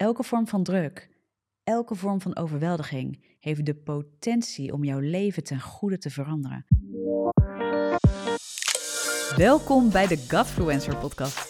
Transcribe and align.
Elke 0.00 0.22
vorm 0.24 0.46
van 0.46 0.62
druk, 0.62 1.08
elke 1.64 1.94
vorm 1.94 2.20
van 2.20 2.36
overweldiging 2.36 3.36
heeft 3.40 3.66
de 3.66 3.74
potentie 3.74 4.72
om 4.72 4.84
jouw 4.84 4.98
leven 4.98 5.44
ten 5.44 5.60
goede 5.60 5.98
te 5.98 6.10
veranderen. 6.10 6.66
Welkom 9.36 9.90
bij 9.90 10.06
de 10.06 10.26
Godfluencer 10.28 10.96
podcast. 10.96 11.49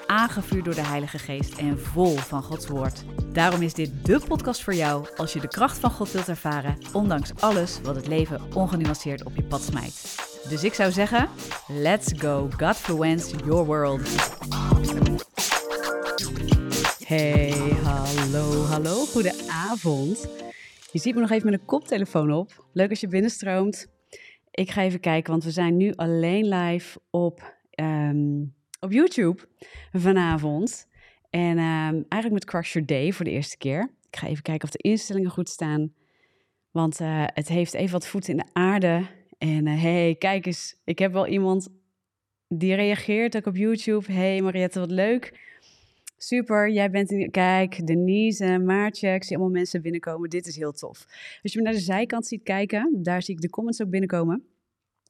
aangevuurd 0.11 0.65
door 0.65 0.75
de 0.75 0.85
Heilige 0.85 1.19
Geest 1.19 1.57
en 1.57 1.79
vol 1.79 2.15
van 2.15 2.43
Gods 2.43 2.67
Woord. 2.67 3.03
Daarom 3.33 3.61
is 3.61 3.73
dit 3.73 4.05
de 4.05 4.21
podcast 4.27 4.63
voor 4.63 4.73
jou 4.73 5.07
als 5.15 5.33
je 5.33 5.39
de 5.39 5.47
kracht 5.47 5.79
van 5.79 5.91
God 5.91 6.11
wilt 6.11 6.27
ervaren, 6.27 6.77
ondanks 6.93 7.31
alles 7.39 7.81
wat 7.81 7.95
het 7.95 8.07
leven 8.07 8.41
ongenuanceerd 8.53 9.23
op 9.23 9.35
je 9.35 9.43
pad 9.43 9.61
smijt. 9.61 10.15
Dus 10.49 10.63
ik 10.63 10.73
zou 10.73 10.91
zeggen, 10.91 11.29
let's 11.67 12.13
go, 12.17 12.49
Godfluence 12.57 13.35
your 13.45 13.65
world. 13.65 14.01
Hey, 17.05 17.51
hallo, 17.83 18.63
hallo, 18.63 19.05
goedenavond. 19.05 20.27
Je 20.91 20.99
ziet 20.99 21.15
me 21.15 21.21
nog 21.21 21.31
even 21.31 21.49
met 21.49 21.59
een 21.59 21.65
koptelefoon 21.65 22.31
op. 22.31 22.65
Leuk 22.73 22.89
als 22.89 22.99
je 22.99 23.07
binnenstroomt. 23.07 23.87
Ik 24.51 24.71
ga 24.71 24.81
even 24.81 24.99
kijken, 24.99 25.31
want 25.31 25.43
we 25.43 25.51
zijn 25.51 25.77
nu 25.77 25.93
alleen 25.95 26.47
live 26.47 26.99
op 27.09 27.59
Ehm, 27.81 28.43
op 28.81 28.91
YouTube 28.91 29.41
vanavond. 29.91 30.87
En 31.29 31.57
ehm, 31.57 32.01
eigenlijk 32.07 32.31
met 32.31 32.45
Crush 32.45 32.73
Your 32.73 32.87
Day 32.87 33.11
voor 33.11 33.25
de 33.25 33.31
eerste 33.31 33.57
keer. 33.57 33.91
Ik 34.09 34.17
ga 34.17 34.27
even 34.27 34.43
kijken 34.43 34.67
of 34.67 34.73
de 34.73 34.89
instellingen 34.89 35.29
goed 35.29 35.49
staan. 35.49 35.93
Want 36.71 36.99
uh, 36.99 37.23
het 37.25 37.47
heeft 37.47 37.73
even 37.73 37.91
wat 37.91 38.07
voeten 38.07 38.31
in 38.31 38.37
de 38.37 38.49
aarde. 38.53 39.05
En 39.37 39.65
uh, 39.65 39.81
hey, 39.81 40.15
kijk 40.19 40.45
eens, 40.45 40.75
ik 40.83 40.99
heb 40.99 41.13
wel 41.13 41.27
iemand 41.27 41.69
die 42.47 42.75
reageert 42.75 43.35
ook 43.35 43.45
op 43.45 43.55
YouTube. 43.55 44.13
Hey 44.13 44.41
Mariette, 44.41 44.79
wat 44.79 44.91
leuk. 44.91 45.39
Super, 46.17 46.71
jij 46.71 46.91
bent 46.91 47.11
in... 47.11 47.31
Kijk, 47.31 47.87
Denise, 47.87 48.59
Maartje, 48.59 49.13
ik 49.13 49.23
zie 49.23 49.35
allemaal 49.35 49.53
mensen 49.53 49.81
binnenkomen. 49.81 50.29
Dit 50.29 50.47
is 50.47 50.55
heel 50.55 50.71
tof. 50.71 51.05
Als 51.43 51.53
je 51.53 51.57
me 51.57 51.63
naar 51.63 51.73
de 51.73 51.79
zijkant 51.79 52.25
ziet 52.25 52.43
kijken, 52.43 52.99
daar 53.03 53.21
zie 53.21 53.35
ik 53.35 53.41
de 53.41 53.49
comments 53.49 53.81
ook 53.81 53.89
binnenkomen. 53.89 54.45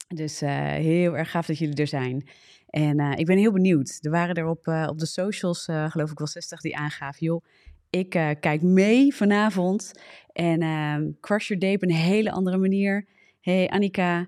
Dus 0.07 0.41
uh, 0.41 0.49
heel 0.71 1.17
erg 1.17 1.31
gaaf 1.31 1.45
dat 1.45 1.57
jullie 1.57 1.75
er 1.75 1.87
zijn. 1.87 2.27
En 2.71 2.99
uh, 2.99 3.11
ik 3.15 3.25
ben 3.25 3.37
heel 3.37 3.51
benieuwd. 3.51 3.97
Er 4.01 4.11
waren 4.11 4.35
er 4.35 4.47
op, 4.47 4.67
uh, 4.67 4.87
op 4.89 4.99
de 4.99 5.05
socials, 5.05 5.63
geloof 5.65 6.11
ik 6.11 6.17
wel 6.17 6.27
60, 6.27 6.61
die 6.61 6.77
aangaven. 6.77 7.25
Joh, 7.25 7.43
ik 7.89 8.09
kijk 8.39 8.61
mee 8.61 9.15
vanavond. 9.15 9.91
En 10.33 10.61
ehm, 10.61 11.11
Crush 11.19 11.47
Your 11.47 11.61
Day 11.61 11.73
op 11.73 11.83
een 11.83 11.91
hele 11.91 12.31
andere 12.31 12.57
manier. 12.57 13.05
Hey 13.41 13.69
Annika, 13.69 14.27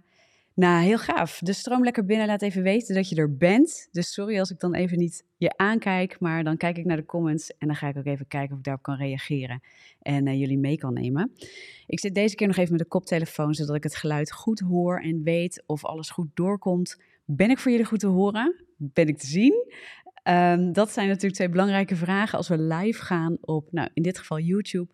nou, 0.56 0.84
heel 0.84 0.98
gaaf. 0.98 1.40
Dus 1.40 1.60
stroom 1.60 1.84
lekker 1.84 2.06
binnen. 2.06 2.28
Laat 2.28 2.42
even 2.42 2.64
weten 2.64 2.96
dat 2.96 3.10
je 3.10 3.16
er 3.16 3.38
bent. 3.38 3.88
Dus 3.92 4.14
sorry 4.14 4.40
als 4.40 4.52
ik 4.52 4.60
dan 4.60 4.74
even 4.74 4.98
niet 4.98 5.26
je 5.38 5.58
aankijk. 5.58 6.20
Maar 6.20 6.44
dan 6.44 6.58
kijk 6.58 6.78
ik 6.78 6.86
naar 6.86 6.98
de 6.98 7.06
comments. 7.06 7.58
En 7.58 7.68
dan 7.68 7.76
ga 7.76 7.88
ik 7.88 7.98
ook 7.98 8.06
even 8.06 8.28
kijken 8.28 8.52
of 8.52 8.58
ik 8.58 8.64
daarop 8.64 8.84
kan 8.84 8.96
reageren. 8.96 9.62
En 10.02 10.38
jullie 10.38 10.58
mee 10.58 10.78
kan 10.78 10.94
nemen. 10.94 11.32
Ik 11.88 12.00
zit 12.00 12.16
deze 12.16 12.36
keer 12.36 12.48
nog 12.48 12.56
even 12.56 12.72
met 12.72 12.82
de 12.82 12.88
koptelefoon. 12.88 13.54
Zodat 13.54 13.76
ik 13.76 13.84
het 13.84 13.96
geluid 13.96 14.32
goed 14.32 14.60
hoor. 14.60 15.00
En 15.00 15.24
weet 15.24 15.64
of 15.66 15.86
alles 15.86 16.10
goed 16.10 16.30
doorkomt. 16.34 16.98
Ben 17.26 17.50
ik 17.50 17.60
voor 17.60 17.72
jullie 17.72 17.86
goed 17.86 18.00
te 18.00 18.08
horen? 18.08 18.66
Ben 18.78 19.08
ik 19.08 19.18
te 19.18 19.28
zien? 19.28 19.74
Um, 20.24 20.74
dat 20.74 20.92
zijn 20.92 21.08
natuurlijk 21.08 21.36
twee 21.36 21.50
belangrijke 21.50 21.96
vragen 21.96 22.38
als 22.38 22.48
we 22.48 22.58
live 22.58 23.02
gaan 23.02 23.38
op, 23.42 23.72
nou, 23.72 23.90
in 23.94 24.04
dit 24.04 24.18
geval 24.18 24.40
YouTube. 24.40 24.92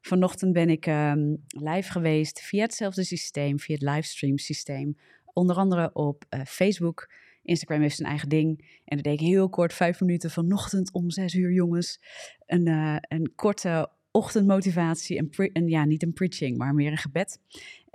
Vanochtend 0.00 0.52
ben 0.52 0.68
ik 0.68 0.86
um, 0.86 1.44
live 1.48 1.90
geweest 1.90 2.40
via 2.40 2.62
hetzelfde 2.62 3.04
systeem, 3.04 3.58
via 3.58 3.74
het 3.74 3.84
livestream 3.84 4.38
systeem. 4.38 4.96
Onder 5.32 5.56
andere 5.56 5.90
op 5.92 6.24
uh, 6.30 6.40
Facebook. 6.44 7.12
Instagram 7.42 7.80
heeft 7.80 7.96
zijn 7.96 8.08
eigen 8.08 8.28
ding. 8.28 8.80
En 8.84 8.96
dat 8.96 9.04
deed 9.04 9.20
ik 9.20 9.26
heel 9.26 9.48
kort, 9.48 9.72
vijf 9.72 10.00
minuten 10.00 10.30
vanochtend 10.30 10.92
om 10.92 11.10
zes 11.10 11.34
uur, 11.34 11.52
jongens. 11.52 12.00
Een, 12.46 12.68
uh, 12.68 12.96
een 13.00 13.32
korte 13.34 13.90
ochtendmotivatie. 14.10 15.18
En, 15.18 15.52
en, 15.52 15.68
ja, 15.68 15.84
niet 15.84 16.02
een 16.02 16.12
preaching, 16.12 16.56
maar 16.56 16.74
meer 16.74 16.90
een 16.90 16.96
gebed. 16.96 17.40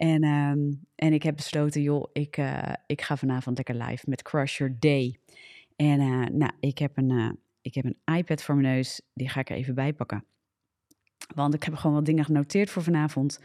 En, 0.02 0.24
um, 0.24 0.86
en 0.96 1.14
ik 1.14 1.24
heb 1.24 1.36
besloten, 1.36 1.82
joh, 1.82 2.10
ik, 2.14 2.38
uh, 2.38 2.74
ik 2.86 3.02
ga 3.02 3.18
vanavond 3.18 3.58
lekker 3.58 3.76
live 3.76 4.10
met 4.10 4.22
Crush 4.22 4.58
Your 4.58 4.76
Day. 4.80 5.20
En 5.76 5.98
nou, 6.38 6.52
ik 6.60 6.78
heb, 6.78 6.98
een, 6.98 7.40
ik 7.62 7.74
heb 7.74 7.86
een 7.86 8.16
iPad 8.16 8.44
voor 8.44 8.56
mijn 8.56 8.76
neus, 8.76 9.02
die 9.14 9.30
ga 9.30 9.40
ik 9.40 9.50
er 9.50 9.56
even 9.56 9.76
bij 9.76 9.94
pakken. 9.94 10.26
Want 11.36 11.54
ik 11.54 11.64
heb 11.64 11.74
gewoon 11.74 11.96
wat 11.96 12.06
dingen 12.06 12.26
genoteerd 12.26 12.70
voor 12.70 12.84
vanavond. 12.84 13.40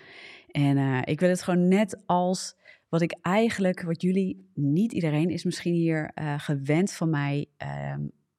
En 0.50 1.04
ik 1.04 1.20
wil 1.20 1.28
het 1.28 1.42
gewoon 1.42 1.68
net 1.68 2.02
als 2.06 2.56
wat 2.88 3.02
ik 3.02 3.16
eigenlijk, 3.20 3.82
wat 3.82 4.02
jullie, 4.02 4.50
niet 4.54 4.92
iedereen 4.92 5.30
is 5.30 5.44
misschien 5.44 5.74
hier 5.74 6.10
gewend 6.36 6.92
van 6.92 7.10
mij 7.10 7.46
uh, 7.62 7.94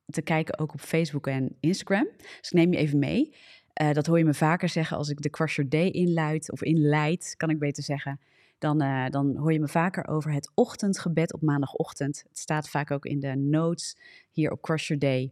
te 0.06 0.22
kijken, 0.22 0.60
ook 0.60 0.74
op 0.74 0.80
Facebook 0.80 1.28
en 1.28 1.58
Instagram. 1.60 2.08
Dus 2.18 2.52
ik 2.52 2.54
neem 2.54 2.72
je 2.72 2.78
even 2.78 3.00
mee. 3.00 3.36
Uh, 3.82 3.92
dat 3.92 4.06
hoor 4.06 4.18
je 4.18 4.26
me 4.26 4.34
vaker 4.34 4.70
zeggen 4.70 4.98
als 4.98 5.10
ik 5.10 5.22
de 5.22 5.30
Crush 5.30 5.56
Your 5.56 5.70
Day 5.70 5.90
inluid, 5.90 6.52
of 6.52 6.64
inleid, 6.64 7.34
kan 7.38 7.50
ik 7.50 7.60
beter 7.60 7.84
zeggen. 7.84 8.20
Dan, 8.60 8.78
dan 9.10 9.36
hoor 9.36 9.54
je 9.54 9.60
me 9.60 9.68
vaker 9.68 10.08
over 10.08 10.32
het 10.32 10.52
ochtendgebed 10.54 11.34
op 11.34 11.42
maandagochtend. 11.42 12.24
Het 12.28 12.40
staat 12.40 12.70
vaak 12.70 12.92
ook 12.92 13.06
in 13.06 13.20
de 13.20 13.36
notes 13.36 13.98
hier 14.32 14.52
op 14.52 14.62
Crush 14.62 14.88
Your 14.88 15.02
Day. 15.02 15.32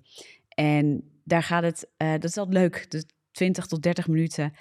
En 0.49 1.11
daar 1.23 1.43
gaat 1.43 1.63
het, 1.63 1.87
dat 1.97 2.23
is 2.23 2.37
altijd 2.37 2.57
leuk. 2.57 2.91
Dus 2.91 3.05
20 3.35 3.65
tot 3.65 3.81
30 3.81 4.07
minuten, 4.07 4.53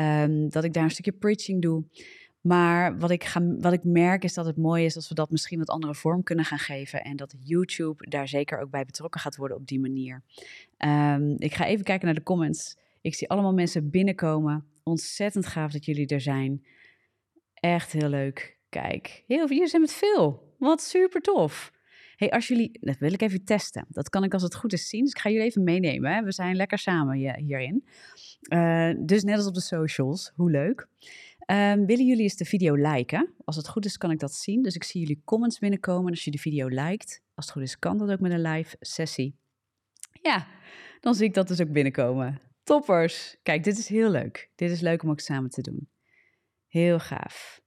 um, 0.00 0.48
dat 0.48 0.64
ik 0.64 0.72
daar 0.72 0.84
een 0.84 0.90
stukje 0.90 1.12
preaching 1.12 1.62
doe. 1.62 1.84
Maar 2.40 2.98
wat 2.98 3.10
ik, 3.10 3.24
ga, 3.24 3.56
wat 3.58 3.72
ik 3.72 3.84
merk 3.84 4.24
is 4.24 4.34
dat 4.34 4.46
het 4.46 4.56
mooi 4.56 4.84
is 4.84 4.96
als 4.96 5.08
we 5.08 5.14
dat 5.14 5.30
misschien 5.30 5.58
wat 5.58 5.68
andere 5.68 5.94
vorm 5.94 6.22
kunnen 6.22 6.44
gaan 6.44 6.58
geven. 6.58 7.02
En 7.02 7.16
dat 7.16 7.34
YouTube 7.38 8.08
daar 8.10 8.28
zeker 8.28 8.60
ook 8.60 8.70
bij 8.70 8.84
betrokken 8.84 9.20
gaat 9.20 9.36
worden 9.36 9.56
op 9.56 9.66
die 9.66 9.80
manier. 9.80 10.22
Um, 10.78 11.34
ik 11.38 11.54
ga 11.54 11.66
even 11.66 11.84
kijken 11.84 12.06
naar 12.06 12.14
de 12.14 12.22
comments. 12.22 12.76
Ik 13.00 13.14
zie 13.14 13.28
allemaal 13.28 13.54
mensen 13.54 13.90
binnenkomen. 13.90 14.66
Ontzettend 14.82 15.46
gaaf 15.46 15.72
dat 15.72 15.84
jullie 15.84 16.06
er 16.06 16.20
zijn. 16.20 16.66
Echt 17.54 17.92
heel 17.92 18.08
leuk. 18.08 18.58
Kijk, 18.68 19.24
heel 19.26 19.46
veel, 19.46 19.56
jullie 19.56 19.68
zijn 19.68 19.82
met 19.82 19.92
veel. 19.92 20.54
Wat 20.58 20.82
super 20.82 21.20
tof 21.20 21.72
hey, 22.18 22.30
als 22.30 22.48
jullie, 22.48 22.78
dat 22.80 22.98
wil 22.98 23.12
ik 23.12 23.22
even 23.22 23.44
testen. 23.44 23.86
Dat 23.88 24.08
kan 24.08 24.24
ik 24.24 24.32
als 24.32 24.42
het 24.42 24.54
goed 24.54 24.72
is 24.72 24.88
zien. 24.88 25.02
Dus 25.02 25.10
ik 25.10 25.18
ga 25.18 25.30
jullie 25.30 25.46
even 25.46 25.64
meenemen. 25.64 26.14
Hè? 26.14 26.22
We 26.22 26.32
zijn 26.32 26.56
lekker 26.56 26.78
samen 26.78 27.16
hierin. 27.16 27.84
Uh, 28.52 28.94
dus 28.98 29.22
net 29.22 29.36
als 29.36 29.46
op 29.46 29.54
de 29.54 29.60
socials, 29.60 30.32
hoe 30.34 30.50
leuk. 30.50 30.88
Um, 31.50 31.86
willen 31.86 32.06
jullie 32.06 32.22
eens 32.22 32.36
de 32.36 32.44
video 32.44 32.74
liken? 32.74 33.34
Als 33.44 33.56
het 33.56 33.68
goed 33.68 33.84
is, 33.84 33.96
kan 33.96 34.10
ik 34.10 34.18
dat 34.18 34.34
zien. 34.34 34.62
Dus 34.62 34.74
ik 34.74 34.84
zie 34.84 35.00
jullie 35.00 35.22
comments 35.24 35.58
binnenkomen. 35.58 36.10
Als 36.10 36.24
je 36.24 36.30
de 36.30 36.38
video 36.38 36.68
liked, 36.68 37.22
als 37.34 37.44
het 37.46 37.54
goed 37.54 37.62
is, 37.62 37.78
kan 37.78 37.98
dat 37.98 38.10
ook 38.10 38.20
met 38.20 38.32
een 38.32 38.42
live 38.42 38.76
sessie. 38.80 39.36
Ja, 40.22 40.46
dan 41.00 41.14
zie 41.14 41.26
ik 41.26 41.34
dat 41.34 41.48
dus 41.48 41.60
ook 41.60 41.72
binnenkomen. 41.72 42.40
Toppers! 42.68 43.36
Kijk, 43.42 43.64
dit 43.64 43.78
is 43.78 43.88
heel 43.88 44.10
leuk. 44.10 44.50
Dit 44.54 44.70
is 44.70 44.80
leuk 44.80 45.02
om 45.02 45.10
ook 45.10 45.20
samen 45.20 45.50
te 45.50 45.60
doen. 45.60 45.88
Heel 46.66 46.98
gaaf. 46.98 47.60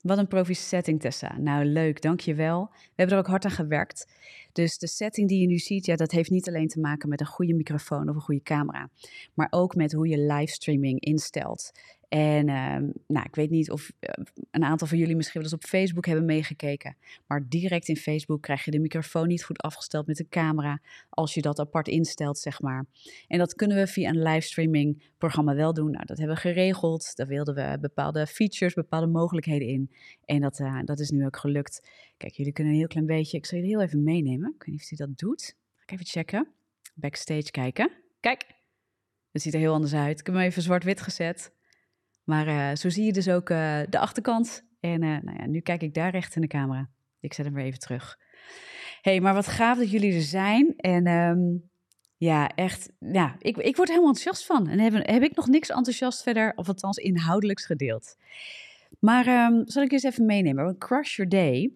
Wat 0.00 0.18
een 0.18 0.26
profi 0.26 0.54
setting, 0.54 1.00
Tessa. 1.00 1.38
Nou, 1.38 1.64
leuk, 1.64 2.02
dankjewel. 2.02 2.68
We 2.70 2.92
hebben 2.94 3.14
er 3.16 3.22
ook 3.22 3.28
hard 3.28 3.44
aan 3.44 3.50
gewerkt. 3.50 4.06
Dus 4.52 4.78
de 4.78 4.86
setting 4.86 5.28
die 5.28 5.40
je 5.40 5.46
nu 5.46 5.58
ziet, 5.58 5.86
ja, 5.86 5.96
dat 5.96 6.10
heeft 6.10 6.30
niet 6.30 6.48
alleen 6.48 6.68
te 6.68 6.80
maken 6.80 7.08
met 7.08 7.20
een 7.20 7.26
goede 7.26 7.54
microfoon 7.54 8.08
of 8.08 8.14
een 8.14 8.20
goede 8.20 8.42
camera, 8.42 8.90
maar 9.34 9.48
ook 9.50 9.74
met 9.74 9.92
hoe 9.92 10.08
je 10.08 10.18
livestreaming 10.18 11.00
instelt. 11.00 11.70
En 12.08 12.48
uh, 12.48 12.76
nou, 13.06 13.26
ik 13.26 13.34
weet 13.34 13.50
niet 13.50 13.70
of 13.70 13.92
uh, 14.00 14.24
een 14.50 14.64
aantal 14.64 14.86
van 14.86 14.98
jullie 14.98 15.16
misschien 15.16 15.40
wel 15.40 15.50
eens 15.50 15.62
op 15.62 15.68
Facebook 15.68 16.06
hebben 16.06 16.24
meegekeken. 16.24 16.96
Maar 17.26 17.48
direct 17.48 17.88
in 17.88 17.96
Facebook 17.96 18.42
krijg 18.42 18.64
je 18.64 18.70
de 18.70 18.78
microfoon 18.78 19.26
niet 19.28 19.44
goed 19.44 19.62
afgesteld 19.62 20.06
met 20.06 20.16
de 20.16 20.28
camera. 20.28 20.80
Als 21.08 21.34
je 21.34 21.42
dat 21.42 21.58
apart 21.58 21.88
instelt, 21.88 22.38
zeg 22.38 22.60
maar. 22.60 22.86
En 23.26 23.38
dat 23.38 23.54
kunnen 23.54 23.76
we 23.76 23.86
via 23.86 24.08
een 24.08 24.22
livestreaming 24.22 25.02
programma 25.18 25.54
wel 25.54 25.72
doen. 25.72 25.90
Nou, 25.90 26.04
dat 26.06 26.18
hebben 26.18 26.36
we 26.36 26.42
geregeld. 26.42 27.16
Daar 27.16 27.26
wilden 27.26 27.54
we 27.54 27.78
bepaalde 27.80 28.26
features, 28.26 28.74
bepaalde 28.74 29.06
mogelijkheden 29.06 29.68
in. 29.68 29.90
En 30.24 30.40
dat, 30.40 30.58
uh, 30.58 30.80
dat 30.84 30.98
is 30.98 31.10
nu 31.10 31.26
ook 31.26 31.36
gelukt. 31.36 31.88
Kijk, 32.16 32.32
jullie 32.32 32.52
kunnen 32.52 32.72
een 32.72 32.78
heel 32.78 32.88
klein 32.88 33.06
beetje. 33.06 33.36
Ik 33.36 33.46
zal 33.46 33.58
jullie 33.58 33.74
heel 33.74 33.84
even 33.84 34.02
meenemen. 34.02 34.54
Ik 34.54 34.62
weet 34.64 34.74
niet 34.74 34.82
of 34.82 34.98
hij 34.98 35.06
dat 35.06 35.18
doet. 35.18 35.56
Ga 35.76 35.82
ik 35.82 35.90
even 35.90 36.06
checken. 36.06 36.48
Backstage 36.94 37.50
kijken. 37.50 37.90
Kijk, 38.20 38.46
het 39.32 39.42
ziet 39.42 39.54
er 39.54 39.60
heel 39.60 39.72
anders 39.72 39.94
uit. 39.94 40.20
Ik 40.20 40.26
heb 40.26 40.34
hem 40.34 40.44
even 40.44 40.62
zwart-wit 40.62 41.00
gezet. 41.00 41.52
Maar 42.28 42.48
uh, 42.48 42.76
zo 42.76 42.88
zie 42.88 43.04
je 43.04 43.12
dus 43.12 43.28
ook 43.28 43.50
uh, 43.50 43.80
de 43.88 43.98
achterkant. 43.98 44.64
En 44.80 45.02
uh, 45.02 45.18
nou 45.22 45.38
ja, 45.38 45.46
nu 45.46 45.60
kijk 45.60 45.82
ik 45.82 45.94
daar 45.94 46.10
recht 46.10 46.34
in 46.34 46.40
de 46.40 46.46
camera. 46.46 46.88
Ik 47.20 47.32
zet 47.32 47.44
hem 47.44 47.54
weer 47.54 47.64
even 47.64 47.78
terug. 47.78 48.18
hey, 49.02 49.20
maar 49.20 49.34
wat 49.34 49.46
gaaf 49.46 49.78
dat 49.78 49.90
jullie 49.90 50.14
er 50.14 50.22
zijn. 50.22 50.74
En 50.76 51.06
um, 51.06 51.70
ja, 52.16 52.48
echt, 52.48 52.90
ja, 52.98 53.36
ik, 53.38 53.56
ik 53.56 53.76
word 53.76 53.88
helemaal 53.88 54.08
enthousiast 54.08 54.46
van. 54.46 54.68
En 54.68 54.78
heb, 54.78 55.06
heb 55.06 55.22
ik 55.22 55.36
nog 55.36 55.46
niks 55.46 55.68
enthousiast 55.68 56.22
verder, 56.22 56.52
of 56.54 56.68
althans 56.68 56.96
inhoudelijks 56.96 57.66
gedeeld. 57.66 58.16
Maar 58.98 59.52
um, 59.52 59.62
zal 59.66 59.82
ik 59.82 59.92
eens 59.92 60.02
even 60.02 60.26
meenemen? 60.26 60.78
Crush 60.78 61.16
Your 61.16 61.30
Day 61.30 61.72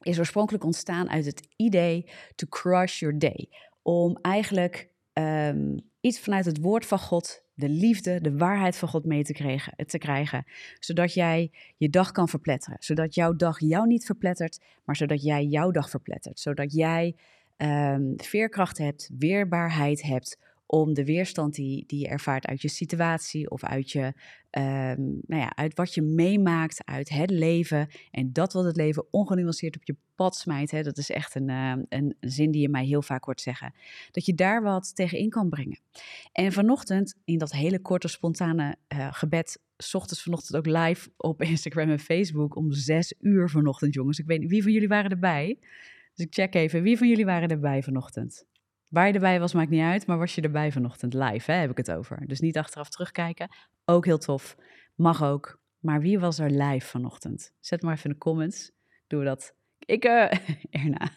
is 0.00 0.18
oorspronkelijk 0.18 0.64
ontstaan 0.64 1.10
uit 1.10 1.24
het 1.24 1.48
idee 1.56 2.10
to 2.34 2.46
crush 2.48 3.00
your 3.00 3.18
day. 3.18 3.48
Om 3.82 4.18
eigenlijk 4.22 4.88
um, 5.12 5.80
iets 6.00 6.20
vanuit 6.20 6.44
het 6.44 6.60
woord 6.60 6.86
van 6.86 6.98
God, 6.98 7.45
de 7.56 7.68
liefde, 7.68 8.20
de 8.20 8.36
waarheid 8.36 8.76
van 8.76 8.88
God 8.88 9.04
mee 9.04 9.24
te 9.24 9.32
krijgen, 9.32 9.86
te 9.86 9.98
krijgen. 9.98 10.44
Zodat 10.78 11.14
jij 11.14 11.50
je 11.76 11.90
dag 11.90 12.10
kan 12.10 12.28
verpletteren. 12.28 12.76
Zodat 12.80 13.14
jouw 13.14 13.36
dag 13.36 13.60
jou 13.60 13.86
niet 13.86 14.04
verplettert, 14.04 14.60
maar 14.84 14.96
zodat 14.96 15.22
jij 15.22 15.44
jouw 15.44 15.70
dag 15.70 15.90
verplettert. 15.90 16.40
Zodat 16.40 16.72
jij 16.72 17.16
um, 17.56 18.14
veerkracht 18.16 18.78
hebt, 18.78 19.10
weerbaarheid 19.18 20.02
hebt 20.02 20.38
om 20.66 20.94
de 20.94 21.04
weerstand 21.04 21.54
die, 21.54 21.84
die 21.86 22.00
je 22.00 22.08
ervaart 22.08 22.46
uit 22.46 22.62
je 22.62 22.68
situatie 22.68 23.50
of 23.50 23.64
uit, 23.64 23.90
je, 23.90 24.04
um, 24.50 25.20
nou 25.26 25.42
ja, 25.42 25.56
uit 25.56 25.74
wat 25.74 25.94
je 25.94 26.02
meemaakt, 26.02 26.84
uit 26.84 27.08
het 27.08 27.30
leven. 27.30 27.88
En 28.10 28.32
dat 28.32 28.52
wat 28.52 28.64
het 28.64 28.76
leven 28.76 29.06
ongenuanceerd 29.10 29.76
op 29.76 29.84
je 29.84 29.96
pad 30.14 30.36
smijt, 30.36 30.70
hè, 30.70 30.82
dat 30.82 30.98
is 30.98 31.10
echt 31.10 31.34
een, 31.34 31.48
uh, 31.48 31.72
een 31.88 32.16
zin 32.20 32.50
die 32.50 32.60
je 32.60 32.68
mij 32.68 32.84
heel 32.84 33.02
vaak 33.02 33.24
hoort 33.24 33.40
zeggen. 33.40 33.74
Dat 34.10 34.26
je 34.26 34.34
daar 34.34 34.62
wat 34.62 34.96
tegenin 34.96 35.30
kan 35.30 35.48
brengen. 35.48 35.80
En 36.32 36.52
vanochtend, 36.52 37.14
in 37.24 37.38
dat 37.38 37.52
hele 37.52 37.80
korte, 37.80 38.08
spontane 38.08 38.76
uh, 38.94 39.08
gebed, 39.12 39.60
ochtends 39.92 40.22
vanochtend 40.22 40.56
ook 40.56 40.66
live 40.66 41.10
op 41.16 41.42
Instagram 41.52 41.90
en 41.90 41.98
Facebook 41.98 42.56
om 42.56 42.72
zes 42.72 43.14
uur 43.20 43.50
vanochtend, 43.50 43.94
jongens. 43.94 44.18
Ik 44.18 44.26
weet 44.26 44.40
niet, 44.40 44.50
wie 44.50 44.62
van 44.62 44.72
jullie 44.72 44.88
waren 44.88 45.10
erbij? 45.10 45.58
Dus 46.14 46.26
ik 46.26 46.34
check 46.34 46.54
even, 46.54 46.82
wie 46.82 46.98
van 46.98 47.08
jullie 47.08 47.24
waren 47.24 47.48
erbij 47.48 47.82
vanochtend? 47.82 48.46
Waar 48.88 49.06
je 49.06 49.12
erbij 49.12 49.40
was, 49.40 49.54
maakt 49.54 49.70
niet 49.70 49.82
uit, 49.82 50.06
maar 50.06 50.18
was 50.18 50.34
je 50.34 50.40
erbij 50.40 50.72
vanochtend 50.72 51.14
live, 51.14 51.52
hè, 51.52 51.58
heb 51.58 51.70
ik 51.70 51.76
het 51.76 51.90
over. 51.90 52.26
Dus 52.26 52.40
niet 52.40 52.58
achteraf 52.58 52.88
terugkijken, 52.88 53.48
ook 53.84 54.04
heel 54.04 54.18
tof. 54.18 54.56
Mag 54.94 55.22
ook. 55.22 55.60
Maar 55.78 56.00
wie 56.00 56.18
was 56.18 56.38
er 56.38 56.50
live 56.50 56.86
vanochtend? 56.86 57.52
Zet 57.60 57.82
maar 57.82 57.92
even 57.92 58.04
in 58.04 58.10
de 58.10 58.18
comments. 58.18 58.72
Doen 59.06 59.18
we 59.18 59.24
dat. 59.24 59.54
Ik, 59.78 60.04
uh, 60.04 60.30
Erna. 60.82 61.10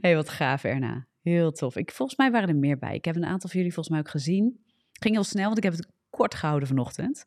Hey, 0.00 0.14
wat 0.14 0.28
gaaf, 0.28 0.64
Erna. 0.64 1.06
Heel 1.22 1.52
tof. 1.52 1.76
Ik, 1.76 1.90
volgens 1.92 2.18
mij 2.18 2.30
waren 2.30 2.48
er 2.48 2.56
meer 2.56 2.78
bij. 2.78 2.94
Ik 2.94 3.04
heb 3.04 3.16
een 3.16 3.24
aantal 3.24 3.50
van 3.50 3.58
jullie 3.58 3.74
volgens 3.74 3.94
mij 3.94 4.04
ook 4.04 4.10
gezien. 4.10 4.64
Ging 4.92 5.14
heel 5.14 5.24
snel, 5.24 5.44
want 5.44 5.56
ik 5.56 5.64
heb 5.64 5.72
het 5.72 5.88
kort 6.10 6.34
gehouden 6.34 6.68
vanochtend. 6.68 7.24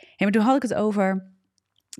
Hey, 0.00 0.14
maar 0.16 0.30
toen 0.30 0.42
had 0.42 0.56
ik 0.56 0.62
het 0.62 0.74
over 0.74 1.32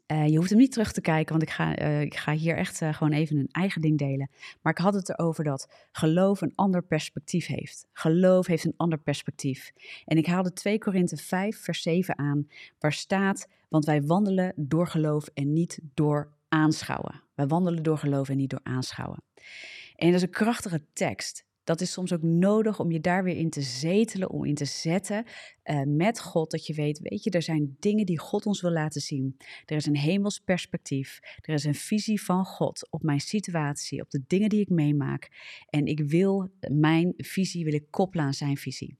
uh, 0.06 0.26
je 0.26 0.36
hoeft 0.36 0.50
hem 0.50 0.58
niet 0.58 0.72
terug 0.72 0.92
te 0.92 1.00
kijken, 1.00 1.30
want 1.30 1.42
ik 1.42 1.50
ga, 1.50 1.80
uh, 1.80 2.00
ik 2.00 2.16
ga 2.16 2.32
hier 2.32 2.56
echt 2.56 2.80
uh, 2.80 2.94
gewoon 2.94 3.12
even 3.12 3.36
een 3.36 3.48
eigen 3.50 3.80
ding 3.80 3.98
delen. 3.98 4.30
Maar 4.62 4.72
ik 4.72 4.78
had 4.78 4.94
het 4.94 5.08
erover 5.08 5.44
dat 5.44 5.68
geloof 5.92 6.40
een 6.40 6.52
ander 6.54 6.82
perspectief 6.82 7.46
heeft. 7.46 7.86
Geloof 7.92 8.46
heeft 8.46 8.64
een 8.64 8.74
ander 8.76 8.98
perspectief. 8.98 9.72
En 10.04 10.16
ik 10.16 10.26
haalde 10.26 10.52
2 10.52 10.78
Korinthe 10.78 11.16
5, 11.16 11.58
vers 11.58 11.82
7 11.82 12.18
aan, 12.18 12.48
waar 12.78 12.92
staat: 12.92 13.48
Want 13.68 13.84
wij 13.84 14.02
wandelen 14.02 14.52
door 14.56 14.86
geloof 14.86 15.26
en 15.34 15.52
niet 15.52 15.80
door 15.94 16.32
aanschouwen. 16.48 17.22
Wij 17.34 17.46
wandelen 17.46 17.82
door 17.82 17.98
geloof 17.98 18.28
en 18.28 18.36
niet 18.36 18.50
door 18.50 18.60
aanschouwen. 18.62 19.22
En 19.96 20.06
dat 20.06 20.16
is 20.16 20.22
een 20.22 20.30
krachtige 20.30 20.84
tekst 20.92 21.44
dat 21.64 21.80
is 21.80 21.92
soms 21.92 22.12
ook 22.12 22.22
nodig 22.22 22.80
om 22.80 22.90
je 22.90 23.00
daar 23.00 23.24
weer 23.24 23.36
in 23.36 23.50
te 23.50 23.60
zetelen, 23.60 24.30
om 24.30 24.44
in 24.44 24.54
te 24.54 24.64
zetten 24.64 25.24
uh, 25.64 25.82
met 25.86 26.20
God. 26.20 26.50
Dat 26.50 26.66
je 26.66 26.74
weet, 26.74 26.98
weet 26.98 27.24
je, 27.24 27.30
er 27.30 27.42
zijn 27.42 27.76
dingen 27.78 28.06
die 28.06 28.18
God 28.18 28.46
ons 28.46 28.60
wil 28.60 28.70
laten 28.70 29.00
zien. 29.00 29.36
Er 29.64 29.76
is 29.76 29.86
een 29.86 29.96
hemels 29.96 30.38
perspectief. 30.38 31.20
Er 31.40 31.54
is 31.54 31.64
een 31.64 31.74
visie 31.74 32.22
van 32.22 32.44
God 32.44 32.90
op 32.90 33.02
mijn 33.02 33.20
situatie, 33.20 34.00
op 34.00 34.10
de 34.10 34.22
dingen 34.26 34.48
die 34.48 34.60
ik 34.60 34.68
meemaak. 34.68 35.28
En 35.70 35.86
ik 35.86 36.00
wil 36.00 36.48
mijn 36.68 37.14
visie, 37.16 37.64
wil 37.64 37.80
koppelen 37.90 38.24
aan 38.24 38.34
zijn 38.34 38.56
visie. 38.56 38.96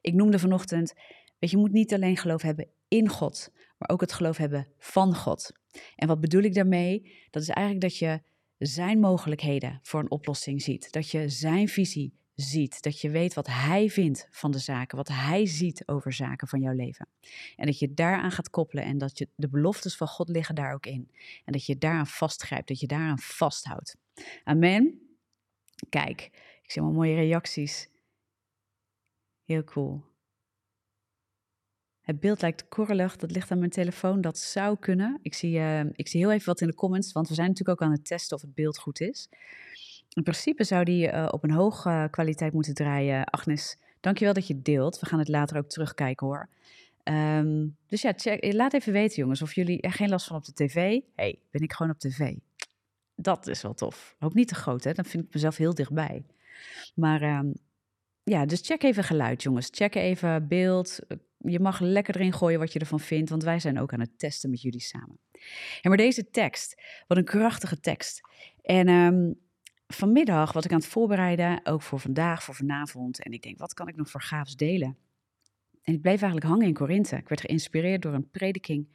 Ik 0.00 0.14
noemde 0.14 0.38
vanochtend, 0.38 0.92
weet 1.38 1.50
je, 1.50 1.56
je 1.56 1.62
moet 1.62 1.72
niet 1.72 1.94
alleen 1.94 2.16
geloof 2.16 2.42
hebben 2.42 2.68
in 2.88 3.08
God, 3.08 3.52
maar 3.78 3.88
ook 3.88 4.00
het 4.00 4.12
geloof 4.12 4.36
hebben 4.36 4.68
van 4.78 5.14
God. 5.14 5.52
En 5.96 6.08
wat 6.08 6.20
bedoel 6.20 6.42
ik 6.42 6.54
daarmee? 6.54 7.12
Dat 7.30 7.42
is 7.42 7.48
eigenlijk 7.48 7.86
dat 7.86 7.98
je 7.98 8.20
zijn 8.58 9.00
mogelijkheden 9.00 9.78
voor 9.82 10.00
een 10.00 10.10
oplossing 10.10 10.62
ziet. 10.62 10.92
Dat 10.92 11.10
je 11.10 11.28
zijn 11.28 11.68
visie 11.68 12.12
ziet. 12.34 12.82
Dat 12.82 13.00
je 13.00 13.10
weet 13.10 13.34
wat 13.34 13.46
hij 13.46 13.90
vindt 13.90 14.28
van 14.30 14.50
de 14.50 14.58
zaken, 14.58 14.96
wat 14.96 15.08
hij 15.08 15.46
ziet 15.46 15.82
over 15.88 16.12
zaken 16.12 16.48
van 16.48 16.60
jouw 16.60 16.74
leven. 16.74 17.08
En 17.56 17.66
dat 17.66 17.78
je 17.78 17.94
daaraan 17.94 18.30
gaat 18.30 18.50
koppelen 18.50 18.84
en 18.84 18.98
dat 18.98 19.18
je 19.18 19.28
de 19.34 19.48
beloftes 19.48 19.96
van 19.96 20.08
God 20.08 20.28
liggen 20.28 20.54
daar 20.54 20.74
ook 20.74 20.86
in. 20.86 21.10
En 21.44 21.52
dat 21.52 21.66
je 21.66 21.78
daaraan 21.78 22.06
vastgrijpt, 22.06 22.68
dat 22.68 22.80
je 22.80 22.86
daaraan 22.86 23.18
vasthoudt. 23.18 23.96
Amen. 24.44 24.98
Kijk, 25.88 26.20
ik 26.62 26.70
zie 26.70 26.82
allemaal 26.82 27.00
mooie 27.02 27.14
reacties. 27.14 27.88
Heel 29.44 29.64
cool. 29.64 30.13
Het 32.04 32.20
beeld 32.20 32.40
lijkt 32.40 32.68
korrelig, 32.68 33.16
dat 33.16 33.30
ligt 33.30 33.50
aan 33.50 33.58
mijn 33.58 33.70
telefoon, 33.70 34.20
dat 34.20 34.38
zou 34.38 34.76
kunnen. 34.78 35.18
Ik 35.22 35.34
zie, 35.34 35.58
uh, 35.58 35.80
ik 35.80 36.08
zie 36.08 36.20
heel 36.20 36.32
even 36.32 36.46
wat 36.46 36.60
in 36.60 36.66
de 36.66 36.74
comments, 36.74 37.12
want 37.12 37.28
we 37.28 37.34
zijn 37.34 37.48
natuurlijk 37.48 37.80
ook 37.80 37.86
aan 37.88 37.94
het 37.94 38.06
testen 38.06 38.36
of 38.36 38.42
het 38.42 38.54
beeld 38.54 38.78
goed 38.78 39.00
is. 39.00 39.28
In 40.14 40.22
principe 40.22 40.64
zou 40.64 40.84
die 40.84 41.12
uh, 41.12 41.28
op 41.30 41.44
een 41.44 41.50
hoge 41.50 42.08
kwaliteit 42.10 42.52
moeten 42.52 42.74
draaien. 42.74 43.24
Agnes, 43.24 43.76
dankjewel 44.00 44.34
dat 44.34 44.46
je 44.46 44.62
deelt. 44.62 45.00
We 45.00 45.06
gaan 45.06 45.18
het 45.18 45.28
later 45.28 45.56
ook 45.56 45.68
terugkijken 45.68 46.26
hoor. 46.26 46.48
Um, 47.04 47.76
dus 47.86 48.02
ja, 48.02 48.12
check, 48.16 48.52
laat 48.52 48.72
even 48.72 48.92
weten 48.92 49.16
jongens 49.16 49.42
of 49.42 49.54
jullie 49.54 49.80
er 49.80 49.92
geen 49.92 50.08
last 50.08 50.26
van 50.26 50.36
op 50.36 50.44
de 50.44 50.52
tv. 50.52 51.00
hey, 51.14 51.38
ben 51.50 51.62
ik 51.62 51.72
gewoon 51.72 51.92
op 51.92 51.98
tv. 51.98 52.34
Dat 53.14 53.46
is 53.46 53.62
wel 53.62 53.74
tof. 53.74 54.16
Ook 54.20 54.34
niet 54.34 54.48
te 54.48 54.54
groot 54.54 54.84
hè, 54.84 54.92
dan 54.92 55.04
vind 55.04 55.24
ik 55.24 55.34
mezelf 55.34 55.56
heel 55.56 55.74
dichtbij. 55.74 56.24
Maar 56.94 57.22
um, 57.22 57.54
ja, 58.24 58.46
dus 58.46 58.60
check 58.60 58.82
even 58.82 59.04
geluid 59.04 59.42
jongens. 59.42 59.68
Check 59.70 59.94
even 59.94 60.48
beeld, 60.48 60.98
je 61.44 61.60
mag 61.60 61.80
lekker 61.80 62.16
erin 62.16 62.32
gooien 62.32 62.58
wat 62.58 62.72
je 62.72 62.78
ervan 62.78 63.00
vindt, 63.00 63.30
want 63.30 63.42
wij 63.42 63.58
zijn 63.58 63.80
ook 63.80 63.92
aan 63.92 64.00
het 64.00 64.18
testen 64.18 64.50
met 64.50 64.62
jullie 64.62 64.80
samen. 64.80 65.18
En 65.82 65.88
maar 65.88 65.96
deze 65.96 66.30
tekst, 66.30 66.82
wat 67.06 67.16
een 67.16 67.24
krachtige 67.24 67.80
tekst. 67.80 68.20
En 68.62 68.88
um, 68.88 69.40
vanmiddag 69.86 70.52
was 70.52 70.64
ik 70.64 70.72
aan 70.72 70.78
het 70.78 70.86
voorbereiden, 70.86 71.60
ook 71.66 71.82
voor 71.82 72.00
vandaag, 72.00 72.42
voor 72.42 72.54
vanavond. 72.54 73.22
En 73.22 73.32
ik 73.32 73.42
denk, 73.42 73.58
wat 73.58 73.74
kan 73.74 73.88
ik 73.88 73.96
nog 73.96 74.10
voor 74.10 74.22
gaafs 74.22 74.56
delen? 74.56 74.96
En 75.82 75.94
ik 75.94 76.00
bleef 76.00 76.20
eigenlijk 76.20 76.46
hangen 76.46 76.66
in 76.66 76.74
Korinthe. 76.74 77.16
Ik 77.16 77.28
werd 77.28 77.40
geïnspireerd 77.40 78.02
door 78.02 78.12
een 78.12 78.30
prediking. 78.30 78.86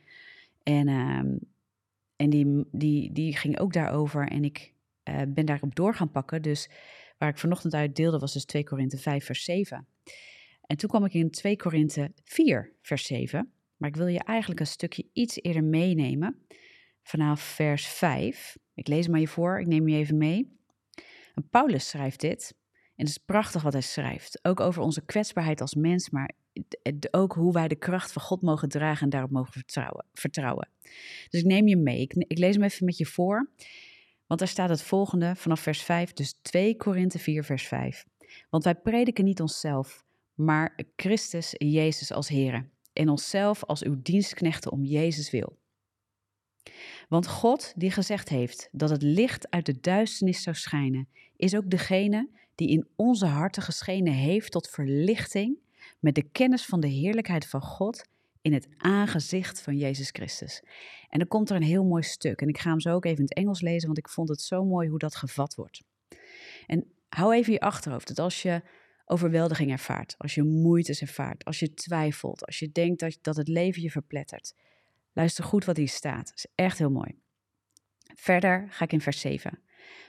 En, 0.63 0.88
um, 0.88 1.40
en 2.16 2.30
die, 2.30 2.66
die, 2.72 3.12
die 3.12 3.38
ging 3.38 3.60
ook 3.60 3.74
daarover. 3.74 4.28
En 4.28 4.44
ik 4.44 4.74
uh, 5.10 5.22
ben 5.28 5.46
daarop 5.46 5.75
door 5.75 5.96
gaan 5.96 6.12
pakken. 6.12 6.42
Dus 6.42 6.69
waar 7.18 7.30
ik 7.30 7.38
vanochtend 7.38 7.74
uit 7.74 7.96
deelde 7.96 8.19
was 8.19 8.34
dus 8.34 8.46
2 8.46 8.63
Korinthe 8.63 8.98
5 8.98 9.25
vers 9.25 9.44
7. 9.44 9.88
En 10.69 10.77
toen 10.77 10.89
kwam 10.89 11.06
ik 11.06 11.13
in 11.13 11.31
2 11.31 11.56
Korinthe 11.56 12.12
4, 12.24 12.74
vers 12.81 13.06
7. 13.06 13.51
Maar 13.77 13.89
ik 13.89 13.95
wil 13.95 14.07
je 14.07 14.24
eigenlijk 14.24 14.60
een 14.60 14.68
stukje 14.68 15.10
iets 15.13 15.42
eerder 15.42 15.63
meenemen. 15.63 16.45
Vanaf 17.01 17.42
vers 17.42 17.88
5. 17.88 18.57
Ik 18.74 18.88
lees 18.88 19.07
maar 19.07 19.19
je 19.19 19.27
voor, 19.27 19.60
ik 19.60 19.68
neem 19.68 19.88
je 19.88 19.98
even 19.98 20.18
mee. 20.18 20.57
Paulus 21.50 21.89
schrijft 21.89 22.19
dit. 22.19 22.55
En 22.74 23.05
het 23.05 23.08
is 23.08 23.17
prachtig 23.17 23.62
wat 23.62 23.74
hij 23.74 23.82
schrijft. 23.82 24.39
Ook 24.41 24.60
over 24.60 24.82
onze 24.82 25.05
kwetsbaarheid 25.05 25.62
als 25.62 25.74
mens, 25.74 26.10
maar 26.10 26.32
ook 27.12 27.34
hoe 27.34 27.53
wij 27.53 27.67
de 27.67 27.75
kracht 27.75 28.12
van 28.12 28.22
God 28.22 28.41
mogen 28.41 28.70
dragen 28.70 29.03
en 29.03 29.10
daarop 29.10 29.32
mogen 29.32 29.53
vertrouwen. 29.53 30.05
vertrouwen. 30.13 30.70
Dus 31.29 31.39
ik 31.39 31.46
neem 31.46 31.67
je 31.67 31.77
mee. 31.77 32.01
Ik, 32.01 32.13
ik 32.13 32.38
lees 32.38 32.55
hem 32.55 32.63
even 32.63 32.86
met 32.86 32.98
je 32.98 33.05
voor. 33.05 33.50
Want 34.27 34.39
daar 34.39 34.50
staat 34.50 34.70
het 34.70 34.82
volgende 34.82 35.36
vanaf 35.36 35.60
vers 35.60 35.82
5, 35.82 36.13
dus 36.13 36.34
2 36.41 36.75
Korinthe 36.75 37.20
4, 37.20 37.44
vers 37.44 37.67
5. 37.67 38.05
Want 38.50 38.63
wij 38.63 38.75
prediken 38.75 39.25
niet 39.25 39.41
onszelf, 39.41 40.08
maar 40.39 40.77
Christus 40.96 41.53
Jezus 41.58 42.12
als 42.12 42.27
Heer 42.27 42.69
en 42.93 43.10
onszelf 43.10 43.63
als 43.63 43.84
uw 43.84 44.01
dienstknechten 44.01 44.72
om 44.72 44.86
Jezus 44.86 45.29
wil. 45.29 45.58
Want 47.10 47.27
God 47.27 47.74
die 47.75 47.91
gezegd 47.91 48.29
heeft 48.29 48.69
dat 48.72 48.89
het 48.89 49.01
licht 49.01 49.50
uit 49.50 49.65
de 49.65 49.79
duisternis 49.79 50.43
zou 50.43 50.55
schijnen, 50.55 51.08
is 51.36 51.55
ook 51.55 51.69
degene 51.69 52.29
die 52.55 52.69
in 52.69 52.88
onze 52.96 53.25
harten 53.25 53.63
geschenen 53.63 54.13
heeft 54.13 54.51
tot 54.51 54.69
verlichting 54.69 55.58
met 56.00 56.15
de 56.15 56.29
kennis 56.31 56.65
van 56.65 56.79
de 56.79 56.88
heerlijkheid 56.88 57.48
van 57.48 57.62
God 57.62 58.05
in 58.41 58.53
het 58.53 58.67
aangezicht 58.77 59.62
van 59.62 59.77
Jezus 59.77 60.10
Christus. 60.10 60.63
En 61.10 61.19
dan 61.19 61.27
komt 61.27 61.50
er 61.50 61.55
een 61.55 61.63
heel 61.63 61.86
mooi 61.86 62.03
stuk 62.03 62.41
en 62.41 62.48
ik 62.48 62.58
ga 62.58 62.69
hem 62.69 62.79
zo 62.79 62.93
ook 62.93 63.05
even 63.05 63.17
in 63.17 63.24
het 63.24 63.34
Engels 63.34 63.62
lezen, 63.62 63.86
want 63.86 63.98
ik 63.98 64.10
vond 64.10 64.29
het 64.29 64.41
zo 64.41 64.65
mooi 64.65 64.89
hoe 64.89 65.00
dat 65.00 65.15
gevat 65.15 65.55
wordt. 65.55 65.84
En 66.67 66.91
hou 67.10 67.34
even 67.34 67.53
je 67.53 67.60
achterhoofd 67.60 68.08
dat 68.08 68.19
als 68.19 68.41
je 68.41 68.62
overweldiging 69.10 69.72
ervaart, 69.72 70.16
als 70.18 70.36
je 70.36 70.44
moeite 70.44 70.98
ervaart, 71.00 71.46
als 71.46 71.60
je 71.60 71.74
twijfelt, 71.74 72.46
als 72.46 72.60
je 72.60 72.72
denkt 72.72 73.00
dat, 73.00 73.18
dat 73.22 73.36
het 73.36 73.48
leven 73.48 73.82
je 73.82 73.92
verplettert. 73.92 74.54
Luister 75.13 75.44
goed 75.44 75.66
wat 75.66 75.78
hier 75.78 75.88
staat. 75.88 76.28
Dat 76.28 76.38
is 76.38 76.48
echt 76.56 76.78
heel 76.78 76.92
mooi. 76.92 77.20
Verder 78.16 78.68
ga 78.70 78.84
ik 78.84 78.92
in 78.92 79.01
vers 79.01 79.20
7. 79.20 79.60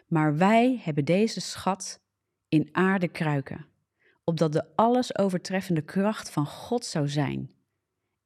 Maar 0.07 0.37
wij 0.37 0.80
hebben 0.83 1.04
deze 1.04 1.40
schat 1.40 2.00
in 2.49 2.69
aarde 2.73 3.09
kruiken, 3.09 3.66
opdat 4.25 4.52
de 4.52 4.76
alles 4.76 5.19
overtreffende 5.19 5.83
kracht 5.83 6.30
van 6.30 6.47
God 6.47 6.85
zou 6.85 7.09
zijn 7.09 7.50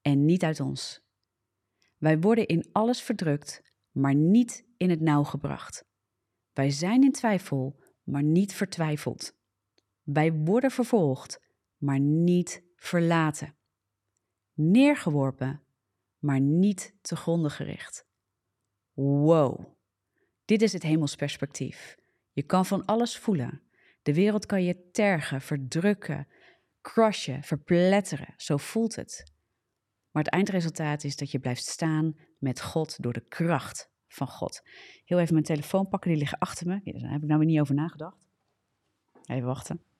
en 0.02 0.24
niet 0.24 0.42
uit 0.42 0.60
ons. 0.60 1.02
Wij 1.98 2.20
worden 2.20 2.46
in 2.46 2.68
alles 2.72 3.02
verdrukt, 3.02 3.62
maar 3.90 4.14
niet 4.14 4.64
in 4.76 4.90
het 4.90 5.00
nauw 5.00 5.22
gebracht. 5.24 5.84
Wij 6.52 6.70
zijn 6.70 7.02
in 7.02 7.12
twijfel, 7.12 7.80
maar 8.02 8.22
niet 8.22 8.54
vertwijfeld. 8.54 9.36
Wij 10.04 10.32
worden 10.32 10.70
vervolgd, 10.70 11.40
maar 11.76 12.00
niet 12.00 12.62
verlaten. 12.76 13.54
Neergeworpen, 14.52 15.62
maar 16.18 16.40
niet 16.40 16.94
te 17.00 17.16
gronden 17.16 17.50
gericht. 17.50 18.06
Wow. 18.92 19.74
Dit 20.44 20.62
is 20.62 20.72
het 20.72 20.82
hemelsperspectief. 20.82 21.96
Je 22.32 22.42
kan 22.42 22.66
van 22.66 22.84
alles 22.84 23.18
voelen. 23.18 23.62
De 24.02 24.14
wereld 24.14 24.46
kan 24.46 24.62
je 24.62 24.90
tergen, 24.90 25.40
verdrukken, 25.40 26.28
crushen, 26.80 27.42
verpletteren. 27.42 28.34
Zo 28.36 28.56
voelt 28.56 28.96
het. 28.96 29.32
Maar 30.10 30.22
het 30.22 30.32
eindresultaat 30.32 31.04
is 31.04 31.16
dat 31.16 31.30
je 31.30 31.38
blijft 31.38 31.64
staan 31.64 32.18
met 32.38 32.60
God 32.60 33.02
door 33.02 33.12
de 33.12 33.26
kracht 33.28 33.90
van 34.08 34.28
God. 34.28 34.62
Heel 35.04 35.18
even 35.18 35.32
mijn 35.32 35.46
telefoon 35.46 35.88
pakken, 35.88 36.10
die 36.10 36.18
liggen 36.18 36.38
achter 36.38 36.66
me. 36.66 36.80
Daar 36.84 37.10
heb 37.10 37.22
ik 37.22 37.28
nou 37.28 37.38
weer 37.38 37.48
niet 37.48 37.60
over 37.60 37.74
nagedacht. 37.74 38.26
Even 39.24 39.46
wachten. 39.46 39.93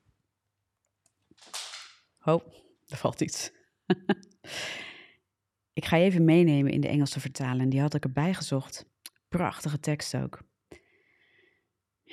Oh, 2.24 2.44
er 2.86 2.96
valt 2.96 3.20
iets. 3.20 3.52
ik 5.72 5.84
ga 5.84 5.96
je 5.96 6.04
even 6.04 6.24
meenemen 6.24 6.72
in 6.72 6.80
de 6.80 6.88
Engelse 6.88 7.20
vertaling. 7.20 7.70
Die 7.70 7.80
had 7.80 7.94
ik 7.94 8.04
erbij 8.04 8.34
gezocht. 8.34 8.86
Prachtige 9.28 9.80
tekst 9.80 10.16
ook. 10.16 10.42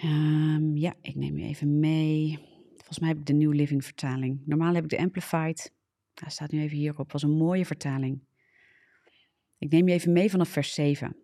Um, 0.03 0.77
ja, 0.77 0.93
ik 1.01 1.15
neem 1.15 1.37
je 1.37 1.45
even 1.45 1.79
mee. 1.79 2.37
Volgens 2.75 2.99
mij 2.99 3.09
heb 3.09 3.17
ik 3.17 3.25
de 3.25 3.33
New 3.33 3.53
Living 3.53 3.85
vertaling. 3.85 4.41
Normaal 4.45 4.73
heb 4.73 4.83
ik 4.83 4.89
de 4.89 4.97
Amplified. 4.97 5.73
Hij 6.13 6.29
staat 6.29 6.51
nu 6.51 6.61
even 6.61 6.77
hierop. 6.77 7.11
Was 7.11 7.23
een 7.23 7.37
mooie 7.37 7.65
vertaling. 7.65 8.23
Ik 9.57 9.71
neem 9.71 9.87
je 9.87 9.93
even 9.93 10.11
mee 10.11 10.29
vanaf 10.29 10.49
vers 10.49 10.73
7. 10.73 11.15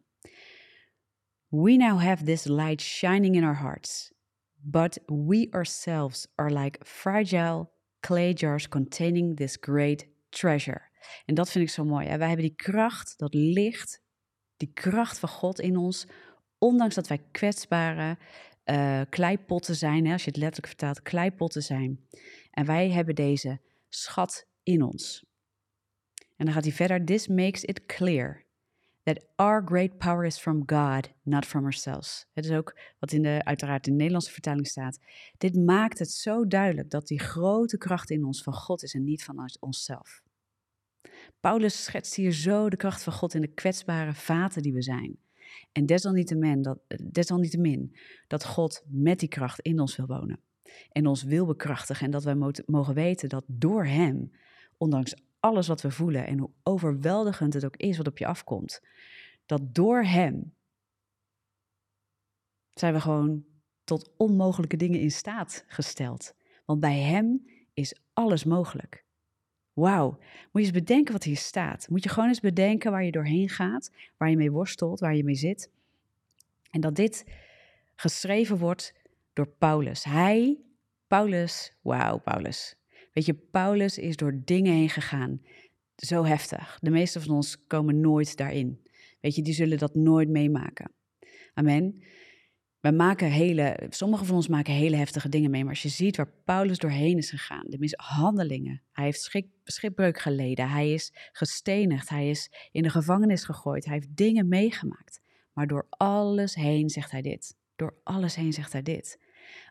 We 1.47 1.75
now 1.75 2.01
have 2.01 2.23
this 2.23 2.43
light 2.43 2.81
shining 2.81 3.35
in 3.35 3.43
our 3.43 3.59
hearts, 3.59 4.13
but 4.55 4.99
we 5.05 5.47
ourselves 5.51 6.27
are 6.35 6.53
like 6.53 6.85
fragile 6.85 7.69
clay 7.99 8.31
jars 8.33 8.67
containing 8.67 9.35
this 9.35 9.57
great 9.59 10.05
treasure. 10.29 10.81
En 11.25 11.35
dat 11.35 11.51
vind 11.51 11.63
ik 11.63 11.69
zo 11.69 11.85
mooi. 11.85 12.07
Hè? 12.07 12.17
Wij 12.17 12.27
hebben 12.27 12.45
die 12.45 12.55
kracht, 12.55 13.13
dat 13.17 13.33
licht, 13.33 14.01
die 14.57 14.71
kracht 14.73 15.19
van 15.19 15.29
God 15.29 15.59
in 15.59 15.77
ons, 15.77 16.07
ondanks 16.57 16.95
dat 16.95 17.07
wij 17.07 17.23
kwetsbare 17.31 18.17
uh, 18.65 19.01
kleipotten 19.09 19.75
zijn, 19.75 20.05
hè, 20.05 20.11
als 20.11 20.23
je 20.23 20.29
het 20.29 20.39
letterlijk 20.39 20.67
vertaalt, 20.67 21.01
kleipotten 21.01 21.61
zijn. 21.61 22.07
En 22.51 22.65
wij 22.65 22.91
hebben 22.91 23.15
deze 23.15 23.61
schat 23.89 24.47
in 24.63 24.81
ons. 24.81 25.25
En 26.35 26.45
dan 26.45 26.53
gaat 26.53 26.63
hij 26.63 26.73
verder. 26.73 27.05
This 27.05 27.27
makes 27.27 27.63
it 27.63 27.85
clear 27.85 28.46
that 29.07 29.25
our 29.35 29.61
great 29.65 29.97
power 29.97 30.25
is 30.25 30.37
from 30.37 30.63
God, 30.65 31.09
not 31.23 31.45
from 31.45 31.63
ourselves. 31.63 32.25
Het 32.33 32.45
is 32.45 32.51
ook 32.51 32.79
wat 32.99 33.11
in 33.11 33.21
de, 33.21 33.41
uiteraard 33.43 33.85
in 33.85 33.91
de 33.91 33.97
Nederlandse 33.97 34.31
vertaling 34.31 34.67
staat. 34.67 34.99
Dit 35.37 35.55
maakt 35.55 35.99
het 35.99 36.11
zo 36.11 36.47
duidelijk 36.47 36.89
dat 36.89 37.07
die 37.07 37.19
grote 37.19 37.77
kracht 37.77 38.09
in 38.09 38.25
ons 38.25 38.43
van 38.43 38.53
God 38.53 38.83
is 38.83 38.93
en 38.93 39.03
niet 39.03 39.23
van 39.23 39.49
onszelf. 39.59 40.21
Paulus 41.39 41.83
schetst 41.83 42.15
hier 42.15 42.31
zo 42.31 42.69
de 42.69 42.77
kracht 42.77 43.03
van 43.03 43.13
God 43.13 43.33
in 43.33 43.41
de 43.41 43.53
kwetsbare 43.53 44.13
vaten 44.13 44.61
die 44.61 44.73
we 44.73 44.81
zijn. 44.81 45.17
En 45.71 45.85
desalniettemin 45.85 46.61
dat, 46.61 46.79
desalniettemin 47.03 47.95
dat 48.27 48.45
God 48.45 48.83
met 48.87 49.19
die 49.19 49.29
kracht 49.29 49.59
in 49.59 49.79
ons 49.79 49.95
wil 49.95 50.07
wonen. 50.07 50.39
En 50.91 51.07
ons 51.07 51.23
wil 51.23 51.45
bekrachtigen. 51.45 52.05
En 52.05 52.11
dat 52.11 52.23
wij 52.23 52.35
mogen 52.65 52.93
weten 52.93 53.29
dat 53.29 53.43
door 53.47 53.85
Hem, 53.85 54.31
ondanks 54.77 55.15
alles 55.39 55.67
wat 55.67 55.81
we 55.81 55.91
voelen 55.91 56.27
en 56.27 56.37
hoe 56.37 56.49
overweldigend 56.63 57.53
het 57.53 57.65
ook 57.65 57.77
is 57.77 57.97
wat 57.97 58.07
op 58.07 58.17
je 58.17 58.25
afkomt, 58.25 58.81
dat 59.45 59.75
door 59.75 60.03
Hem 60.03 60.53
zijn 62.73 62.93
we 62.93 63.01
gewoon 63.01 63.45
tot 63.83 64.09
onmogelijke 64.17 64.77
dingen 64.77 64.99
in 64.99 65.11
staat 65.11 65.63
gesteld. 65.67 66.33
Want 66.65 66.79
bij 66.79 66.99
Hem 66.99 67.47
is 67.73 67.99
alles 68.13 68.43
mogelijk. 68.43 69.05
Wauw, 69.73 70.09
moet 70.09 70.21
je 70.51 70.59
eens 70.59 70.71
bedenken 70.71 71.13
wat 71.13 71.23
hier 71.23 71.37
staat. 71.37 71.89
Moet 71.89 72.03
je 72.03 72.09
gewoon 72.09 72.29
eens 72.29 72.39
bedenken 72.39 72.91
waar 72.91 73.03
je 73.03 73.11
doorheen 73.11 73.49
gaat, 73.49 73.91
waar 74.17 74.29
je 74.29 74.37
mee 74.37 74.51
worstelt, 74.51 74.99
waar 74.99 75.15
je 75.15 75.23
mee 75.23 75.35
zit. 75.35 75.69
En 76.71 76.81
dat 76.81 76.95
dit 76.95 77.25
geschreven 77.95 78.57
wordt 78.57 78.93
door 79.33 79.47
Paulus. 79.47 80.03
Hij, 80.03 80.57
Paulus, 81.07 81.73
wauw, 81.81 82.17
Paulus. 82.17 82.75
Weet 83.17 83.25
je, 83.25 83.33
Paulus 83.33 83.97
is 83.97 84.15
door 84.15 84.41
dingen 84.45 84.73
heen 84.73 84.89
gegaan. 84.89 85.41
Zo 85.95 86.23
heftig. 86.25 86.77
De 86.81 86.89
meeste 86.89 87.21
van 87.21 87.35
ons 87.35 87.65
komen 87.67 88.01
nooit 88.01 88.37
daarin. 88.37 88.81
Weet 89.21 89.35
je, 89.35 89.41
die 89.41 89.53
zullen 89.53 89.77
dat 89.77 89.95
nooit 89.95 90.29
meemaken. 90.29 90.91
Amen. 91.53 92.03
We 92.79 92.91
maken 92.91 93.31
hele, 93.31 93.85
sommigen 93.89 94.25
van 94.25 94.35
ons 94.35 94.47
maken 94.47 94.73
hele 94.73 94.95
heftige 94.95 95.29
dingen 95.29 95.51
mee, 95.51 95.61
maar 95.61 95.73
als 95.73 95.81
je 95.81 95.89
ziet 95.89 96.15
waar 96.17 96.31
Paulus 96.45 96.77
doorheen 96.77 97.17
is 97.17 97.29
gegaan, 97.29 97.65
de 97.67 97.77
mishandelingen, 97.77 98.83
hij 98.91 99.05
heeft 99.05 99.21
schip, 99.21 99.47
schipbreuk 99.63 100.19
geleden, 100.19 100.69
hij 100.69 100.93
is 100.93 101.13
gestenigd, 101.31 102.09
hij 102.09 102.29
is 102.29 102.51
in 102.71 102.83
de 102.83 102.89
gevangenis 102.89 103.43
gegooid, 103.43 103.85
hij 103.85 103.93
heeft 103.93 104.15
dingen 104.15 104.47
meegemaakt. 104.47 105.21
Maar 105.53 105.67
door 105.67 105.87
alles 105.89 106.55
heen 106.55 106.89
zegt 106.89 107.11
hij 107.11 107.21
dit. 107.21 107.55
Door 107.75 107.95
alles 108.03 108.35
heen 108.35 108.53
zegt 108.53 108.71
hij 108.73 108.81
dit. 108.81 109.19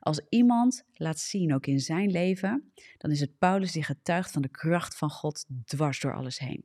Als 0.01 0.21
iemand 0.29 0.85
laat 0.93 1.19
zien, 1.19 1.55
ook 1.55 1.67
in 1.67 1.81
zijn 1.81 2.11
leven, 2.11 2.73
dan 2.99 3.11
is 3.11 3.21
het 3.21 3.39
Paulus 3.39 3.73
die 3.73 3.83
getuigt 3.83 4.31
van 4.31 4.43
de 4.43 4.49
kracht 4.49 4.97
van 4.97 5.11
God 5.11 5.47
dwars 5.65 6.01
door 6.01 6.15
alles 6.15 6.39
heen. 6.39 6.65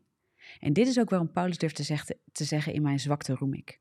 En 0.60 0.74
dit 0.74 0.88
is 0.88 1.00
ook 1.00 1.10
waarom 1.10 1.32
Paulus 1.32 1.58
durft 1.58 1.76
te, 1.76 1.84
zeggen, 1.84 2.18
te 2.32 2.44
zeggen: 2.44 2.74
In 2.74 2.82
mijn 2.82 3.00
zwakte 3.00 3.34
roem 3.34 3.54
ik. 3.54 3.80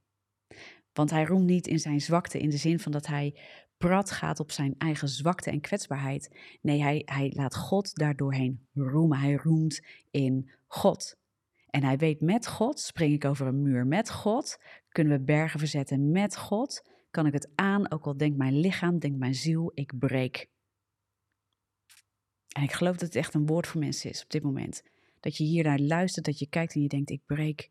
Want 0.93 1.11
hij 1.11 1.25
roemt 1.25 1.47
niet 1.47 1.67
in 1.67 1.79
zijn 1.79 2.01
zwakte 2.01 2.39
in 2.39 2.51
de 2.51 2.57
zin 2.57 2.81
van 2.81 2.93
dat 2.93 3.07
hij 3.07 3.39
prat 3.77 4.11
gaat 4.11 4.41
op 4.41 4.51
zijn 4.51 4.75
eigen 4.79 5.09
zwakte 5.09 5.51
en 5.51 5.61
kwetsbaarheid. 5.61 6.37
Nee, 6.61 6.83
hij, 6.83 7.03
hij 7.05 7.33
laat 7.35 7.57
God 7.57 7.95
daardoorheen 7.95 8.67
roemen. 8.75 9.19
Hij 9.19 9.35
roemt 9.35 9.81
in 10.11 10.51
God. 10.67 11.19
En 11.71 11.83
hij 11.83 11.97
weet 11.97 12.21
met 12.21 12.47
God 12.47 12.81
spring 12.81 13.15
ik 13.15 13.25
over 13.25 13.47
een 13.47 13.63
muur. 13.63 13.87
Met 13.87 14.11
God 14.11 14.59
kunnen 14.89 15.19
we 15.19 15.25
bergen 15.25 15.59
verzetten. 15.59 16.11
Met 16.11 16.37
God 16.37 16.90
kan 17.11 17.27
ik 17.27 17.33
het 17.33 17.51
aan, 17.55 17.91
ook 17.91 18.07
al 18.07 18.17
denkt 18.17 18.37
mijn 18.37 18.61
lichaam, 18.61 18.99
denkt 18.99 19.19
mijn 19.19 19.35
ziel, 19.35 19.71
ik 19.75 19.99
breek. 19.99 20.49
En 22.49 22.63
ik 22.63 22.73
geloof 22.73 22.97
dat 22.97 23.09
het 23.09 23.17
echt 23.17 23.35
een 23.35 23.47
woord 23.47 23.67
voor 23.67 23.81
mensen 23.81 24.11
is 24.11 24.23
op 24.23 24.31
dit 24.31 24.43
moment. 24.43 24.83
Dat 25.21 25.37
je 25.37 25.45
hier 25.45 25.65
naar 25.65 25.79
luistert, 25.79 26.25
dat 26.25 26.39
je 26.39 26.49
kijkt 26.49 26.75
en 26.75 26.83
je 26.83 26.89
denkt, 26.89 27.11
ik 27.11 27.27
breek, 27.27 27.71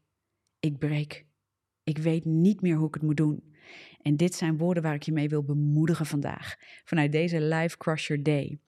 ik 0.59 0.77
breek. 0.77 1.25
Ik 1.83 1.97
weet 1.97 2.25
niet 2.25 2.61
meer 2.61 2.75
hoe 2.75 2.87
ik 2.87 2.93
het 2.93 3.03
moet 3.03 3.17
doen. 3.17 3.53
En 4.01 4.17
dit 4.17 4.35
zijn 4.35 4.57
woorden 4.57 4.83
waar 4.83 4.93
ik 4.93 5.03
je 5.03 5.11
mee 5.11 5.29
wil 5.29 5.43
bemoedigen 5.43 6.05
vandaag. 6.05 6.55
Vanuit 6.83 7.11
deze 7.11 7.41
Live 7.41 7.77
Crusher 7.77 8.23
Day. 8.23 8.59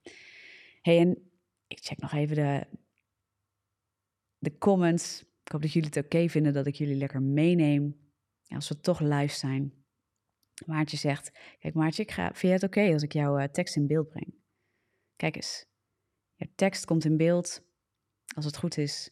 Hey, 0.81 0.99
en 0.99 1.31
ik 1.67 1.79
check 1.81 1.99
nog 1.99 2.13
even 2.13 2.35
de, 2.35 2.67
de 4.37 4.57
comments. 4.57 5.21
Ik 5.21 5.51
hoop 5.51 5.61
dat 5.61 5.73
jullie 5.73 5.89
het 5.93 6.05
oké 6.05 6.29
vinden 6.29 6.53
dat 6.53 6.65
ik 6.65 6.75
jullie 6.75 6.95
lekker 6.95 7.21
meeneem. 7.21 7.99
Als 8.47 8.69
we 8.69 8.79
toch 8.79 8.99
live 8.99 9.35
zijn. 9.35 9.80
Maartje 10.65 10.97
zegt: 10.97 11.31
Kijk, 11.59 11.73
Maartje, 11.73 12.01
ik 12.01 12.11
ga, 12.11 12.23
vind 12.25 12.41
je 12.41 12.47
het 12.47 12.63
oké 12.63 12.93
als 12.93 13.03
ik 13.03 13.13
jouw 13.13 13.39
uh, 13.39 13.43
tekst 13.43 13.75
in 13.75 13.87
beeld 13.87 14.09
breng? 14.09 14.33
Kijk 15.15 15.35
eens. 15.35 15.65
Je 16.35 16.49
tekst 16.55 16.85
komt 16.85 17.05
in 17.05 17.17
beeld. 17.17 17.63
Als 18.35 18.45
het 18.45 18.57
goed 18.57 18.77
is, 18.77 19.11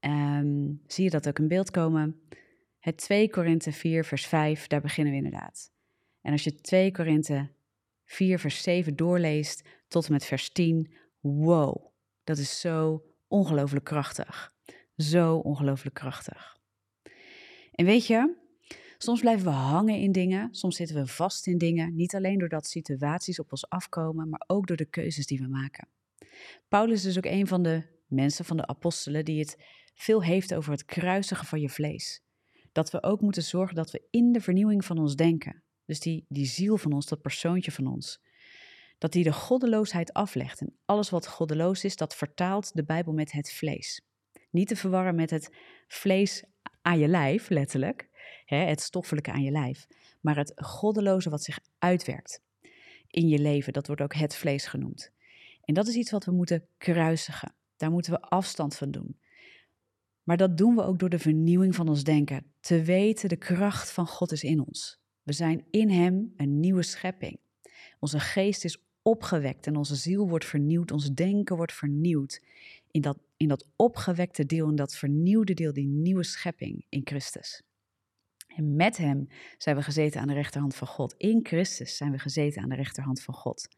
um, 0.00 0.82
zie 0.86 1.04
je 1.04 1.10
dat 1.10 1.28
ook 1.28 1.38
in 1.38 1.48
beeld 1.48 1.70
komen. 1.70 2.20
Het 2.78 2.96
2 2.96 3.30
Korinthe 3.30 3.72
4, 3.72 4.04
vers 4.04 4.26
5, 4.26 4.66
daar 4.66 4.80
beginnen 4.80 5.12
we 5.12 5.18
inderdaad. 5.18 5.72
En 6.20 6.32
als 6.32 6.44
je 6.44 6.54
2 6.54 6.92
Korinthe 6.92 7.50
4, 8.04 8.38
vers 8.38 8.62
7 8.62 8.96
doorleest 8.96 9.68
tot 9.88 10.06
en 10.06 10.12
met 10.12 10.24
vers 10.24 10.50
10, 10.50 10.94
wow, 11.20 11.86
dat 12.24 12.38
is 12.38 12.60
zo 12.60 13.04
ongelooflijk 13.28 13.84
krachtig. 13.84 14.54
Zo 14.96 15.36
ongelooflijk 15.36 15.94
krachtig. 15.94 16.58
En 17.72 17.84
weet 17.84 18.06
je, 18.06 18.34
soms 19.06 19.20
blijven 19.20 19.44
we 19.44 19.52
hangen 19.52 19.98
in 19.98 20.12
dingen, 20.12 20.54
soms 20.54 20.76
zitten 20.76 20.96
we 20.96 21.06
vast 21.06 21.46
in 21.46 21.58
dingen, 21.58 21.94
niet 21.94 22.14
alleen 22.14 22.38
doordat 22.38 22.66
situaties 22.66 23.40
op 23.40 23.50
ons 23.50 23.68
afkomen, 23.68 24.28
maar 24.28 24.44
ook 24.46 24.66
door 24.66 24.76
de 24.76 24.90
keuzes 24.90 25.26
die 25.26 25.38
we 25.38 25.48
maken. 25.48 25.88
Paulus 26.68 27.04
is 27.04 27.16
ook 27.16 27.26
een 27.26 27.46
van 27.46 27.62
de 27.62 27.82
mensen, 28.06 28.44
van 28.44 28.56
de 28.56 28.66
apostelen, 28.66 29.24
die 29.24 29.38
het 29.38 29.64
veel 29.94 30.22
heeft 30.22 30.54
over 30.54 30.72
het 30.72 30.84
kruisigen 30.84 31.46
van 31.46 31.60
je 31.60 31.68
vlees 31.68 32.24
dat 32.76 32.90
we 32.90 33.02
ook 33.02 33.20
moeten 33.20 33.42
zorgen 33.42 33.74
dat 33.74 33.90
we 33.90 34.06
in 34.10 34.32
de 34.32 34.40
vernieuwing 34.40 34.84
van 34.84 34.98
ons 34.98 35.14
denken, 35.14 35.62
dus 35.84 36.00
die, 36.00 36.24
die 36.28 36.46
ziel 36.46 36.76
van 36.76 36.92
ons, 36.92 37.06
dat 37.06 37.20
persoontje 37.20 37.72
van 37.72 37.86
ons, 37.86 38.22
dat 38.98 39.12
die 39.12 39.24
de 39.24 39.32
goddeloosheid 39.32 40.12
aflegt. 40.12 40.60
En 40.60 40.76
alles 40.84 41.10
wat 41.10 41.26
goddeloos 41.26 41.84
is, 41.84 41.96
dat 41.96 42.16
vertaalt 42.16 42.74
de 42.74 42.84
Bijbel 42.84 43.12
met 43.12 43.32
het 43.32 43.52
vlees. 43.52 44.06
Niet 44.50 44.68
te 44.68 44.76
verwarren 44.76 45.14
met 45.14 45.30
het 45.30 45.50
vlees 45.86 46.44
aan 46.82 46.98
je 46.98 47.08
lijf, 47.08 47.48
letterlijk, 47.48 48.08
het 48.46 48.80
stoffelijke 48.80 49.32
aan 49.32 49.42
je 49.42 49.50
lijf, 49.50 49.86
maar 50.20 50.36
het 50.36 50.52
goddeloze 50.56 51.30
wat 51.30 51.42
zich 51.42 51.58
uitwerkt 51.78 52.40
in 53.10 53.28
je 53.28 53.38
leven, 53.38 53.72
dat 53.72 53.86
wordt 53.86 54.02
ook 54.02 54.14
het 54.14 54.36
vlees 54.36 54.66
genoemd. 54.66 55.10
En 55.64 55.74
dat 55.74 55.86
is 55.86 55.94
iets 55.94 56.10
wat 56.10 56.24
we 56.24 56.32
moeten 56.32 56.66
kruisigen. 56.78 57.54
Daar 57.76 57.90
moeten 57.90 58.12
we 58.12 58.20
afstand 58.20 58.76
van 58.76 58.90
doen. 58.90 59.18
Maar 60.22 60.36
dat 60.36 60.56
doen 60.56 60.74
we 60.74 60.82
ook 60.82 60.98
door 60.98 61.08
de 61.08 61.18
vernieuwing 61.18 61.74
van 61.74 61.88
ons 61.88 62.04
denken. 62.04 62.52
Te 62.60 62.82
weten, 62.82 63.28
de 63.28 63.36
kracht 63.36 63.90
van 63.90 64.06
God 64.06 64.32
is 64.32 64.42
in 64.42 64.66
ons. 64.66 65.00
We 65.22 65.32
zijn 65.32 65.64
in 65.70 65.90
Hem 65.90 66.32
een 66.36 66.60
nieuwe 66.60 66.82
schepping. 66.82 67.38
Onze 67.98 68.20
geest 68.20 68.64
is 68.64 68.82
opgewekt 69.02 69.66
en 69.66 69.76
onze 69.76 69.94
ziel 69.94 70.28
wordt 70.28 70.44
vernieuwd, 70.44 70.90
ons 70.90 71.10
denken 71.14 71.56
wordt 71.56 71.72
vernieuwd. 71.72 72.42
In 72.90 73.00
dat, 73.00 73.18
in 73.36 73.48
dat 73.48 73.66
opgewekte 73.76 74.46
deel, 74.46 74.68
in 74.68 74.76
dat 74.76 74.96
vernieuwde 74.96 75.54
deel, 75.54 75.72
die 75.72 75.86
nieuwe 75.86 76.24
schepping 76.24 76.84
in 76.88 77.00
Christus. 77.04 77.62
En 78.56 78.76
met 78.76 78.96
hem 78.96 79.28
zijn 79.58 79.76
we 79.76 79.82
gezeten 79.82 80.20
aan 80.20 80.26
de 80.26 80.34
rechterhand 80.34 80.74
van 80.74 80.86
God. 80.86 81.14
In 81.16 81.40
Christus 81.42 81.96
zijn 81.96 82.10
we 82.10 82.18
gezeten 82.18 82.62
aan 82.62 82.68
de 82.68 82.74
rechterhand 82.74 83.22
van 83.22 83.34
God. 83.34 83.68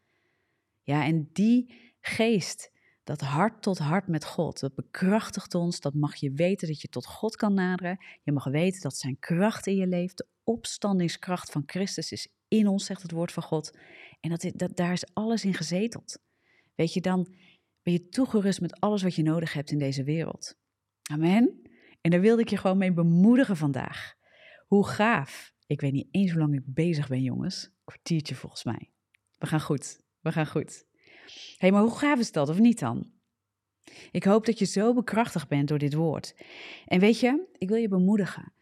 Ja, 0.83 1.05
en 1.05 1.29
die 1.33 1.73
geest, 2.01 2.71
dat 3.03 3.21
hart 3.21 3.61
tot 3.61 3.77
hart 3.77 4.07
met 4.07 4.25
God, 4.25 4.59
dat 4.59 4.75
bekrachtigt 4.75 5.55
ons. 5.55 5.79
Dat 5.79 5.93
mag 5.93 6.15
je 6.15 6.31
weten 6.31 6.67
dat 6.67 6.81
je 6.81 6.87
tot 6.87 7.05
God 7.05 7.35
kan 7.35 7.53
naderen. 7.53 8.05
Je 8.23 8.31
mag 8.31 8.43
weten 8.43 8.81
dat 8.81 8.97
zijn 8.97 9.19
kracht 9.19 9.67
in 9.67 9.75
je 9.75 9.87
leeft. 9.87 10.17
De 10.17 10.27
opstandingskracht 10.43 11.51
van 11.51 11.63
Christus 11.65 12.11
is 12.11 12.27
in 12.47 12.67
ons, 12.67 12.85
zegt 12.85 13.01
het 13.01 13.11
woord 13.11 13.31
van 13.31 13.43
God. 13.43 13.77
En 14.19 14.29
dat, 14.29 14.51
dat, 14.55 14.75
daar 14.75 14.91
is 14.91 15.13
alles 15.13 15.45
in 15.45 15.53
gezeteld. 15.53 16.19
Weet 16.75 16.93
je, 16.93 17.01
dan 17.01 17.35
ben 17.83 17.93
je 17.93 18.09
toegerust 18.09 18.61
met 18.61 18.79
alles 18.79 19.03
wat 19.03 19.15
je 19.15 19.23
nodig 19.23 19.53
hebt 19.53 19.71
in 19.71 19.79
deze 19.79 20.03
wereld. 20.03 20.55
Amen. 21.11 21.61
En 22.01 22.11
daar 22.11 22.21
wilde 22.21 22.41
ik 22.41 22.49
je 22.49 22.57
gewoon 22.57 22.77
mee 22.77 22.93
bemoedigen 22.93 23.57
vandaag. 23.57 24.17
Hoe 24.69 24.87
gaaf. 24.87 25.53
Ik 25.67 25.81
weet 25.81 25.91
niet 25.91 26.07
eens 26.11 26.31
hoe 26.31 26.39
lang 26.39 26.53
ik 26.53 26.61
bezig 26.65 27.07
ben, 27.07 27.21
jongens. 27.21 27.71
Kwartiertje 27.83 28.35
volgens 28.35 28.63
mij. 28.63 28.91
We 29.37 29.45
gaan 29.45 29.61
goed. 29.61 29.99
We 30.19 30.31
gaan 30.31 30.47
goed. 30.47 30.85
Hé, 31.25 31.55
hey, 31.57 31.71
maar 31.71 31.81
hoe 31.81 31.97
gaaf 31.97 32.19
is 32.19 32.31
dat, 32.31 32.49
of 32.49 32.59
niet 32.59 32.79
dan? 32.79 33.11
Ik 34.11 34.23
hoop 34.23 34.45
dat 34.45 34.59
je 34.59 34.65
zo 34.65 34.93
bekrachtigd 34.93 35.47
bent 35.47 35.67
door 35.67 35.77
dit 35.77 35.93
woord. 35.93 36.35
En 36.85 36.99
weet 36.99 37.19
je, 37.19 37.47
ik 37.57 37.69
wil 37.69 37.77
je 37.77 37.87
bemoedigen. 37.87 38.53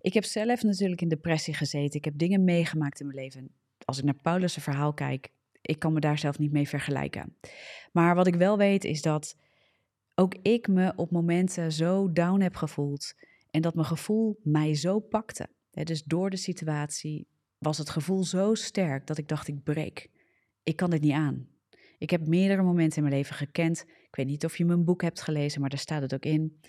Ik 0.00 0.14
heb 0.14 0.24
zelf 0.24 0.62
natuurlijk 0.62 1.00
in 1.00 1.08
depressie 1.08 1.54
gezeten. 1.54 1.98
Ik 1.98 2.04
heb 2.04 2.18
dingen 2.18 2.44
meegemaakt 2.44 3.00
in 3.00 3.06
mijn 3.06 3.18
leven. 3.18 3.54
Als 3.84 3.98
ik 3.98 4.04
naar 4.04 4.20
Paulus' 4.22 4.54
verhaal 4.54 4.94
kijk, 4.94 5.32
ik 5.60 5.78
kan 5.78 5.92
me 5.92 6.00
daar 6.00 6.18
zelf 6.18 6.38
niet 6.38 6.52
mee 6.52 6.68
vergelijken. 6.68 7.36
Maar 7.92 8.14
wat 8.14 8.26
ik 8.26 8.34
wel 8.34 8.56
weet 8.56 8.84
is 8.84 9.02
dat 9.02 9.36
ook 10.14 10.34
ik 10.42 10.68
me 10.68 10.92
op 10.96 11.10
momenten 11.10 11.72
zo 11.72 12.12
down 12.12 12.40
heb 12.40 12.54
gevoeld 12.54 13.14
en 13.50 13.60
dat 13.62 13.74
mijn 13.74 13.86
gevoel 13.86 14.40
mij 14.42 14.74
zo 14.74 15.00
pakte. 15.00 15.48
Dus 15.82 16.02
door 16.02 16.30
de 16.30 16.36
situatie 16.36 17.26
was 17.58 17.78
het 17.78 17.90
gevoel 17.90 18.24
zo 18.24 18.54
sterk 18.54 19.06
dat 19.06 19.18
ik 19.18 19.28
dacht 19.28 19.48
ik 19.48 19.62
breek. 19.62 20.10
Ik 20.62 20.76
kan 20.76 20.90
dit 20.90 21.00
niet 21.00 21.12
aan. 21.12 21.48
Ik 21.98 22.10
heb 22.10 22.26
meerdere 22.26 22.62
momenten 22.62 22.96
in 22.96 23.02
mijn 23.02 23.14
leven 23.14 23.34
gekend. 23.34 23.84
Ik 23.86 24.16
weet 24.16 24.26
niet 24.26 24.44
of 24.44 24.56
je 24.56 24.64
mijn 24.64 24.84
boek 24.84 25.02
hebt 25.02 25.20
gelezen, 25.20 25.60
maar 25.60 25.70
daar 25.70 25.78
staat 25.78 26.02
het 26.02 26.14
ook 26.14 26.24
in. 26.24 26.60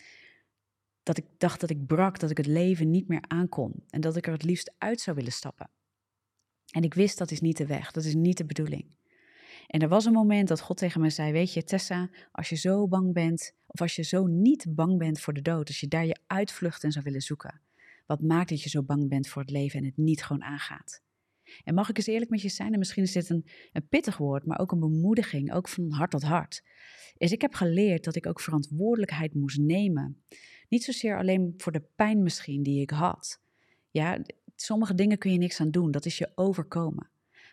Dat 1.03 1.17
ik 1.17 1.25
dacht 1.37 1.59
dat 1.59 1.69
ik 1.69 1.85
brak, 1.85 2.19
dat 2.19 2.29
ik 2.29 2.37
het 2.37 2.45
leven 2.45 2.91
niet 2.91 3.07
meer 3.07 3.23
aankon 3.27 3.83
en 3.89 4.01
dat 4.01 4.15
ik 4.15 4.27
er 4.27 4.33
het 4.33 4.43
liefst 4.43 4.73
uit 4.77 5.01
zou 5.01 5.15
willen 5.15 5.31
stappen. 5.31 5.69
En 6.71 6.83
ik 6.83 6.93
wist 6.93 7.17
dat 7.17 7.31
is 7.31 7.41
niet 7.41 7.57
de 7.57 7.65
weg, 7.65 7.91
dat 7.91 8.03
is 8.03 8.15
niet 8.15 8.37
de 8.37 8.45
bedoeling. 8.45 8.85
En 9.67 9.79
er 9.79 9.87
was 9.87 10.05
een 10.05 10.13
moment 10.13 10.47
dat 10.47 10.61
God 10.61 10.77
tegen 10.77 11.01
mij 11.01 11.09
zei: 11.09 11.31
Weet 11.31 11.53
je, 11.53 11.63
Tessa, 11.63 12.09
als 12.31 12.49
je 12.49 12.55
zo 12.55 12.87
bang 12.87 13.13
bent, 13.13 13.53
of 13.67 13.81
als 13.81 13.95
je 13.95 14.03
zo 14.03 14.25
niet 14.25 14.65
bang 14.69 14.97
bent 14.97 15.19
voor 15.19 15.33
de 15.33 15.41
dood, 15.41 15.67
als 15.67 15.79
je 15.79 15.87
daar 15.87 16.05
je 16.05 16.19
uitvlucht 16.27 16.83
en 16.83 16.91
zou 16.91 17.03
willen 17.03 17.21
zoeken, 17.21 17.61
wat 18.05 18.21
maakt 18.21 18.49
dat 18.49 18.61
je 18.61 18.69
zo 18.69 18.83
bang 18.83 19.09
bent 19.09 19.27
voor 19.27 19.41
het 19.41 19.51
leven 19.51 19.79
en 19.79 19.85
het 19.85 19.97
niet 19.97 20.23
gewoon 20.23 20.43
aangaat? 20.43 21.03
En 21.63 21.73
mag 21.73 21.89
ik 21.89 21.97
eens 21.97 22.07
eerlijk 22.07 22.31
met 22.31 22.41
je 22.41 22.49
zijn, 22.49 22.73
en 22.73 22.79
misschien 22.79 23.03
is 23.03 23.11
dit 23.11 23.29
een, 23.29 23.45
pittig 23.89 24.17
woord, 24.17 24.45
maar 24.45 24.59
ook 24.59 24.71
een 24.71 24.79
bemoediging, 24.79 25.53
ook 25.53 25.67
van 25.67 25.91
hart 25.91 26.11
tot 26.11 26.23
hart. 26.23 26.63
Is 27.17 27.31
ik 27.31 27.41
heb 27.41 27.53
geleerd 27.53 28.03
dat 28.03 28.15
ik 28.15 28.25
ook 28.25 28.39
verantwoordelijkheid 28.39 29.33
moest 29.33 29.59
nemen. 29.59 30.23
Niet 30.69 30.83
zozeer 30.83 31.17
alleen 31.17 31.53
voor 31.57 31.71
de 31.71 31.87
pijn 31.95 32.23
misschien 32.23 32.63
die 32.63 32.81
ik 32.81 32.89
had. 32.89 33.41
Ja, 33.91 34.21
sommige 34.55 34.95
dingen 34.95 35.17
kun 35.17 35.31
je 35.31 35.37
niks 35.37 35.59
aan 35.59 35.71
doen, 35.71 35.91
dat 35.91 36.05
is 36.05 36.17
je 36.17 36.31
overkomen. 36.35 37.09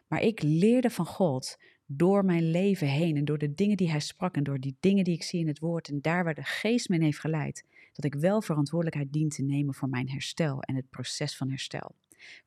Maar 0.08 0.22
ik 0.22 0.42
leerde 0.42 0.90
van 0.90 1.06
God 1.06 1.58
door 1.86 2.24
mijn 2.24 2.50
leven 2.50 2.86
heen 2.86 3.16
en 3.16 3.24
door 3.24 3.38
de 3.38 3.54
dingen 3.54 3.76
die 3.76 3.90
Hij 3.90 4.00
sprak 4.00 4.36
en 4.36 4.42
door 4.42 4.60
die 4.60 4.76
dingen 4.80 5.04
die 5.04 5.14
ik 5.14 5.22
zie 5.22 5.40
in 5.40 5.46
het 5.46 5.58
woord 5.58 5.88
en 5.88 6.00
daar 6.00 6.24
waar 6.24 6.34
de 6.34 6.44
geest 6.44 6.88
me 6.88 7.02
heeft 7.02 7.20
geleid, 7.20 7.64
dat 7.92 8.04
ik 8.04 8.14
wel 8.14 8.42
verantwoordelijkheid 8.42 9.12
dien 9.12 9.28
te 9.28 9.42
nemen 9.42 9.74
voor 9.74 9.88
mijn 9.88 10.10
herstel 10.10 10.62
en 10.62 10.74
het 10.74 10.90
proces 10.90 11.36
van 11.36 11.48
herstel. 11.48 11.94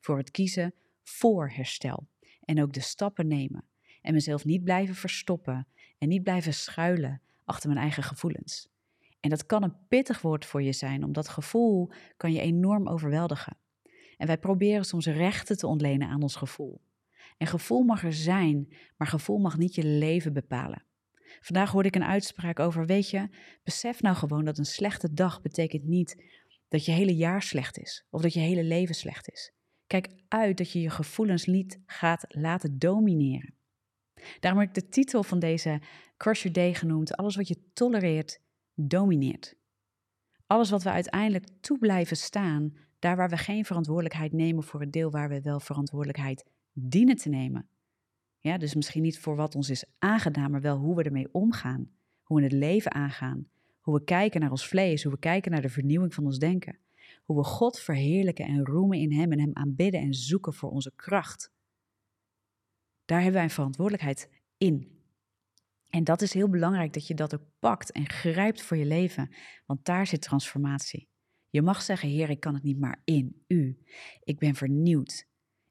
Voor 0.00 0.16
het 0.16 0.30
kiezen 0.30 0.74
voor 1.02 1.50
herstel 1.50 2.08
en 2.44 2.62
ook 2.62 2.72
de 2.72 2.80
stappen 2.80 3.26
nemen 3.26 3.64
en 4.02 4.12
mezelf 4.12 4.44
niet 4.44 4.64
blijven 4.64 4.94
verstoppen 4.94 5.66
en 5.98 6.08
niet 6.08 6.22
blijven 6.22 6.54
schuilen 6.54 7.20
achter 7.44 7.68
mijn 7.68 7.80
eigen 7.80 8.02
gevoelens. 8.02 8.68
En 9.20 9.30
dat 9.30 9.46
kan 9.46 9.62
een 9.62 9.86
pittig 9.88 10.20
woord 10.20 10.44
voor 10.44 10.62
je 10.62 10.72
zijn, 10.72 11.04
omdat 11.04 11.24
dat 11.24 11.28
gevoel 11.28 11.90
kan 12.16 12.32
je 12.32 12.40
enorm 12.40 12.88
overweldigen. 12.88 13.56
En 14.16 14.26
wij 14.26 14.38
proberen 14.38 14.84
soms 14.84 15.06
rechten 15.06 15.56
te 15.56 15.66
ontlenen 15.66 16.08
aan 16.08 16.22
ons 16.22 16.36
gevoel. 16.36 16.80
En 17.36 17.46
gevoel 17.46 17.82
mag 17.82 18.04
er 18.04 18.12
zijn, 18.12 18.68
maar 18.96 19.08
gevoel 19.08 19.38
mag 19.38 19.58
niet 19.58 19.74
je 19.74 19.84
leven 19.84 20.32
bepalen. 20.32 20.84
Vandaag 21.40 21.70
hoorde 21.70 21.88
ik 21.88 21.94
een 21.94 22.04
uitspraak 22.04 22.58
over, 22.58 22.86
weet 22.86 23.10
je, 23.10 23.28
besef 23.64 24.02
nou 24.02 24.16
gewoon 24.16 24.44
dat 24.44 24.58
een 24.58 24.64
slechte 24.64 25.12
dag 25.12 25.42
betekent 25.42 25.84
niet 25.84 26.24
dat 26.68 26.84
je 26.84 26.92
hele 26.92 27.14
jaar 27.14 27.42
slecht 27.42 27.78
is 27.78 28.06
of 28.10 28.22
dat 28.22 28.32
je 28.32 28.40
hele 28.40 28.64
leven 28.64 28.94
slecht 28.94 29.30
is. 29.30 29.52
Kijk 29.86 30.08
uit 30.28 30.56
dat 30.56 30.72
je 30.72 30.80
je 30.80 30.90
gevoelens 30.90 31.44
niet 31.44 31.80
gaat 31.86 32.24
laten 32.28 32.78
domineren. 32.78 33.54
Daarom 34.40 34.60
heb 34.60 34.68
ik 34.68 34.82
de 34.82 34.88
titel 34.88 35.22
van 35.22 35.38
deze 35.38 35.80
Crush 36.16 36.42
Your 36.42 36.56
Day 36.56 36.74
genoemd, 36.74 37.16
alles 37.16 37.36
wat 37.36 37.48
je 37.48 37.70
tolereert, 37.72 38.40
domineert. 38.74 39.54
Alles 40.46 40.70
wat 40.70 40.82
we 40.82 40.90
uiteindelijk 40.90 41.46
toe 41.60 41.78
blijven 41.78 42.16
staan, 42.16 42.76
daar 42.98 43.16
waar 43.16 43.28
we 43.28 43.36
geen 43.36 43.64
verantwoordelijkheid 43.64 44.32
nemen 44.32 44.64
voor 44.64 44.80
het 44.80 44.92
deel 44.92 45.10
waar 45.10 45.28
we 45.28 45.40
wel 45.40 45.60
verantwoordelijkheid 45.60 46.44
dienen 46.72 47.16
te 47.16 47.28
nemen. 47.28 47.68
Ja, 48.46 48.58
dus 48.58 48.74
misschien 48.74 49.02
niet 49.02 49.18
voor 49.18 49.36
wat 49.36 49.54
ons 49.54 49.70
is 49.70 49.84
aangedaan, 49.98 50.50
maar 50.50 50.60
wel 50.60 50.76
hoe 50.76 50.96
we 50.96 51.02
ermee 51.02 51.28
omgaan. 51.32 51.90
Hoe 52.22 52.36
we 52.36 52.42
het 52.42 52.52
leven 52.52 52.92
aangaan. 52.92 53.48
Hoe 53.80 53.94
we 53.94 54.04
kijken 54.04 54.40
naar 54.40 54.50
ons 54.50 54.68
vlees. 54.68 55.02
Hoe 55.02 55.12
we 55.12 55.18
kijken 55.18 55.50
naar 55.50 55.62
de 55.62 55.68
vernieuwing 55.68 56.14
van 56.14 56.24
ons 56.24 56.38
denken. 56.38 56.78
Hoe 57.24 57.36
we 57.36 57.44
God 57.44 57.78
verheerlijken 57.78 58.46
en 58.46 58.64
roemen 58.64 58.98
in 58.98 59.12
Hem 59.12 59.32
en 59.32 59.40
Hem 59.40 59.50
aanbidden 59.52 60.00
en 60.00 60.14
zoeken 60.14 60.54
voor 60.54 60.70
onze 60.70 60.92
kracht. 60.96 61.52
Daar 63.04 63.18
hebben 63.18 63.34
wij 63.34 63.44
een 63.44 63.50
verantwoordelijkheid 63.50 64.30
in. 64.58 65.00
En 65.88 66.04
dat 66.04 66.22
is 66.22 66.32
heel 66.32 66.48
belangrijk 66.48 66.92
dat 66.92 67.06
je 67.06 67.14
dat 67.14 67.34
ook 67.34 67.44
pakt 67.58 67.92
en 67.92 68.08
grijpt 68.08 68.62
voor 68.62 68.76
je 68.76 68.86
leven, 68.86 69.34
want 69.66 69.84
daar 69.84 70.06
zit 70.06 70.20
transformatie. 70.20 71.08
Je 71.50 71.62
mag 71.62 71.82
zeggen, 71.82 72.08
Heer, 72.08 72.30
ik 72.30 72.40
kan 72.40 72.54
het 72.54 72.62
niet 72.62 72.78
maar 72.78 73.00
in 73.04 73.44
u. 73.46 73.78
Ik 74.20 74.38
ben 74.38 74.54
vernieuwd. 74.54 75.26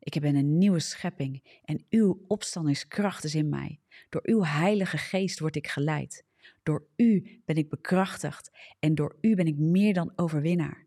Ik 0.06 0.22
ben 0.22 0.36
een 0.36 0.58
nieuwe 0.58 0.80
schepping 0.80 1.60
en 1.63 1.86
uw 1.89 2.24
opstandingskracht 2.28 3.24
is 3.24 3.36
in 3.36 3.50
mij. 3.50 3.80
Door 4.10 4.22
uw 4.24 4.44
Heilige 4.44 4.98
Geest 4.98 5.39
word 5.39 5.56
ik 5.56 5.68
geleid. 5.68 6.26
Door 6.63 6.88
u 6.96 7.41
ben 7.46 7.56
ik 7.56 7.70
bekrachtigd 7.70 8.52
en 8.80 8.96
door 8.96 9.18
u 9.22 9.36
ben 9.36 9.48
ik 9.48 9.58
meer 9.58 9.94
dan 9.94 10.12
overwinnaar. 10.15 10.86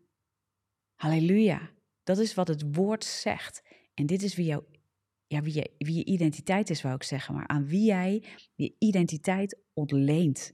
Halleluja. 0.95 1.69
Dat 2.03 2.17
is 2.17 2.33
wat 2.33 2.47
het 2.47 2.75
woord 2.75 3.03
zegt. 3.03 3.63
En 3.93 4.05
dit 4.05 4.23
is 4.23 4.35
wie, 4.35 4.45
jou, 4.45 4.63
ja, 5.27 5.41
wie, 5.41 5.53
je, 5.53 5.71
wie 5.77 5.95
je 5.95 6.05
identiteit 6.05 6.69
is, 6.69 6.81
wou 6.81 6.95
ik 6.95 7.03
zeggen, 7.03 7.35
maar 7.35 7.47
aan 7.47 7.67
wie 7.67 7.85
jij 7.85 8.23
je 8.55 8.75
identiteit 8.77 9.57
ontleent. 9.73 10.53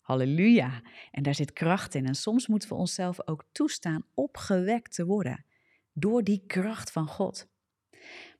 Halleluja. 0.00 0.82
En 1.10 1.22
daar 1.22 1.34
zit 1.34 1.52
kracht 1.52 1.94
in. 1.94 2.06
En 2.06 2.14
soms 2.14 2.46
moeten 2.46 2.68
we 2.68 2.74
onszelf 2.74 3.26
ook 3.26 3.44
toestaan 3.52 4.06
opgewekt 4.14 4.94
te 4.94 5.04
worden 5.04 5.44
door 5.92 6.24
die 6.24 6.42
kracht 6.46 6.90
van 6.90 7.06
God. 7.06 7.52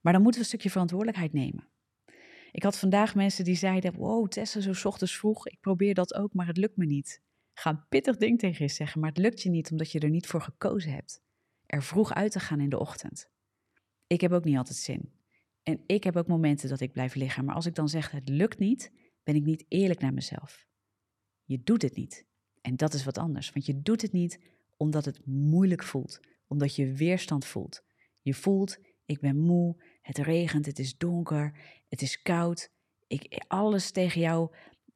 Maar 0.04 0.12
dan 0.12 0.22
moeten 0.22 0.40
we 0.40 0.46
een 0.46 0.52
stukje 0.52 0.70
verantwoordelijkheid 0.70 1.32
nemen. 1.32 1.68
Ik 2.52 2.62
had 2.62 2.78
vandaag 2.78 3.14
mensen 3.14 3.44
die 3.44 3.56
zeiden: 3.56 3.94
Wow, 3.94 4.28
Tessa, 4.28 4.60
zo 4.60 4.88
ochtends 4.88 5.16
vroeg. 5.16 5.48
Ik 5.48 5.60
probeer 5.60 5.94
dat 5.94 6.14
ook, 6.14 6.32
maar 6.32 6.46
het 6.46 6.56
lukt 6.56 6.76
me 6.76 6.86
niet. 6.86 7.22
Ga 7.52 7.70
een 7.70 7.88
pittig 7.88 8.16
ding 8.16 8.38
tegen 8.38 8.64
je 8.64 8.70
zeggen, 8.70 9.00
maar 9.00 9.08
het 9.08 9.18
lukt 9.18 9.42
je 9.42 9.50
niet 9.50 9.70
omdat 9.70 9.92
je 9.92 10.00
er 10.00 10.10
niet 10.10 10.26
voor 10.26 10.40
gekozen 10.40 10.92
hebt. 10.92 11.22
Er 11.66 11.82
vroeg 11.82 12.14
uit 12.14 12.32
te 12.32 12.40
gaan 12.40 12.60
in 12.60 12.68
de 12.68 12.78
ochtend. 12.78 13.30
Ik 14.06 14.20
heb 14.20 14.32
ook 14.32 14.44
niet 14.44 14.56
altijd 14.56 14.76
zin. 14.76 15.12
En 15.62 15.80
ik 15.86 16.04
heb 16.04 16.16
ook 16.16 16.26
momenten 16.26 16.68
dat 16.68 16.80
ik 16.80 16.92
blijf 16.92 17.14
liggen. 17.14 17.44
Maar 17.44 17.54
als 17.54 17.66
ik 17.66 17.74
dan 17.74 17.88
zeg: 17.88 18.10
Het 18.10 18.28
lukt 18.28 18.58
niet, 18.58 18.92
ben 19.22 19.34
ik 19.34 19.44
niet 19.44 19.64
eerlijk 19.68 20.00
naar 20.00 20.14
mezelf. 20.14 20.66
Je 21.44 21.62
doet 21.62 21.82
het 21.82 21.96
niet. 21.96 22.26
En 22.60 22.76
dat 22.76 22.94
is 22.94 23.04
wat 23.04 23.18
anders, 23.18 23.50
want 23.50 23.66
je 23.66 23.82
doet 23.82 24.02
het 24.02 24.12
niet 24.12 24.40
omdat 24.76 25.04
het 25.04 25.26
moeilijk 25.26 25.82
voelt, 25.82 26.20
omdat 26.46 26.76
je 26.76 26.92
weerstand 26.92 27.44
voelt. 27.44 27.84
Je 28.20 28.34
voelt, 28.34 28.78
ik 29.04 29.20
ben 29.20 29.36
moe, 29.36 29.76
het 30.04 30.18
regent, 30.18 30.66
het 30.66 30.78
is 30.78 30.96
donker, 30.96 31.52
het 31.88 32.02
is 32.02 32.22
koud. 32.22 32.70
Ik, 33.06 33.44
alles 33.48 33.90
tegen 33.90 34.20
jou, 34.20 34.54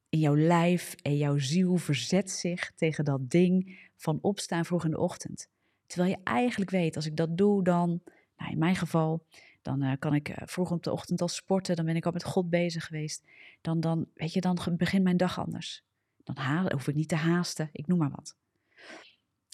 in 0.09 0.19
jouw 0.19 0.37
lijf 0.37 0.95
en 1.03 1.17
jouw 1.17 1.39
ziel 1.39 1.77
verzet 1.77 2.31
zich 2.31 2.73
tegen 2.75 3.05
dat 3.05 3.31
ding 3.31 3.79
van 3.97 4.19
opstaan 4.21 4.65
vroeg 4.65 4.85
in 4.85 4.91
de 4.91 4.99
ochtend. 4.99 5.49
Terwijl 5.87 6.11
je 6.11 6.19
eigenlijk 6.25 6.71
weet, 6.71 6.97
als 6.97 7.07
ik 7.07 7.17
dat 7.17 7.37
doe, 7.37 7.65
dan, 7.65 8.01
nou 8.37 8.51
in 8.51 8.59
mijn 8.59 8.77
geval, 8.77 9.27
dan 9.63 9.83
uh, 9.83 9.93
kan 9.99 10.15
ik 10.15 10.29
uh, 10.29 10.37
vroeg 10.45 10.71
op 10.71 10.83
de 10.83 10.93
ochtend 10.93 11.21
al 11.21 11.29
sporten, 11.29 11.77
dan 11.77 11.85
ben 11.85 11.97
ik 11.97 12.07
al 12.07 12.13
met 12.13 12.25
God 12.25 12.51
bezig 12.51 12.87
geweest. 12.87 13.23
Dan, 13.61 13.81
dan, 13.81 14.07
weet 14.15 14.33
je, 14.33 14.41
dan 14.41 14.59
begint 14.77 15.03
mijn 15.03 15.17
dag 15.17 15.39
anders. 15.39 15.83
Dan 16.25 16.73
hoef 16.73 16.89
ik 16.89 16.95
niet 16.95 17.09
te 17.09 17.15
haasten, 17.15 17.69
ik 17.73 17.87
noem 17.87 17.99
maar 17.99 18.11
wat. 18.11 18.37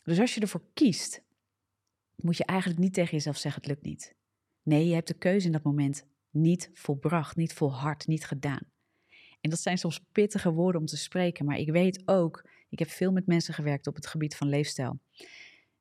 Dus 0.05 0.21
als 0.21 0.35
je 0.35 0.41
ervoor 0.41 0.65
kiest, 0.73 1.23
moet 2.17 2.37
je 2.37 2.45
eigenlijk 2.45 2.81
niet 2.81 2.95
tegen 2.95 3.11
jezelf 3.11 3.37
zeggen: 3.37 3.61
het 3.61 3.71
lukt 3.71 3.85
niet. 3.85 4.15
Nee, 4.65 4.87
je 4.87 4.95
hebt 4.95 5.09
de 5.09 5.19
keuze 5.19 5.47
in 5.47 5.53
dat 5.53 5.63
moment 5.63 6.07
niet 6.31 6.71
volbracht, 6.73 7.37
niet 7.37 7.53
volhard, 7.53 8.07
niet 8.07 8.27
gedaan. 8.27 8.73
En 9.41 9.51
dat 9.51 9.61
zijn 9.61 9.79
soms 9.79 10.01
pittige 10.13 10.53
woorden 10.53 10.81
om 10.81 10.87
te 10.87 10.97
spreken, 10.97 11.45
maar 11.45 11.59
ik 11.59 11.71
weet 11.71 12.03
ook, 12.05 12.49
ik 12.69 12.79
heb 12.79 12.89
veel 12.89 13.13
met 13.13 13.27
mensen 13.27 13.55
gewerkt 13.55 13.87
op 13.87 13.95
het 13.95 14.07
gebied 14.07 14.37
van 14.37 14.49
leefstijl. 14.49 15.01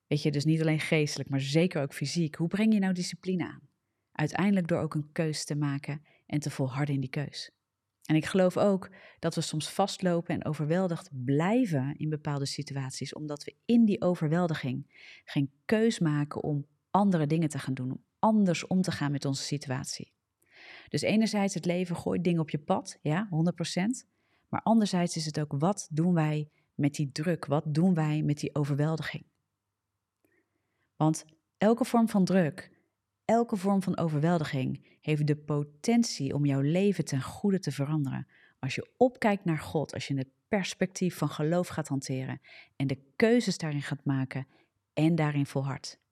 Weet 0.06 0.22
je, 0.22 0.30
dus 0.30 0.44
niet 0.44 0.60
alleen 0.60 0.80
geestelijk, 0.80 1.28
maar 1.28 1.40
zeker 1.40 1.82
ook 1.82 1.94
fysiek. 1.94 2.34
Hoe 2.34 2.48
breng 2.48 2.72
je 2.72 2.78
nou 2.78 2.92
discipline 2.92 3.44
aan? 3.44 3.68
Uiteindelijk 4.12 4.68
door 4.68 4.78
ook 4.78 4.94
een 4.94 5.12
keus 5.12 5.44
te 5.44 5.56
maken 5.56 6.02
en 6.26 6.40
te 6.40 6.50
volharden 6.50 6.94
in 6.94 7.00
die 7.00 7.10
keus. 7.10 7.50
En 8.04 8.16
ik 8.16 8.24
geloof 8.24 8.56
ook 8.56 8.90
dat 9.18 9.34
we 9.34 9.40
soms 9.40 9.70
vastlopen 9.70 10.34
en 10.34 10.44
overweldigd 10.44 11.10
blijven 11.24 11.96
in 11.96 12.08
bepaalde 12.08 12.46
situaties, 12.46 13.12
omdat 13.12 13.44
we 13.44 13.56
in 13.64 13.84
die 13.84 14.00
overweldiging 14.00 15.08
geen 15.24 15.50
keus 15.64 15.98
maken 15.98 16.42
om 16.42 16.66
andere 16.90 17.26
dingen 17.26 17.48
te 17.48 17.58
gaan 17.58 17.74
doen, 17.74 18.04
anders 18.24 18.66
om 18.66 18.82
te 18.82 18.90
gaan 18.90 19.12
met 19.12 19.24
onze 19.24 19.42
situatie. 19.42 20.12
Dus 20.88 21.00
enerzijds 21.02 21.54
het 21.54 21.64
leven 21.64 21.96
gooit 21.96 22.24
dingen 22.24 22.40
op 22.40 22.50
je 22.50 22.58
pad, 22.58 22.98
ja, 23.02 23.28
100%. 23.30 24.06
Maar 24.48 24.62
anderzijds 24.62 25.16
is 25.16 25.26
het 25.26 25.40
ook 25.40 25.52
wat 25.58 25.88
doen 25.90 26.14
wij 26.14 26.48
met 26.74 26.94
die 26.94 27.12
druk? 27.12 27.46
Wat 27.46 27.64
doen 27.66 27.94
wij 27.94 28.22
met 28.22 28.38
die 28.38 28.54
overweldiging? 28.54 29.24
Want 30.96 31.24
elke 31.58 31.84
vorm 31.84 32.08
van 32.08 32.24
druk, 32.24 32.70
elke 33.24 33.56
vorm 33.56 33.82
van 33.82 33.98
overweldiging 33.98 34.98
heeft 35.00 35.26
de 35.26 35.36
potentie 35.36 36.34
om 36.34 36.46
jouw 36.46 36.60
leven 36.60 37.04
ten 37.04 37.22
goede 37.22 37.58
te 37.58 37.72
veranderen. 37.72 38.26
Als 38.58 38.74
je 38.74 38.90
opkijkt 38.96 39.44
naar 39.44 39.58
God, 39.58 39.94
als 39.94 40.06
je 40.06 40.16
het 40.16 40.28
perspectief 40.48 41.16
van 41.16 41.28
geloof 41.28 41.68
gaat 41.68 41.88
hanteren 41.88 42.40
en 42.76 42.86
de 42.86 42.98
keuzes 43.16 43.58
daarin 43.58 43.82
gaat 43.82 44.04
maken 44.04 44.46
en 44.92 45.14
daarin 45.14 45.46
volhardt. 45.46 46.02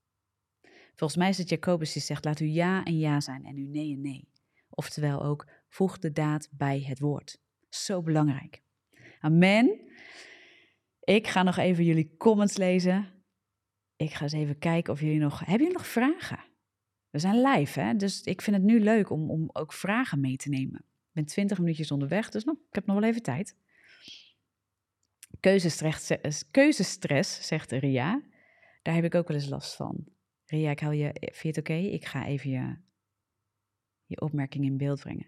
Volgens 1.03 1.23
mij 1.23 1.31
is 1.31 1.38
het 1.38 1.49
Jacobus 1.49 1.93
die 1.93 2.03
zegt: 2.03 2.25
laat 2.25 2.41
u 2.41 2.47
ja 2.47 2.85
en 2.85 2.99
ja 2.99 3.21
zijn 3.21 3.45
en 3.45 3.57
uw 3.57 3.69
nee 3.69 3.93
en 3.93 4.01
nee. 4.01 4.29
Oftewel 4.71 5.23
ook 5.25 5.49
voeg 5.69 5.99
de 5.99 6.12
daad 6.12 6.49
bij 6.53 6.81
het 6.81 7.01
woord. 7.01 7.38
Zo 7.69 8.03
belangrijk. 8.03 8.62
Amen. 9.21 9.81
Ik 11.01 11.27
ga 11.27 11.43
nog 11.43 11.57
even 11.57 11.85
jullie 11.85 12.17
comments 12.17 12.57
lezen. 12.57 13.25
Ik 13.97 14.12
ga 14.12 14.23
eens 14.23 14.33
even 14.33 14.59
kijken 14.59 14.93
of 14.93 15.01
jullie 15.01 15.19
nog. 15.19 15.38
Hebben 15.38 15.59
jullie 15.59 15.73
nog 15.77 15.87
vragen? 15.87 16.45
We 17.11 17.19
zijn 17.19 17.43
live, 17.43 17.81
hè? 17.81 17.95
Dus 17.95 18.23
ik 18.23 18.43
vind 18.43 18.57
het 18.57 18.65
nu 18.65 18.81
leuk 18.81 19.11
om, 19.11 19.31
om 19.31 19.51
ook 19.53 19.73
vragen 19.73 20.21
mee 20.21 20.37
te 20.37 20.49
nemen. 20.49 20.79
Ik 20.81 21.12
ben 21.12 21.27
20 21.27 21.59
minuutjes 21.59 21.91
onderweg, 21.91 22.31
dus 22.31 22.45
nou, 22.45 22.59
ik 22.69 22.75
heb 22.75 22.87
nog 22.87 22.99
wel 23.01 23.09
even 23.09 23.23
tijd. 23.23 23.57
Keuzestress, 25.41 26.51
keuzestress, 26.51 27.47
zegt 27.47 27.73
Ria. 27.73 28.23
Daar 28.83 28.95
heb 28.95 29.05
ik 29.05 29.15
ook 29.15 29.29
wel 29.29 29.37
eens 29.37 29.49
last 29.49 29.77
van. 29.77 30.21
Ria, 30.53 30.71
ik 30.71 30.81
hou 30.81 30.95
je. 30.95 31.11
Vind 31.21 31.41
je 31.41 31.49
het 31.49 31.59
oké? 31.59 31.73
Ik 31.73 32.05
ga 32.05 32.27
even 32.27 32.51
je, 32.51 32.77
je 34.07 34.21
opmerking 34.21 34.65
in 34.65 34.77
beeld 34.77 35.01
brengen. 35.01 35.27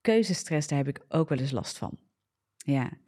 Keuzestress, 0.00 0.68
daar 0.68 0.78
heb 0.78 0.88
ik 0.88 1.04
ook 1.08 1.28
wel 1.28 1.38
eens 1.38 1.50
last 1.50 1.78
van. 1.78 1.98
Ja, 2.56 2.98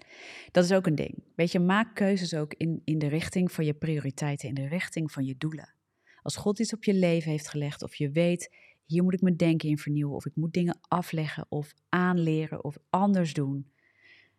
dat 0.50 0.64
is 0.64 0.72
ook 0.72 0.86
een 0.86 0.94
ding. 0.94 1.24
Weet 1.34 1.52
je, 1.52 1.58
maak 1.58 1.94
keuzes 1.94 2.34
ook 2.34 2.54
in, 2.54 2.80
in 2.84 2.98
de 2.98 3.06
richting 3.06 3.52
van 3.52 3.64
je 3.64 3.74
prioriteiten, 3.74 4.48
in 4.48 4.54
de 4.54 4.68
richting 4.68 5.12
van 5.12 5.24
je 5.24 5.36
doelen. 5.36 5.74
Als 6.22 6.36
God 6.36 6.58
iets 6.58 6.74
op 6.74 6.84
je 6.84 6.94
leven 6.94 7.30
heeft 7.30 7.48
gelegd, 7.48 7.82
of 7.82 7.94
je 7.94 8.10
weet, 8.10 8.56
hier 8.84 9.02
moet 9.02 9.14
ik 9.14 9.20
mijn 9.20 9.36
denken 9.36 9.68
in 9.68 9.78
vernieuwen, 9.78 10.16
of 10.16 10.26
ik 10.26 10.36
moet 10.36 10.52
dingen 10.52 10.78
afleggen, 10.80 11.46
of 11.48 11.74
aanleren, 11.88 12.64
of 12.64 12.76
anders 12.90 13.32
doen. 13.32 13.72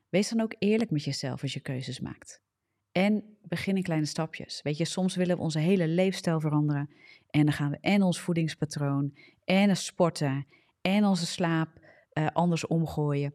Wees 0.09 0.29
dan 0.29 0.41
ook 0.41 0.55
eerlijk 0.59 0.91
met 0.91 1.03
jezelf 1.03 1.41
als 1.41 1.53
je 1.53 1.59
keuzes 1.59 1.99
maakt. 1.99 2.41
En 2.91 3.37
begin 3.41 3.75
in 3.75 3.83
kleine 3.83 4.05
stapjes. 4.05 4.61
Weet 4.61 4.77
je, 4.77 4.85
soms 4.85 5.15
willen 5.15 5.35
we 5.35 5.41
onze 5.41 5.59
hele 5.59 5.87
leefstijl 5.87 6.39
veranderen. 6.39 6.89
En 7.29 7.45
dan 7.45 7.53
gaan 7.53 7.71
we 7.71 7.77
en 7.81 8.01
ons 8.01 8.19
voedingspatroon, 8.19 9.17
en 9.43 9.77
sporten, 9.77 10.47
en 10.81 11.05
onze 11.05 11.25
slaap 11.25 11.79
uh, 12.13 12.27
anders 12.27 12.67
omgooien. 12.67 13.33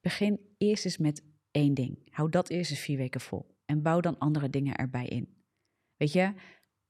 Begin 0.00 0.40
eerst 0.58 0.84
eens 0.84 0.98
met 0.98 1.24
één 1.50 1.74
ding. 1.74 1.98
Hou 2.10 2.28
dat 2.28 2.48
eerst 2.48 2.70
eens 2.70 2.80
vier 2.80 2.96
weken 2.96 3.20
vol. 3.20 3.56
En 3.64 3.82
bouw 3.82 4.00
dan 4.00 4.18
andere 4.18 4.50
dingen 4.50 4.76
erbij 4.76 5.06
in. 5.06 5.34
Weet 5.96 6.12
je, 6.12 6.20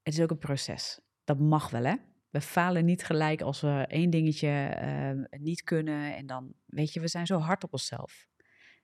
het 0.01 0.13
is 0.13 0.21
ook 0.21 0.31
een 0.31 0.37
proces. 0.37 0.99
Dat 1.23 1.39
mag 1.39 1.69
wel, 1.69 1.83
hè? 1.83 1.95
We 2.29 2.41
falen 2.41 2.85
niet 2.85 3.03
gelijk 3.03 3.41
als 3.41 3.61
we 3.61 3.85
één 3.87 4.09
dingetje 4.09 4.77
uh, 4.83 5.39
niet 5.39 5.63
kunnen. 5.63 6.15
En 6.15 6.25
dan, 6.25 6.53
weet 6.65 6.93
je, 6.93 6.99
we 6.99 7.07
zijn 7.07 7.25
zo 7.25 7.37
hard 7.37 7.63
op 7.63 7.73
onszelf. 7.73 8.27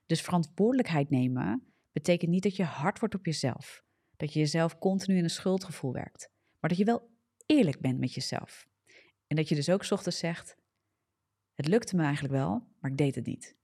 Dus 0.06 0.20
verantwoordelijkheid 0.20 1.10
nemen 1.10 1.71
betekent 1.92 2.30
niet 2.30 2.42
dat 2.42 2.56
je 2.56 2.64
hard 2.64 2.98
wordt 2.98 3.14
op 3.14 3.26
jezelf. 3.26 3.84
Dat 4.16 4.32
je 4.32 4.38
jezelf 4.38 4.78
continu 4.78 5.16
in 5.16 5.24
een 5.24 5.30
schuldgevoel 5.30 5.92
werkt. 5.92 6.30
Maar 6.60 6.70
dat 6.70 6.78
je 6.78 6.84
wel 6.84 7.10
eerlijk 7.46 7.80
bent 7.80 7.98
met 7.98 8.14
jezelf. 8.14 8.66
En 9.26 9.36
dat 9.36 9.48
je 9.48 9.54
dus 9.54 9.68
ook 9.68 9.90
ochtends 9.90 10.18
zegt: 10.18 10.56
Het 11.54 11.66
lukte 11.68 11.96
me 11.96 12.02
eigenlijk 12.02 12.34
wel, 12.34 12.66
maar 12.80 12.90
ik 12.90 12.96
deed 12.96 13.14
het 13.14 13.26
niet. 13.26 13.56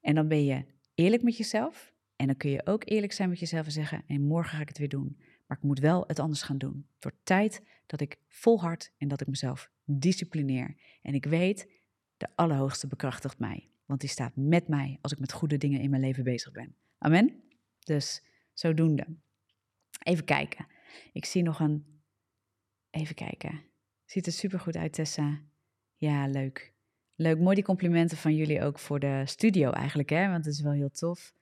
En 0.00 0.14
dan 0.14 0.28
ben 0.28 0.44
je 0.44 0.64
eerlijk 0.94 1.22
met 1.22 1.36
jezelf. 1.36 1.92
En 2.16 2.26
dan 2.26 2.36
kun 2.36 2.50
je 2.50 2.66
ook 2.66 2.82
eerlijk 2.84 3.12
zijn 3.12 3.28
met 3.28 3.38
jezelf 3.38 3.66
en 3.66 3.72
zeggen: 3.72 4.04
en 4.06 4.22
morgen 4.22 4.56
ga 4.56 4.62
ik 4.62 4.68
het 4.68 4.78
weer 4.78 4.88
doen. 4.88 5.16
Maar 5.46 5.56
ik 5.56 5.62
moet 5.62 5.78
wel 5.78 6.04
het 6.06 6.18
anders 6.18 6.42
gaan 6.42 6.58
doen. 6.58 6.86
Het 6.94 7.02
wordt 7.02 7.18
tijd 7.22 7.62
dat 7.86 8.00
ik 8.00 8.18
volhard 8.28 8.92
en 8.98 9.08
dat 9.08 9.20
ik 9.20 9.26
mezelf 9.26 9.70
disciplineer. 9.84 10.76
En 11.02 11.14
ik 11.14 11.24
weet, 11.24 11.68
de 12.16 12.28
Allerhoogste 12.34 12.86
bekrachtigt 12.86 13.38
mij. 13.38 13.70
Want 13.86 14.00
die 14.00 14.08
staat 14.08 14.32
met 14.36 14.68
mij 14.68 14.98
als 15.00 15.12
ik 15.12 15.18
met 15.18 15.32
goede 15.32 15.56
dingen 15.56 15.80
in 15.80 15.90
mijn 15.90 16.02
leven 16.02 16.24
bezig 16.24 16.52
ben. 16.52 16.74
Amen? 16.98 17.43
Dus 17.84 18.22
zodoende. 18.52 19.06
Even 20.02 20.24
kijken. 20.24 20.66
Ik 21.12 21.24
zie 21.24 21.42
nog 21.42 21.60
een. 21.60 22.02
Even 22.90 23.14
kijken. 23.14 23.62
Ziet 24.04 24.26
er 24.26 24.32
super 24.32 24.60
goed 24.60 24.76
uit, 24.76 24.92
Tessa. 24.92 25.40
Ja, 25.96 26.28
leuk. 26.28 26.72
Leuk, 27.16 27.38
mooi 27.38 27.54
die 27.54 27.64
complimenten 27.64 28.16
van 28.16 28.34
jullie 28.34 28.62
ook 28.62 28.78
voor 28.78 29.00
de 29.00 29.22
studio 29.26 29.70
eigenlijk, 29.70 30.08
hè? 30.08 30.28
want 30.28 30.44
het 30.44 30.54
is 30.54 30.60
wel 30.60 30.72
heel 30.72 30.90
tof. 30.90 31.34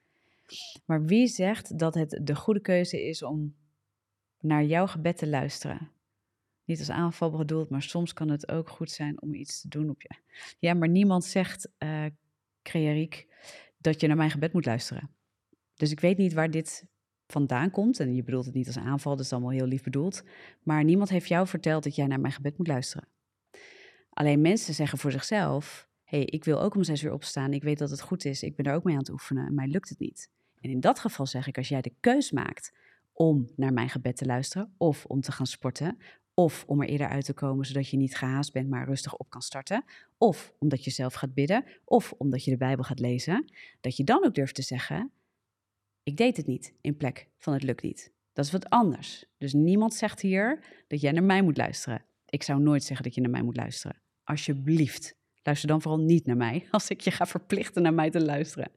Maar 0.85 1.05
wie 1.05 1.27
zegt 1.27 1.79
dat 1.79 1.93
het 1.93 2.19
de 2.21 2.35
goede 2.35 2.59
keuze 2.59 3.07
is 3.07 3.23
om 3.23 3.55
naar 4.39 4.63
jouw 4.63 4.87
gebed 4.87 5.17
te 5.17 5.27
luisteren? 5.27 5.91
Niet 6.65 6.79
als 6.79 6.89
aanval 6.89 7.31
bedoeld, 7.31 7.69
maar 7.69 7.81
soms 7.81 8.13
kan 8.13 8.29
het 8.29 8.51
ook 8.51 8.69
goed 8.69 8.91
zijn 8.91 9.21
om 9.21 9.33
iets 9.33 9.61
te 9.61 9.67
doen 9.67 9.89
op 9.89 10.01
je. 10.01 10.09
Ja, 10.59 10.73
maar 10.73 10.89
niemand 10.89 11.25
zegt, 11.25 11.69
uh, 11.79 12.05
dat 13.77 14.01
je 14.01 14.07
naar 14.07 14.17
mijn 14.17 14.31
gebed 14.31 14.53
moet 14.53 14.65
luisteren. 14.65 15.09
Dus 15.83 15.91
ik 15.91 15.99
weet 15.99 16.17
niet 16.17 16.33
waar 16.33 16.51
dit 16.51 16.85
vandaan 17.27 17.71
komt. 17.71 17.99
En 17.99 18.15
je 18.15 18.23
bedoelt 18.23 18.45
het 18.45 18.53
niet 18.53 18.67
als 18.67 18.77
aanval, 18.77 19.15
dat 19.15 19.25
is 19.25 19.31
allemaal 19.31 19.51
heel 19.51 19.65
lief 19.65 19.83
bedoeld. 19.83 20.23
Maar 20.61 20.83
niemand 20.83 21.09
heeft 21.09 21.27
jou 21.27 21.47
verteld 21.47 21.83
dat 21.83 21.95
jij 21.95 22.07
naar 22.07 22.19
mijn 22.19 22.33
gebed 22.33 22.57
moet 22.57 22.67
luisteren. 22.67 23.07
Alleen 24.09 24.41
mensen 24.41 24.73
zeggen 24.73 24.97
voor 24.97 25.11
zichzelf: 25.11 25.87
hé, 26.03 26.17
hey, 26.17 26.25
ik 26.25 26.43
wil 26.43 26.61
ook 26.61 26.75
om 26.75 26.83
zes 26.83 27.03
uur 27.03 27.13
opstaan. 27.13 27.53
Ik 27.53 27.63
weet 27.63 27.77
dat 27.77 27.89
het 27.89 28.01
goed 28.01 28.25
is. 28.25 28.43
Ik 28.43 28.55
ben 28.55 28.65
er 28.65 28.73
ook 28.73 28.83
mee 28.83 28.93
aan 28.93 28.99
het 28.99 29.09
oefenen. 29.09 29.45
En 29.45 29.53
mij 29.53 29.67
lukt 29.67 29.89
het 29.89 29.99
niet. 29.99 30.29
En 30.61 30.69
in 30.69 30.79
dat 30.79 30.99
geval 30.99 31.25
zeg 31.25 31.47
ik: 31.47 31.57
als 31.57 31.67
jij 31.67 31.81
de 31.81 31.93
keus 31.99 32.31
maakt 32.31 32.73
om 33.13 33.49
naar 33.55 33.73
mijn 33.73 33.89
gebed 33.89 34.15
te 34.15 34.25
luisteren, 34.25 34.73
of 34.77 35.05
om 35.05 35.21
te 35.21 35.31
gaan 35.31 35.47
sporten, 35.47 35.97
of 36.33 36.63
om 36.67 36.81
er 36.81 36.87
eerder 36.87 37.07
uit 37.07 37.25
te 37.25 37.33
komen 37.33 37.65
zodat 37.65 37.89
je 37.89 37.97
niet 37.97 38.17
gehaast 38.17 38.53
bent, 38.53 38.69
maar 38.69 38.85
rustig 38.85 39.15
op 39.15 39.29
kan 39.29 39.41
starten, 39.41 39.83
of 40.17 40.53
omdat 40.59 40.83
je 40.83 40.91
zelf 40.91 41.13
gaat 41.13 41.33
bidden, 41.33 41.65
of 41.83 42.13
omdat 42.17 42.43
je 42.43 42.51
de 42.51 42.57
Bijbel 42.57 42.83
gaat 42.83 42.99
lezen, 42.99 43.51
dat 43.81 43.97
je 43.97 44.03
dan 44.03 44.25
ook 44.25 44.35
durft 44.35 44.55
te 44.55 44.61
zeggen: 44.61 45.11
ik 46.03 46.17
deed 46.17 46.37
het 46.37 46.47
niet 46.47 46.73
in 46.81 46.97
plek 46.97 47.29
van 47.37 47.53
het 47.53 47.63
lukt 47.63 47.83
niet. 47.83 48.13
Dat 48.33 48.45
is 48.45 48.51
wat 48.51 48.69
anders. 48.69 49.25
Dus 49.37 49.53
niemand 49.53 49.93
zegt 49.93 50.21
hier 50.21 50.65
dat 50.87 51.01
jij 51.01 51.11
naar 51.11 51.23
mij 51.23 51.41
moet 51.41 51.57
luisteren. 51.57 52.05
Ik 52.25 52.43
zou 52.43 52.61
nooit 52.61 52.83
zeggen 52.83 53.05
dat 53.05 53.15
je 53.15 53.21
naar 53.21 53.29
mij 53.29 53.43
moet 53.43 53.57
luisteren. 53.57 54.01
Alsjeblieft, 54.23 55.15
luister 55.43 55.67
dan 55.67 55.81
vooral 55.81 55.99
niet 55.99 56.25
naar 56.25 56.37
mij 56.37 56.67
als 56.71 56.89
ik 56.89 57.01
je 57.01 57.11
ga 57.11 57.25
verplichten 57.25 57.81
naar 57.81 57.93
mij 57.93 58.09
te 58.09 58.21
luisteren. 58.25 58.71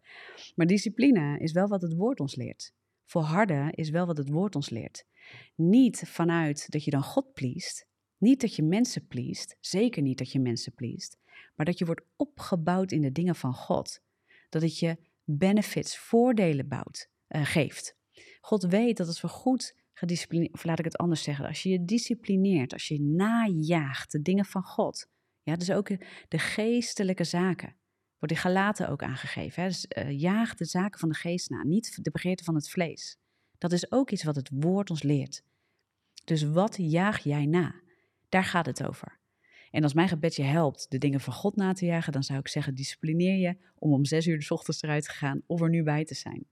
Maar 0.54 0.66
discipline 0.66 1.38
is 1.38 1.52
wel 1.52 1.66
wat 1.66 1.82
het 1.82 1.94
woord 1.94 2.20
ons 2.20 2.34
leert. 2.34 2.74
Volharden 3.04 3.72
is 3.72 3.90
wel 3.90 4.06
wat 4.06 4.16
het 4.16 4.28
woord 4.28 4.54
ons 4.54 4.70
leert. 4.70 5.06
Niet 5.54 6.02
vanuit 6.06 6.70
dat 6.70 6.84
je 6.84 6.90
dan 6.90 7.02
God 7.02 7.32
pleest, 7.32 7.86
niet 8.18 8.40
dat 8.40 8.56
je 8.56 8.62
mensen 8.62 9.06
pleest, 9.06 9.56
zeker 9.60 10.02
niet 10.02 10.18
dat 10.18 10.32
je 10.32 10.40
mensen 10.40 10.74
pleest, 10.74 11.18
maar 11.54 11.66
dat 11.66 11.78
je 11.78 11.84
wordt 11.84 12.04
opgebouwd 12.16 12.92
in 12.92 13.02
de 13.02 13.12
dingen 13.12 13.34
van 13.34 13.54
God. 13.54 14.00
Dat 14.48 14.62
het 14.62 14.78
je 14.78 14.96
benefits, 15.24 15.98
voordelen 15.98 16.68
bouwt, 16.68 17.10
uh, 17.28 17.44
geeft. 17.44 17.96
God 18.40 18.62
weet 18.62 18.96
dat 18.96 19.06
als 19.06 19.20
we 19.20 19.28
goed 19.28 19.76
gedisciplineerd, 19.92 20.52
of 20.52 20.64
laat 20.64 20.78
ik 20.78 20.84
het 20.84 20.96
anders 20.96 21.22
zeggen, 21.22 21.46
als 21.46 21.62
je 21.62 21.68
je 21.68 21.84
disciplineert, 21.84 22.72
als 22.72 22.88
je 22.88 23.00
najaagt 23.00 24.12
de 24.12 24.22
dingen 24.22 24.44
van 24.44 24.62
God, 24.62 25.08
ja, 25.42 25.56
dus 25.56 25.70
ook 25.70 25.88
de 26.28 26.38
geestelijke 26.38 27.24
zaken, 27.24 27.76
wordt 28.18 28.34
in 28.34 28.40
Galaten 28.40 28.88
ook 28.88 29.02
aangegeven. 29.02 29.62
Hè? 29.62 29.68
Dus 29.68 29.86
uh, 29.88 30.20
jaag 30.20 30.54
de 30.54 30.64
zaken 30.64 30.98
van 30.98 31.08
de 31.08 31.14
geest 31.14 31.50
na, 31.50 31.64
niet 31.64 32.04
de 32.04 32.10
begeerte 32.10 32.44
van 32.44 32.54
het 32.54 32.70
vlees. 32.70 33.18
Dat 33.58 33.72
is 33.72 33.92
ook 33.92 34.10
iets 34.10 34.24
wat 34.24 34.36
het 34.36 34.50
woord 34.52 34.90
ons 34.90 35.02
leert. 35.02 35.42
Dus 36.24 36.42
wat 36.42 36.76
jaag 36.78 37.18
jij 37.18 37.46
na? 37.46 37.74
Daar 38.28 38.44
gaat 38.44 38.66
het 38.66 38.84
over. 38.84 39.18
En 39.70 39.82
als 39.82 39.94
mijn 39.94 40.08
gebed 40.08 40.36
je 40.36 40.42
helpt 40.42 40.90
de 40.90 40.98
dingen 40.98 41.20
van 41.20 41.32
God 41.32 41.56
na 41.56 41.72
te 41.72 41.86
jagen, 41.86 42.12
dan 42.12 42.22
zou 42.22 42.38
ik 42.38 42.48
zeggen: 42.48 42.74
disciplineer 42.74 43.38
je 43.38 43.56
om 43.78 43.92
om 43.92 44.04
zes 44.04 44.26
uur 44.26 44.38
de 44.38 44.54
ochtends 44.54 44.82
eruit 44.82 45.04
te 45.04 45.10
gaan 45.10 45.42
of 45.46 45.60
er 45.60 45.68
nu 45.68 45.82
bij 45.82 46.04
te 46.04 46.14
zijn. 46.14 46.46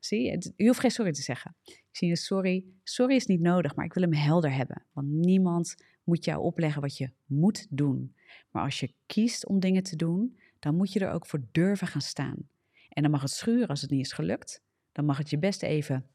Zie 0.00 0.52
je, 0.56 0.66
hoeft 0.66 0.80
geen 0.80 0.90
sorry 0.90 1.12
te 1.12 1.22
zeggen. 1.22 1.56
Ik 1.64 1.82
zie 1.90 2.08
je 2.08 2.16
sorry. 2.16 2.64
Sorry 2.82 3.14
is 3.14 3.26
niet 3.26 3.40
nodig, 3.40 3.74
maar 3.74 3.84
ik 3.84 3.94
wil 3.94 4.02
hem 4.02 4.14
helder 4.14 4.52
hebben. 4.52 4.84
Want 4.92 5.08
niemand 5.08 5.74
moet 6.04 6.24
jou 6.24 6.42
opleggen 6.42 6.80
wat 6.80 6.96
je 6.96 7.10
moet 7.26 7.66
doen. 7.70 8.14
Maar 8.50 8.62
als 8.62 8.80
je 8.80 8.94
kiest 9.06 9.46
om 9.46 9.60
dingen 9.60 9.82
te 9.82 9.96
doen, 9.96 10.38
dan 10.58 10.76
moet 10.76 10.92
je 10.92 11.00
er 11.00 11.10
ook 11.10 11.26
voor 11.26 11.44
durven 11.52 11.86
gaan 11.86 12.00
staan. 12.00 12.48
En 12.88 13.02
dan 13.02 13.10
mag 13.10 13.22
het 13.22 13.30
schuren 13.30 13.68
als 13.68 13.80
het 13.80 13.90
niet 13.90 14.04
is 14.04 14.12
gelukt. 14.12 14.62
Dan 14.92 15.04
mag 15.04 15.18
het 15.18 15.30
je 15.30 15.38
best 15.38 15.62
even 15.62 16.06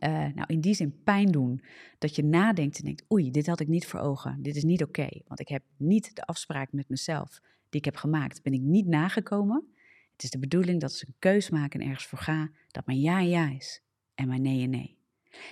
uh, 0.00 0.26
nou, 0.34 0.44
in 0.46 0.60
die 0.60 0.74
zin 0.74 1.02
pijn 1.02 1.26
doen. 1.26 1.62
Dat 1.98 2.16
je 2.16 2.24
nadenkt 2.24 2.78
en 2.78 2.84
denkt, 2.84 3.04
oei, 3.12 3.30
dit 3.30 3.46
had 3.46 3.60
ik 3.60 3.68
niet 3.68 3.86
voor 3.86 4.00
ogen. 4.00 4.42
Dit 4.42 4.56
is 4.56 4.64
niet 4.64 4.82
oké. 4.82 5.08
want 5.26 5.40
ik 5.40 5.48
heb 5.48 5.62
niet 5.76 6.14
de 6.14 6.22
afspraak 6.22 6.72
met 6.72 6.88
mezelf 6.88 7.40
die 7.68 7.80
ik 7.80 7.84
heb 7.84 7.96
gemaakt, 7.96 8.42
ben 8.42 8.52
ik 8.52 8.60
niet 8.60 8.86
nagekomen. 8.86 9.74
Het 10.20 10.32
is 10.32 10.40
de 10.40 10.48
bedoeling 10.48 10.80
dat 10.80 10.92
ik 10.92 11.08
een 11.08 11.14
keus 11.18 11.50
maak 11.50 11.74
en 11.74 11.80
ergens 11.80 12.06
voor 12.06 12.18
ga, 12.18 12.50
dat 12.68 12.86
mijn 12.86 13.00
ja 13.00 13.20
ja 13.20 13.50
is 13.50 13.82
en 14.14 14.28
mijn 14.28 14.42
nee 14.42 14.62
en 14.62 14.70
nee. 14.70 14.98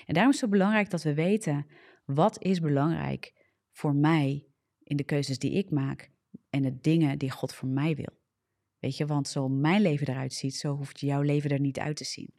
En 0.06 0.14
daarom 0.14 0.32
is 0.32 0.40
het 0.40 0.50
zo 0.50 0.56
belangrijk 0.56 0.90
dat 0.90 1.02
we 1.02 1.14
weten, 1.14 1.66
wat 2.04 2.42
is 2.42 2.60
belangrijk 2.60 3.34
voor 3.72 3.94
mij 3.94 4.46
in 4.82 4.96
de 4.96 5.04
keuzes 5.04 5.38
die 5.38 5.52
ik 5.52 5.70
maak 5.70 6.10
en 6.50 6.62
de 6.62 6.80
dingen 6.80 7.18
die 7.18 7.30
God 7.30 7.54
voor 7.54 7.68
mij 7.68 7.94
wil. 7.94 8.18
Weet 8.78 8.96
je, 8.96 9.06
want 9.06 9.28
zo 9.28 9.48
mijn 9.48 9.82
leven 9.82 10.08
eruit 10.08 10.32
ziet, 10.32 10.56
zo 10.56 10.76
hoeft 10.76 11.00
jouw 11.00 11.22
leven 11.22 11.50
er 11.50 11.60
niet 11.60 11.78
uit 11.78 11.96
te 11.96 12.04
zien 12.04 12.38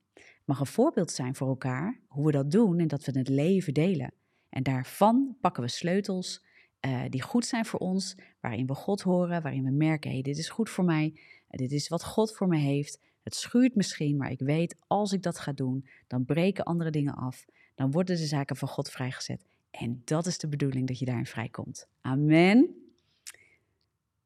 mag 0.50 0.60
een 0.60 0.66
voorbeeld 0.66 1.12
zijn 1.12 1.36
voor 1.36 1.48
elkaar 1.48 2.00
hoe 2.08 2.26
we 2.26 2.32
dat 2.32 2.52
doen 2.52 2.80
en 2.80 2.88
dat 2.88 3.06
we 3.06 3.18
het 3.18 3.30
leven 3.30 3.74
delen. 3.74 4.14
En 4.50 4.64
daarvan 4.64 5.38
pakken 5.42 5.64
we 5.64 5.70
sleutels 5.70 6.46
uh, 6.86 7.02
die 7.10 7.22
goed 7.22 7.46
zijn 7.46 7.66
voor 7.66 7.80
ons, 7.80 8.16
waarin 8.40 8.68
we 8.68 8.74
God 8.74 9.02
horen, 9.02 9.42
waarin 9.42 9.64
we 9.64 9.72
merken, 9.72 10.12
hey, 10.12 10.22
dit 10.22 10.38
is 10.38 10.50
goed 10.50 10.70
voor 10.70 10.84
mij, 10.84 11.20
dit 11.48 11.72
is 11.72 11.88
wat 11.88 12.04
God 12.04 12.36
voor 12.36 12.48
me 12.48 12.58
heeft. 12.58 13.00
Het 13.24 13.36
schuurt 13.36 13.76
misschien, 13.76 14.18
maar 14.18 14.32
ik 14.32 14.40
weet, 14.40 14.76
als 14.88 15.12
ik 15.12 15.24
dat 15.24 15.40
ga 15.40 15.52
doen, 15.52 15.88
dan 16.08 16.26
breken 16.26 16.64
andere 16.64 16.90
dingen 16.90 17.16
af. 17.16 17.46
Dan 17.76 17.92
worden 17.92 18.18
de 18.18 18.26
zaken 18.26 18.56
van 18.56 18.68
God 18.68 18.90
vrijgezet. 18.90 19.46
En 19.72 20.02
dat 20.06 20.26
is 20.26 20.38
de 20.38 20.48
bedoeling, 20.48 20.88
dat 20.88 21.00
je 21.00 21.06
daarin 21.06 21.26
vrijkomt. 21.26 21.88
Amen. 22.02 22.76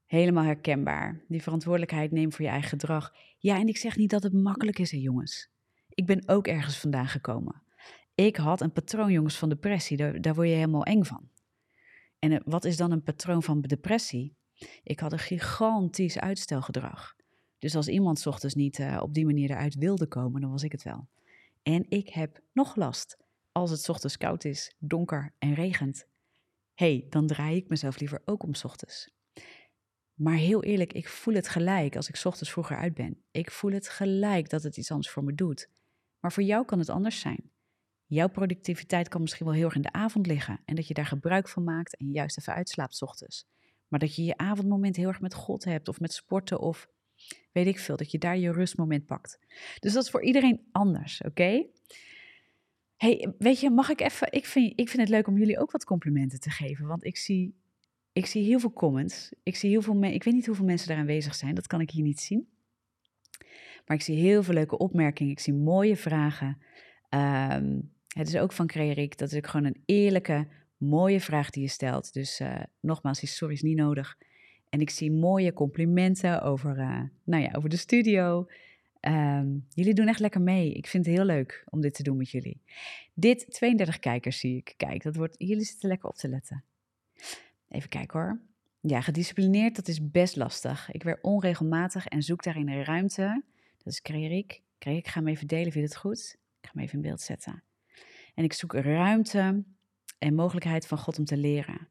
Helemaal 0.06 0.44
herkenbaar. 0.44 1.22
Die 1.28 1.42
verantwoordelijkheid 1.42 2.12
neem 2.12 2.34
voor 2.34 2.46
je 2.46 2.52
eigen 2.52 2.70
gedrag. 2.70 3.16
Ja, 3.38 3.60
en 3.60 3.68
ik 3.68 3.78
zeg 3.78 3.96
niet 3.96 4.10
dat 4.10 4.24
het 4.24 4.34
makkelijk 4.34 4.80
is, 4.80 4.92
hè, 4.92 4.98
jongens. 4.98 5.50
Ik 5.90 6.06
ben 6.06 6.28
ook 6.28 6.48
ergens 6.48 6.78
vandaan 6.78 7.08
gekomen. 7.08 7.62
Ik 8.16 8.36
had 8.36 8.62
een 8.62 8.72
patroon, 8.72 9.12
jongens, 9.12 9.38
van 9.38 9.50
depressie. 9.50 10.20
Daar 10.20 10.36
word 10.36 10.48
je 10.48 10.54
helemaal 10.54 10.84
eng 10.84 11.04
van. 11.04 11.30
En 12.24 12.32
eh, 12.32 12.40
wat 12.46 12.66
is 12.66 12.78
dan 12.78 12.92
een 12.92 13.04
patroon 13.04 13.44
van 13.44 13.62
depressie? 13.62 14.36
Ik 14.84 15.00
had 15.00 15.12
een 15.12 15.20
gigantisch 15.20 16.20
uitstelgedrag. 16.20 17.16
Dus 17.60 17.76
als 17.76 17.88
iemand 17.88 18.28
ochtends 18.28 18.56
niet 18.56 18.80
uh, 18.80 19.00
op 19.02 19.14
die 19.14 19.26
manier 19.26 19.50
eruit 19.50 19.76
wilde 19.76 20.08
komen, 20.08 20.42
dan 20.42 20.52
was 20.52 20.64
ik 20.64 20.72
het 20.72 20.84
wel. 20.84 21.08
En 21.64 21.86
ik 21.90 22.10
heb 22.10 22.42
nog 22.54 22.76
last 22.76 23.18
als 23.52 23.72
het 23.72 23.90
ochtends 23.90 24.18
koud 24.18 24.44
is, 24.44 24.76
donker 24.80 25.34
en 25.38 25.54
regent. 25.54 26.08
hey, 26.74 27.06
dan 27.10 27.28
draai 27.28 27.56
ik 27.56 27.70
mezelf 27.70 28.00
liever 28.00 28.22
ook 28.26 28.44
om 28.44 28.52
ochtends. 28.64 29.10
Maar 30.14 30.36
heel 30.36 30.64
eerlijk, 30.64 30.94
ik 30.94 31.08
voel 31.08 31.34
het 31.34 31.48
gelijk 31.48 31.96
als 31.96 32.10
ik 32.10 32.22
ochtends 32.24 32.52
vroeger 32.52 32.78
uit 32.78 32.94
ben. 32.94 33.24
Ik 33.32 33.52
voel 33.52 33.72
het 33.72 33.90
gelijk 33.90 34.50
dat 34.50 34.64
het 34.64 34.78
iets 34.78 34.92
anders 34.92 35.10
voor 35.10 35.24
me 35.24 35.34
doet. 35.34 35.70
Maar 36.20 36.32
voor 36.32 36.44
jou 36.44 36.66
kan 36.66 36.80
het 36.80 36.90
anders 36.90 37.20
zijn. 37.20 37.52
Jouw 38.14 38.30
productiviteit 38.30 39.08
kan 39.08 39.22
misschien 39.22 39.46
wel 39.46 39.56
heel 39.56 39.66
erg 39.66 39.76
in 39.76 39.82
de 39.82 39.92
avond 39.92 40.28
liggen 40.28 40.60
en 40.66 40.76
dat 40.76 40.88
je 40.88 40.94
daar 40.94 41.06
gebruik 41.06 41.50
van 41.50 41.64
maakt 41.64 41.98
en 41.98 42.12
juist 42.12 42.38
even 42.38 42.54
uitslaapt 42.54 43.02
ochtends. 43.02 43.46
Maar 43.88 44.00
dat 44.00 44.16
je 44.16 44.24
je 44.24 44.38
avondmoment 44.38 44.96
heel 44.96 45.08
erg 45.08 45.22
met 45.22 45.34
God 45.34 45.64
hebt 45.64 45.88
of 45.88 46.00
met 46.00 46.14
sporten 46.14 46.60
of 46.60 46.88
weet 47.52 47.68
ik 47.68 47.80
veel, 47.80 47.98
dat 47.98 48.12
je 48.12 48.18
daar 48.18 48.38
je 48.38 48.52
rustmoment 48.52 49.06
pakt. 49.06 49.40
Dus 49.80 49.94
dat 49.94 50.04
is 50.04 50.10
voor 50.10 50.24
iedereen 50.24 50.68
anders, 50.72 51.22
oké? 51.22 51.66
Hey, 52.96 53.34
weet 53.38 53.60
je, 53.60 53.70
mag 53.70 53.90
ik 53.90 54.02
even, 54.02 54.32
ik 54.32 54.46
vind, 54.46 54.80
ik 54.80 54.90
vind 54.90 55.02
het 55.02 55.12
leuk 55.12 55.28
om 55.28 55.38
jullie 55.38 55.60
ook 55.60 55.72
wat 55.72 55.86
complimenten 55.86 56.40
te 56.40 56.50
geven, 56.50 56.88
want 56.88 57.04
ik 57.04 57.18
zie, 57.18 57.56
ik 58.12 58.26
zie 58.26 58.44
heel 58.44 58.60
veel 58.60 58.74
comments. 58.74 59.34
Ik 59.44 59.56
zie 59.56 59.70
heel 59.70 59.82
veel, 59.82 60.04
ik 60.04 60.24
weet 60.24 60.34
niet 60.34 60.46
hoeveel 60.46 60.66
mensen 60.66 60.88
daar 60.88 60.98
aanwezig 60.98 61.36
zijn, 61.36 61.56
dat 61.56 61.68
kan 61.68 61.82
ik 61.82 61.92
hier 61.92 62.04
niet 62.04 62.20
zien. 62.20 62.48
Maar 63.86 63.98
ik 63.98 64.04
zie 64.04 64.18
heel 64.18 64.44
veel 64.44 64.54
leuke 64.54 64.78
opmerkingen. 64.78 65.32
Ik 65.32 65.40
zie 65.40 65.54
mooie 65.54 65.98
vragen. 65.98 66.58
Ehm, 67.10 67.80
het 68.14 68.28
is 68.28 68.38
ook 68.38 68.52
van 68.52 68.68
Creerik. 68.68 69.18
Dat 69.18 69.32
is 69.32 69.38
ook 69.38 69.48
gewoon 69.48 69.66
een 69.66 69.82
eerlijke, 69.86 70.48
mooie 70.78 71.20
vraag 71.20 71.50
die 71.50 71.64
je 71.64 71.70
stelt. 71.70 72.14
Dus 72.14 72.40
uh, 72.40 72.60
nogmaals, 72.80 73.20
die 73.20 73.30
sorry 73.30 73.54
is 73.54 73.62
niet 73.62 73.78
nodig. 73.78 74.18
En 74.70 74.82
ik 74.82 74.90
zie 74.90 75.12
mooie 75.12 75.54
complimenten 75.54 76.42
over, 76.42 76.78
uh, 76.78 77.02
nou 77.24 77.44
ja, 77.44 77.52
over 77.54 77.70
de 77.70 77.78
studio. 77.78 78.48
Um, 79.02 79.66
jullie 79.70 79.94
doen 79.94 80.08
echt 80.08 80.20
lekker 80.20 80.42
mee. 80.42 80.74
Ik 80.74 80.88
vind 80.88 81.06
het 81.06 81.16
heel 81.16 81.26
leuk 81.26 81.64
om 81.70 81.82
dit 81.82 81.94
te 81.94 82.04
doen 82.04 82.18
met 82.18 82.30
jullie. 82.30 82.62
Dit 83.14 83.46
32 83.52 84.00
kijkers 84.00 84.40
zie 84.40 84.58
ik. 84.58 84.74
Kijk, 84.78 85.04
dat 85.04 85.16
wordt, 85.16 85.36
jullie 85.38 85.64
zitten 85.66 85.90
lekker 85.90 86.10
op 86.10 86.16
te 86.16 86.30
letten. 86.30 86.64
Even 87.70 87.90
kijken 87.90 88.20
hoor. 88.20 88.40
Ja, 88.80 89.02
gedisciplineerd, 89.02 89.76
dat 89.76 89.88
is 89.88 90.10
best 90.12 90.36
lastig. 90.36 90.92
Ik 90.92 91.04
werk 91.04 91.26
onregelmatig 91.26 92.08
en 92.08 92.24
zoek 92.24 92.44
daarin 92.44 92.70
een 92.70 92.84
ruimte 92.84 93.44
dat 93.84 93.94
is 93.94 94.02
Krerik. 94.02 94.62
Krerik, 94.78 95.06
ik 95.06 95.08
ga 95.08 95.20
hem 95.20 95.28
even 95.28 95.48
delen, 95.48 95.72
vind 95.72 95.74
je 95.74 95.94
het 95.94 95.96
goed? 95.96 96.38
Ik 96.60 96.68
ga 96.68 96.72
hem 96.74 96.84
even 96.84 96.96
in 96.96 97.02
beeld 97.02 97.22
zetten. 97.22 97.64
En 98.34 98.44
ik 98.44 98.54
zoek 98.54 98.74
ruimte 98.74 99.64
en 100.18 100.36
mogelijkheid 100.36 100.88
van 100.88 100.98
God 100.98 101.20
om 101.20 101.26
te 101.26 101.38
leren. 101.38 101.88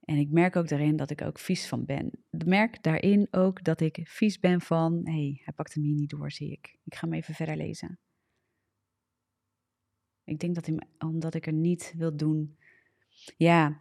En 0.00 0.16
ik 0.16 0.30
merk 0.30 0.56
ook 0.56 0.68
daarin 0.68 0.96
dat 0.96 1.10
ik 1.10 1.22
ook 1.22 1.38
vies 1.38 1.68
van 1.68 1.84
ben. 1.84 2.10
Ik 2.30 2.44
merk 2.44 2.82
daarin 2.82 3.28
ook 3.30 3.64
dat 3.64 3.80
ik 3.80 4.00
vies 4.04 4.38
ben 4.38 4.60
van, 4.60 5.00
hé, 5.04 5.12
hey, 5.12 5.40
hij 5.44 5.54
pakt 5.54 5.74
hem 5.74 5.82
hier 5.82 5.94
niet 5.94 6.10
door, 6.10 6.30
zie 6.30 6.52
ik. 6.52 6.78
Ik 6.84 6.94
ga 6.94 7.06
hem 7.06 7.16
even 7.16 7.34
verder 7.34 7.56
lezen. 7.56 7.98
Ik 10.24 10.38
denk 10.38 10.54
dat 10.54 10.66
hij, 10.66 10.80
omdat 10.98 11.34
ik 11.34 11.46
er 11.46 11.52
niet 11.52 11.94
wil 11.96 12.16
doen. 12.16 12.58
Ja, 13.36 13.78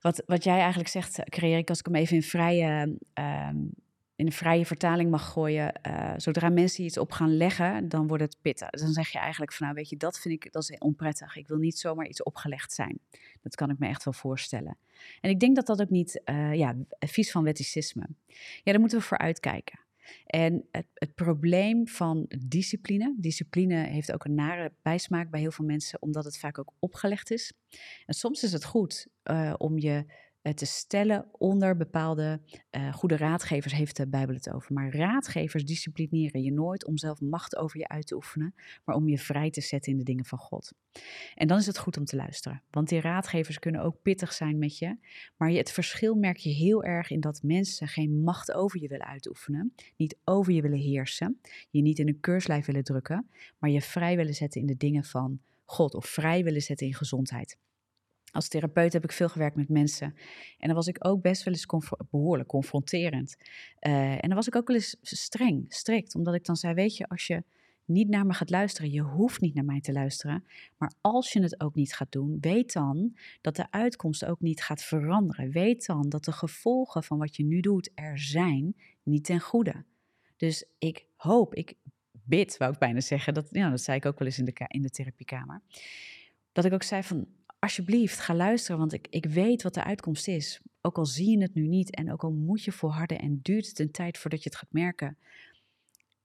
wat, 0.00 0.22
wat 0.26 0.44
jij 0.44 0.58
eigenlijk 0.58 0.88
zegt, 0.88 1.22
creëer 1.24 1.64
als 1.64 1.78
ik 1.78 1.86
hem 1.86 1.94
even 1.94 2.16
in 2.16 2.22
vrije 2.22 2.98
um, 3.14 3.72
in 4.20 4.26
een 4.26 4.32
vrije 4.32 4.66
vertaling 4.66 5.10
mag 5.10 5.30
gooien. 5.32 5.80
Uh, 5.88 6.12
zodra 6.16 6.48
mensen 6.48 6.84
iets 6.84 6.98
op 6.98 7.12
gaan 7.12 7.36
leggen, 7.36 7.88
dan 7.88 8.06
wordt 8.06 8.22
het 8.22 8.36
pittig. 8.40 8.70
Dan 8.70 8.92
zeg 8.92 9.08
je 9.08 9.18
eigenlijk 9.18 9.52
van, 9.52 9.66
nou 9.66 9.78
weet 9.78 9.88
je, 9.88 9.96
dat 9.96 10.18
vind 10.18 10.44
ik, 10.44 10.52
dat 10.52 10.62
is 10.62 10.78
onprettig. 10.78 11.36
Ik 11.36 11.48
wil 11.48 11.56
niet 11.56 11.78
zomaar 11.78 12.06
iets 12.06 12.22
opgelegd 12.22 12.72
zijn. 12.72 12.98
Dat 13.40 13.54
kan 13.54 13.70
ik 13.70 13.78
me 13.78 13.88
echt 13.88 14.04
wel 14.04 14.14
voorstellen. 14.14 14.76
En 15.20 15.30
ik 15.30 15.40
denk 15.40 15.56
dat 15.56 15.66
dat 15.66 15.80
ook 15.80 15.90
niet, 15.90 16.20
uh, 16.24 16.54
ja, 16.54 16.76
vies 16.98 17.30
van 17.30 17.44
wetticisme. 17.44 18.06
Ja, 18.62 18.72
daar 18.72 18.80
moeten 18.80 18.98
we 18.98 19.04
voor 19.04 19.18
uitkijken. 19.18 19.78
En 20.26 20.66
het, 20.70 20.86
het, 20.94 21.14
probleem 21.14 21.88
van 21.88 22.30
discipline, 22.38 23.14
discipline 23.18 23.74
heeft 23.74 24.12
ook 24.12 24.24
een 24.24 24.34
nare 24.34 24.72
bijsmaak 24.82 25.30
bij 25.30 25.40
heel 25.40 25.50
veel 25.50 25.64
mensen, 25.64 26.02
omdat 26.02 26.24
het 26.24 26.38
vaak 26.38 26.58
ook 26.58 26.72
opgelegd 26.78 27.30
is. 27.30 27.52
En 28.06 28.14
soms 28.14 28.42
is 28.42 28.52
het 28.52 28.64
goed 28.64 29.06
uh, 29.24 29.54
om 29.58 29.78
je 29.78 29.94
eh, 29.96 30.04
te 30.42 30.66
stellen 30.66 31.28
onder 31.32 31.76
bepaalde 31.76 32.40
uh, 32.70 32.92
goede 32.92 33.16
raadgevers, 33.16 33.72
heeft 33.72 33.96
de 33.96 34.08
Bijbel 34.08 34.34
het 34.34 34.52
over. 34.52 34.72
Maar 34.72 34.94
raadgevers 34.94 35.64
disciplineren 35.64 36.42
je 36.42 36.52
nooit 36.52 36.86
om 36.86 36.98
zelf 36.98 37.20
macht 37.20 37.56
over 37.56 37.78
je 37.78 37.88
uit 37.88 38.06
te 38.06 38.14
oefenen, 38.14 38.54
maar 38.84 38.96
om 38.96 39.08
je 39.08 39.18
vrij 39.18 39.50
te 39.50 39.60
zetten 39.60 39.92
in 39.92 39.98
de 39.98 40.04
dingen 40.04 40.24
van 40.24 40.38
God. 40.38 40.72
En 41.34 41.46
dan 41.46 41.58
is 41.58 41.66
het 41.66 41.78
goed 41.78 41.96
om 41.96 42.04
te 42.04 42.16
luisteren, 42.16 42.62
want 42.70 42.88
die 42.88 43.00
raadgevers 43.00 43.58
kunnen 43.58 43.82
ook 43.82 44.02
pittig 44.02 44.32
zijn 44.32 44.58
met 44.58 44.78
je. 44.78 44.96
Maar 45.36 45.50
het 45.50 45.72
verschil 45.72 46.14
merk 46.14 46.36
je 46.36 46.50
heel 46.50 46.84
erg 46.84 47.10
in 47.10 47.20
dat 47.20 47.42
mensen 47.42 47.88
geen 47.88 48.22
macht 48.22 48.52
over 48.52 48.80
je 48.80 48.88
willen 48.88 49.06
uitoefenen, 49.06 49.74
niet 49.96 50.16
over 50.24 50.52
je 50.52 50.62
willen 50.62 50.78
heersen, 50.78 51.40
je 51.70 51.82
niet 51.82 51.98
in 51.98 52.08
een 52.08 52.20
keurslijf 52.20 52.66
willen 52.66 52.84
drukken, 52.84 53.30
maar 53.58 53.70
je 53.70 53.80
vrij 53.80 54.16
willen 54.16 54.34
zetten 54.34 54.60
in 54.60 54.66
de 54.66 54.76
dingen 54.76 55.04
van 55.04 55.40
God 55.64 55.94
of 55.94 56.06
vrij 56.06 56.44
willen 56.44 56.62
zetten 56.62 56.86
in 56.86 56.94
gezondheid. 56.94 57.58
Als 58.30 58.48
therapeut 58.48 58.92
heb 58.92 59.04
ik 59.04 59.12
veel 59.12 59.28
gewerkt 59.28 59.56
met 59.56 59.68
mensen. 59.68 60.14
En 60.58 60.66
dan 60.66 60.74
was 60.74 60.86
ik 60.86 61.06
ook 61.06 61.22
best 61.22 61.42
wel 61.42 61.54
eens 61.54 61.66
behoorlijk 62.10 62.48
confronterend. 62.48 63.36
Uh, 63.80 64.12
en 64.12 64.20
dan 64.20 64.34
was 64.34 64.46
ik 64.46 64.56
ook 64.56 64.68
wel 64.68 64.76
eens 64.76 64.96
streng, 65.00 65.64
strikt. 65.68 66.14
Omdat 66.14 66.34
ik 66.34 66.44
dan 66.44 66.56
zei, 66.56 66.74
weet 66.74 66.96
je, 66.96 67.08
als 67.08 67.26
je 67.26 67.42
niet 67.84 68.08
naar 68.08 68.26
me 68.26 68.32
gaat 68.32 68.50
luisteren, 68.50 68.90
je 68.90 69.00
hoeft 69.00 69.40
niet 69.40 69.54
naar 69.54 69.64
mij 69.64 69.80
te 69.80 69.92
luisteren. 69.92 70.44
Maar 70.76 70.92
als 71.00 71.32
je 71.32 71.42
het 71.42 71.60
ook 71.60 71.74
niet 71.74 71.94
gaat 71.94 72.12
doen, 72.12 72.38
weet 72.40 72.72
dan 72.72 73.16
dat 73.40 73.56
de 73.56 73.70
uitkomst 73.70 74.24
ook 74.24 74.40
niet 74.40 74.62
gaat 74.62 74.82
veranderen. 74.82 75.50
Weet 75.50 75.86
dan 75.86 76.08
dat 76.08 76.24
de 76.24 76.32
gevolgen 76.32 77.02
van 77.02 77.18
wat 77.18 77.36
je 77.36 77.44
nu 77.44 77.60
doet 77.60 77.90
er 77.94 78.18
zijn, 78.18 78.76
niet 79.02 79.24
ten 79.24 79.40
goede. 79.40 79.84
Dus 80.36 80.64
ik 80.78 81.06
hoop, 81.16 81.54
ik 81.54 81.76
bid, 82.12 82.56
wou 82.56 82.72
ik 82.72 82.78
bijna 82.78 83.00
zeggen. 83.00 83.34
Dat, 83.34 83.48
ja, 83.50 83.70
dat 83.70 83.80
zei 83.80 83.96
ik 83.96 84.06
ook 84.06 84.18
wel 84.18 84.28
eens 84.28 84.38
in 84.38 84.44
de, 84.44 84.64
in 84.66 84.82
de 84.82 84.90
therapiekamer. 84.90 85.62
Dat 86.52 86.64
ik 86.64 86.72
ook 86.72 86.82
zei 86.82 87.02
van, 87.02 87.26
alsjeblieft, 87.60 88.18
ga 88.18 88.34
luisteren, 88.34 88.78
want 88.78 88.92
ik, 88.92 89.06
ik 89.10 89.26
weet 89.26 89.62
wat 89.62 89.74
de 89.74 89.84
uitkomst 89.84 90.28
is. 90.28 90.60
Ook 90.80 90.98
al 90.98 91.06
zie 91.06 91.30
je 91.30 91.42
het 91.42 91.54
nu 91.54 91.66
niet 91.66 91.94
en 91.94 92.12
ook 92.12 92.24
al 92.24 92.32
moet 92.32 92.64
je 92.64 92.72
volharden 92.72 93.18
en 93.18 93.40
duurt 93.42 93.68
het 93.68 93.78
een 93.78 93.90
tijd 93.90 94.18
voordat 94.18 94.42
je 94.42 94.48
het 94.48 94.58
gaat 94.58 94.72
merken. 94.72 95.18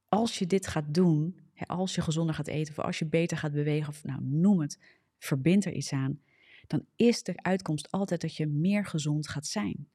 Als 0.07 0.39
je 0.39 0.47
dit 0.47 0.67
gaat 0.67 0.93
doen, 0.93 1.39
als 1.65 1.95
je 1.95 2.01
gezonder 2.01 2.35
gaat 2.35 2.47
eten 2.47 2.77
of 2.77 2.85
als 2.85 2.99
je 2.99 3.05
beter 3.05 3.37
gaat 3.37 3.51
bewegen, 3.51 3.89
of 3.89 4.03
nou 4.03 4.19
noem 4.23 4.59
het, 4.61 4.79
verbind 5.17 5.65
er 5.65 5.73
iets 5.73 5.91
aan, 5.91 6.19
dan 6.67 6.85
is 6.95 7.23
de 7.23 7.33
uitkomst 7.35 7.91
altijd 7.91 8.21
dat 8.21 8.35
je 8.35 8.47
meer 8.47 8.85
gezond 8.85 9.27
gaat 9.27 9.45
zijn. 9.45 9.87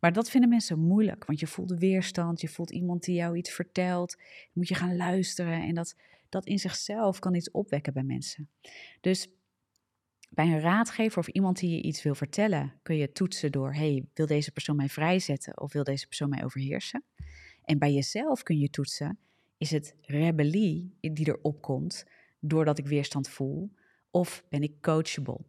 Maar 0.00 0.12
dat 0.12 0.30
vinden 0.30 0.50
mensen 0.50 0.78
moeilijk, 0.78 1.24
want 1.24 1.40
je 1.40 1.46
voelt 1.46 1.78
weerstand, 1.78 2.40
je 2.40 2.48
voelt 2.48 2.70
iemand 2.70 3.04
die 3.04 3.14
jou 3.14 3.36
iets 3.36 3.50
vertelt, 3.50 4.16
moet 4.52 4.68
je 4.68 4.74
gaan 4.74 4.96
luisteren 4.96 5.62
en 5.62 5.74
dat, 5.74 5.96
dat 6.28 6.46
in 6.46 6.58
zichzelf 6.58 7.18
kan 7.18 7.34
iets 7.34 7.50
opwekken 7.50 7.92
bij 7.92 8.02
mensen. 8.02 8.50
Dus 9.00 9.28
bij 10.34 10.46
een 10.46 10.60
raadgever 10.60 11.18
of 11.18 11.28
iemand 11.28 11.58
die 11.58 11.70
je 11.70 11.82
iets 11.82 12.02
wil 12.02 12.14
vertellen, 12.14 12.72
kun 12.82 12.96
je 12.96 13.12
toetsen 13.12 13.52
door: 13.52 13.74
hey, 13.74 14.04
wil 14.14 14.26
deze 14.26 14.52
persoon 14.52 14.76
mij 14.76 14.88
vrijzetten 14.88 15.60
of 15.60 15.72
wil 15.72 15.84
deze 15.84 16.06
persoon 16.06 16.28
mij 16.28 16.44
overheersen? 16.44 17.04
En 17.62 17.78
bij 17.78 17.92
jezelf 17.92 18.42
kun 18.42 18.58
je 18.58 18.70
toetsen: 18.70 19.18
is 19.58 19.70
het 19.70 19.96
rebellie 20.00 20.96
die 21.00 21.26
er 21.26 21.38
opkomt 21.42 22.06
doordat 22.40 22.78
ik 22.78 22.86
weerstand 22.86 23.28
voel? 23.28 23.72
Of 24.10 24.44
ben 24.48 24.62
ik 24.62 24.80
coachable? 24.80 25.40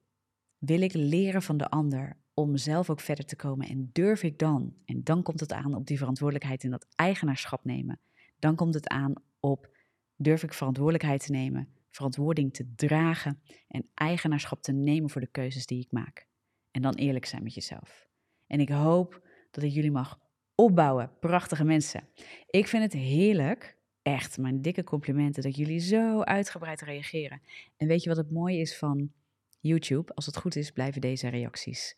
Wil 0.57 0.81
ik 0.81 0.93
leren 0.93 1.41
van 1.41 1.57
de 1.57 1.69
ander 1.69 2.17
om 2.33 2.57
zelf 2.57 2.89
ook 2.89 2.99
verder 2.99 3.25
te 3.25 3.35
komen? 3.35 3.67
En 3.67 3.89
durf 3.91 4.23
ik 4.23 4.39
dan, 4.39 4.73
en 4.85 5.03
dan 5.03 5.23
komt 5.23 5.39
het 5.39 5.53
aan 5.53 5.75
op 5.75 5.87
die 5.87 5.97
verantwoordelijkheid 5.97 6.63
en 6.63 6.71
dat 6.71 6.87
eigenaarschap 6.95 7.65
nemen. 7.65 7.99
Dan 8.39 8.55
komt 8.55 8.73
het 8.73 8.87
aan 8.87 9.13
op 9.39 9.69
durf 10.15 10.43
ik 10.43 10.53
verantwoordelijkheid 10.53 11.25
te 11.25 11.31
nemen, 11.31 11.74
verantwoording 11.95 12.53
te 12.53 12.73
dragen 12.75 13.41
en 13.67 13.89
eigenaarschap 13.93 14.61
te 14.61 14.71
nemen 14.71 15.09
voor 15.09 15.21
de 15.21 15.27
keuzes 15.27 15.65
die 15.65 15.81
ik 15.81 15.91
maak. 15.91 16.27
En 16.71 16.81
dan 16.81 16.93
eerlijk 16.93 17.25
zijn 17.25 17.43
met 17.43 17.53
jezelf. 17.53 18.07
En 18.47 18.59
ik 18.59 18.69
hoop 18.69 19.27
dat 19.51 19.63
ik 19.63 19.71
jullie 19.71 19.91
mag 19.91 20.19
opbouwen, 20.55 21.11
prachtige 21.19 21.63
mensen. 21.63 22.07
Ik 22.49 22.67
vind 22.67 22.83
het 22.83 22.93
heerlijk, 22.93 23.77
echt, 24.01 24.37
mijn 24.37 24.61
dikke 24.61 24.83
complimenten, 24.83 25.43
dat 25.43 25.55
jullie 25.55 25.79
zo 25.79 26.21
uitgebreid 26.21 26.81
reageren. 26.81 27.41
En 27.77 27.87
weet 27.87 28.03
je 28.03 28.09
wat 28.09 28.17
het 28.17 28.31
mooie 28.31 28.59
is 28.59 28.77
van 28.77 29.11
YouTube? 29.59 30.13
Als 30.13 30.25
het 30.25 30.37
goed 30.37 30.55
is, 30.55 30.71
blijven 30.71 31.01
deze 31.01 31.27
reacties 31.27 31.97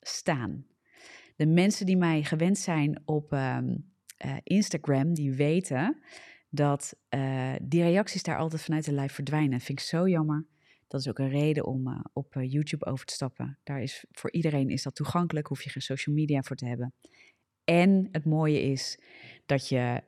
staan. 0.00 0.66
De 1.36 1.46
mensen 1.46 1.86
die 1.86 1.96
mij 1.96 2.22
gewend 2.22 2.58
zijn 2.58 3.02
op 3.04 3.32
ehm, 3.32 3.76
eh, 4.16 4.36
Instagram, 4.42 5.14
die 5.14 5.32
weten 5.32 6.02
dat 6.48 6.96
uh, 7.14 7.54
die 7.62 7.82
reacties 7.82 8.22
daar 8.22 8.38
altijd 8.38 8.62
vanuit 8.62 8.84
de 8.84 8.92
live 8.92 9.14
verdwijnen. 9.14 9.50
Dat 9.50 9.62
vind 9.62 9.80
ik 9.80 9.84
zo 9.84 10.08
jammer. 10.08 10.46
Dat 10.86 11.00
is 11.00 11.08
ook 11.08 11.18
een 11.18 11.28
reden 11.28 11.66
om 11.66 11.88
uh, 11.88 12.00
op 12.12 12.34
YouTube 12.40 12.86
over 12.86 13.06
te 13.06 13.12
stappen. 13.14 13.58
Daar 13.64 13.82
is, 13.82 14.04
voor 14.10 14.32
iedereen 14.32 14.70
is 14.70 14.82
dat 14.82 14.94
toegankelijk, 14.94 15.46
hoef 15.46 15.62
je 15.62 15.70
geen 15.70 15.82
social 15.82 16.14
media 16.14 16.42
voor 16.42 16.56
te 16.56 16.66
hebben. 16.66 16.94
En 17.64 18.08
het 18.12 18.24
mooie 18.24 18.62
is 18.62 19.00
dat 19.46 19.68
je 19.68 20.02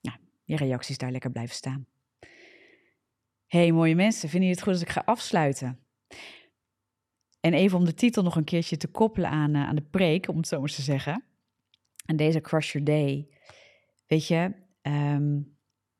ja, 0.00 0.18
je 0.44 0.56
reacties 0.56 0.98
daar 0.98 1.10
lekker 1.10 1.30
blijven 1.30 1.54
staan. 1.54 1.86
Hey 3.46 3.72
mooie 3.72 3.94
mensen, 3.94 4.28
vinden 4.28 4.48
jullie 4.48 4.54
het 4.54 4.62
goed 4.62 4.72
als 4.72 4.82
ik 4.82 4.88
ga 4.88 5.02
afsluiten? 5.04 5.78
En 7.40 7.54
even 7.54 7.78
om 7.78 7.84
de 7.84 7.94
titel 7.94 8.22
nog 8.22 8.36
een 8.36 8.44
keertje 8.44 8.76
te 8.76 8.88
koppelen 8.88 9.30
aan, 9.30 9.56
aan 9.56 9.76
de 9.76 9.82
preek, 9.82 10.28
om 10.28 10.36
het 10.36 10.46
zo 10.46 10.60
maar 10.60 10.68
te 10.68 10.82
zeggen. 10.82 11.24
En 12.06 12.16
deze 12.16 12.40
Crush 12.40 12.72
Your 12.72 12.86
Day. 12.86 13.28
Weet 14.06 14.26
je, 14.26 14.52
um, 14.86 15.38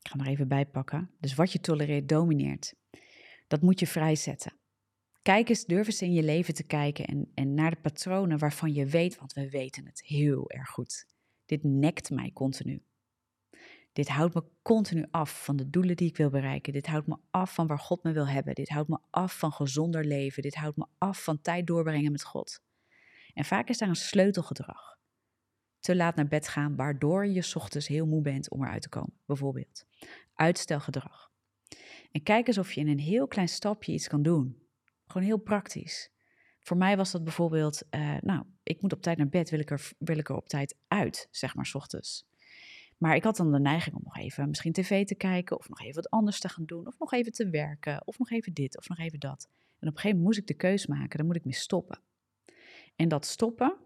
ik 0.03 0.11
ga 0.11 0.18
er 0.18 0.27
even 0.27 0.49
bij 0.49 0.66
pakken. 0.66 1.11
Dus 1.20 1.35
wat 1.35 1.53
je 1.53 1.61
tolereert, 1.61 2.09
domineert. 2.09 2.75
Dat 3.47 3.62
moet 3.62 3.81
je 3.81 3.87
vrijzetten. 3.87 4.53
Kijk 5.23 5.49
eens, 5.49 5.64
durf 5.64 5.87
eens 5.87 6.03
in 6.03 6.12
je 6.12 6.23
leven 6.23 6.55
te 6.55 6.64
kijken 6.64 7.05
en, 7.05 7.31
en 7.35 7.55
naar 7.55 7.70
de 7.70 7.81
patronen 7.81 8.38
waarvan 8.38 8.73
je 8.73 8.87
weet, 8.87 9.18
want 9.18 9.33
we 9.33 9.51
weten 9.51 9.87
het 9.87 10.03
heel 10.03 10.51
erg 10.51 10.68
goed. 10.68 11.07
Dit 11.47 11.62
nekt 11.62 12.11
mij 12.11 12.31
continu. 12.33 12.83
Dit 13.92 14.09
houdt 14.09 14.35
me 14.35 14.44
continu 14.62 15.07
af 15.11 15.44
van 15.44 15.57
de 15.57 15.70
doelen 15.70 15.97
die 15.97 16.09
ik 16.09 16.16
wil 16.16 16.31
bereiken. 16.31 16.73
Dit 16.73 16.87
houdt 16.87 17.07
me 17.07 17.16
af 17.31 17.55
van 17.55 17.66
waar 17.66 17.79
God 17.79 18.03
me 18.03 18.12
wil 18.12 18.29
hebben. 18.29 18.55
Dit 18.55 18.68
houdt 18.68 18.88
me 18.88 18.99
af 19.11 19.38
van 19.38 19.53
gezonder 19.53 20.05
leven. 20.05 20.42
Dit 20.42 20.55
houdt 20.55 20.77
me 20.77 20.87
af 20.99 21.25
van 21.25 21.40
tijd 21.40 21.66
doorbrengen 21.66 22.12
met 22.12 22.25
God. 22.25 22.62
En 23.35 23.44
vaak 23.44 23.68
is 23.68 23.79
daar 23.79 23.88
een 23.88 23.97
sleutelgedrag. 23.97 24.93
Te 25.85 25.97
laat 25.97 26.16
naar 26.16 26.29
bed 26.29 26.49
gaan, 26.49 26.77
waardoor 26.77 27.27
je 27.27 27.53
ochtends 27.55 27.87
heel 27.87 28.07
moe 28.07 28.23
bent 28.23 28.51
om 28.51 28.62
eruit 28.62 28.83
te 28.83 28.88
komen, 28.88 29.12
bijvoorbeeld. 29.27 29.85
Uitstelgedrag. 30.35 31.31
En 32.12 32.23
kijk 32.23 32.47
eens 32.47 32.59
of 32.59 32.73
je 32.73 32.81
in 32.81 32.88
een 32.88 32.99
heel 32.99 33.27
klein 33.27 33.49
stapje 33.49 33.92
iets 33.92 34.09
kan 34.09 34.23
doen. 34.23 34.62
Gewoon 35.07 35.27
heel 35.27 35.38
praktisch. 35.38 36.11
Voor 36.61 36.77
mij 36.77 36.97
was 36.97 37.11
dat 37.11 37.25
bijvoorbeeld, 37.25 37.83
uh, 37.90 38.16
nou, 38.20 38.44
ik 38.62 38.83
moet 38.83 38.92
op 38.92 39.03
tijd 39.03 39.18
naar 39.18 39.29
bed, 39.29 39.51
wil 39.51 39.59
ik, 39.59 39.70
er, 39.70 39.92
wil 39.99 40.18
ik 40.18 40.29
er 40.29 40.37
op 40.37 40.49
tijd 40.49 40.77
uit, 40.88 41.29
zeg 41.31 41.55
maar, 41.55 41.66
s 41.66 41.75
ochtends. 41.75 42.27
Maar 42.99 43.16
ik 43.16 43.25
had 43.25 43.37
dan 43.37 43.53
de 43.53 43.61
neiging 43.61 43.94
om 43.97 44.03
nog 44.05 44.16
even 44.16 44.49
misschien 44.49 44.73
tv 44.73 45.07
te 45.07 45.14
kijken, 45.14 45.59
of 45.59 45.68
nog 45.68 45.81
even 45.81 45.94
wat 45.94 46.11
anders 46.11 46.40
te 46.40 46.49
gaan 46.49 46.64
doen, 46.64 46.87
of 46.87 46.99
nog 46.99 47.12
even 47.12 47.33
te 47.33 47.51
werken, 47.51 48.07
of 48.07 48.18
nog 48.18 48.31
even 48.31 48.55
dit, 48.55 48.79
of 48.79 48.88
nog 48.88 48.99
even 48.99 49.20
dat. 49.20 49.49
En 49.51 49.88
op 49.88 49.94
een 49.94 50.01
gegeven 50.01 50.09
moment 50.09 50.25
moest 50.25 50.38
ik 50.38 50.47
de 50.47 50.55
keus 50.55 50.87
maken, 50.87 51.16
dan 51.18 51.27
moet 51.27 51.37
ik 51.37 51.44
mee 51.44 51.55
stoppen. 51.55 51.99
En 52.97 53.09
dat 53.09 53.27
stoppen, 53.27 53.77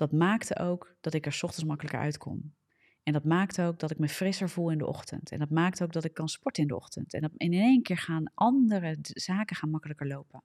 dat 0.00 0.12
maakte 0.12 0.58
ook 0.58 0.96
dat 1.00 1.14
ik 1.14 1.26
er 1.26 1.38
ochtends 1.42 1.64
makkelijker 1.64 2.00
uitkom. 2.00 2.54
En 3.02 3.12
dat 3.12 3.24
maakt 3.24 3.60
ook 3.60 3.78
dat 3.78 3.90
ik 3.90 3.98
me 3.98 4.08
frisser 4.08 4.48
voel 4.48 4.70
in 4.70 4.78
de 4.78 4.86
ochtend. 4.86 5.30
En 5.30 5.38
dat 5.38 5.50
maakt 5.50 5.82
ook 5.82 5.92
dat 5.92 6.04
ik 6.04 6.14
kan 6.14 6.28
sporten 6.28 6.62
in 6.62 6.68
de 6.68 6.76
ochtend. 6.76 7.14
En 7.14 7.20
dat 7.20 7.30
in 7.36 7.52
één 7.52 7.82
keer 7.82 7.98
gaan 7.98 8.32
andere 8.34 8.98
zaken 9.00 9.56
gaan 9.56 9.70
makkelijker 9.70 10.06
lopen. 10.06 10.42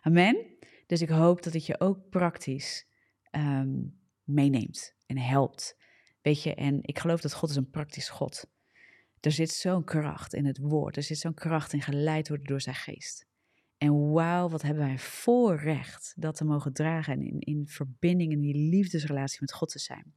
Amen. 0.00 0.36
Dus 0.86 1.00
ik 1.00 1.08
hoop 1.08 1.42
dat 1.42 1.52
het 1.52 1.66
je 1.66 1.80
ook 1.80 2.08
praktisch 2.10 2.86
um, 3.30 4.00
meeneemt 4.24 4.94
en 5.06 5.18
helpt. 5.18 5.76
Weet 6.22 6.42
je, 6.42 6.54
en 6.54 6.78
ik 6.82 6.98
geloof 6.98 7.20
dat 7.20 7.34
God 7.34 7.50
is 7.50 7.56
een 7.56 7.70
praktisch 7.70 8.08
God. 8.08 8.46
Er 9.20 9.32
zit 9.32 9.50
zo'n 9.50 9.84
kracht 9.84 10.34
in 10.34 10.46
het 10.46 10.58
woord. 10.58 10.96
Er 10.96 11.02
zit 11.02 11.18
zo'n 11.18 11.34
kracht 11.34 11.72
in 11.72 11.82
geleid 11.82 12.28
worden 12.28 12.46
door 12.46 12.60
zijn 12.60 12.74
geest. 12.74 13.26
En 13.78 14.10
wauw, 14.10 14.48
wat 14.48 14.62
hebben 14.62 14.84
wij 14.84 14.98
voorrecht 14.98 16.12
dat 16.16 16.36
te 16.36 16.44
mogen 16.44 16.72
dragen 16.72 17.12
en 17.12 17.22
in, 17.22 17.38
in 17.38 17.66
verbinding 17.66 18.32
in 18.32 18.40
die 18.40 18.56
liefdesrelatie 18.56 19.38
met 19.40 19.52
God 19.52 19.68
te 19.68 19.78
zijn. 19.78 20.14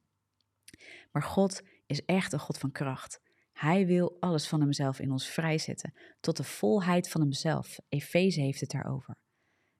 Maar 1.11 1.23
God 1.23 1.61
is 1.85 2.05
echt 2.05 2.33
een 2.33 2.39
God 2.39 2.57
van 2.57 2.71
kracht. 2.71 3.21
Hij 3.53 3.85
wil 3.85 4.17
alles 4.19 4.47
van 4.47 4.61
hemzelf 4.61 4.99
in 4.99 5.11
ons 5.11 5.27
vrijzetten, 5.27 5.93
tot 6.19 6.37
de 6.37 6.43
volheid 6.43 7.09
van 7.09 7.21
hemzelf. 7.21 7.79
Efeze 7.89 8.41
heeft 8.41 8.59
het 8.59 8.69
daarover. 8.69 9.17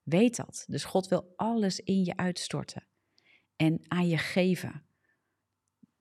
Weet 0.03 0.35
dat. 0.35 0.65
Dus 0.67 0.83
God 0.83 1.07
wil 1.07 1.33
alles 1.35 1.79
in 1.79 2.03
je 2.03 2.17
uitstorten 2.17 2.87
en 3.55 3.81
aan 3.87 4.07
je 4.07 4.17
geven, 4.17 4.85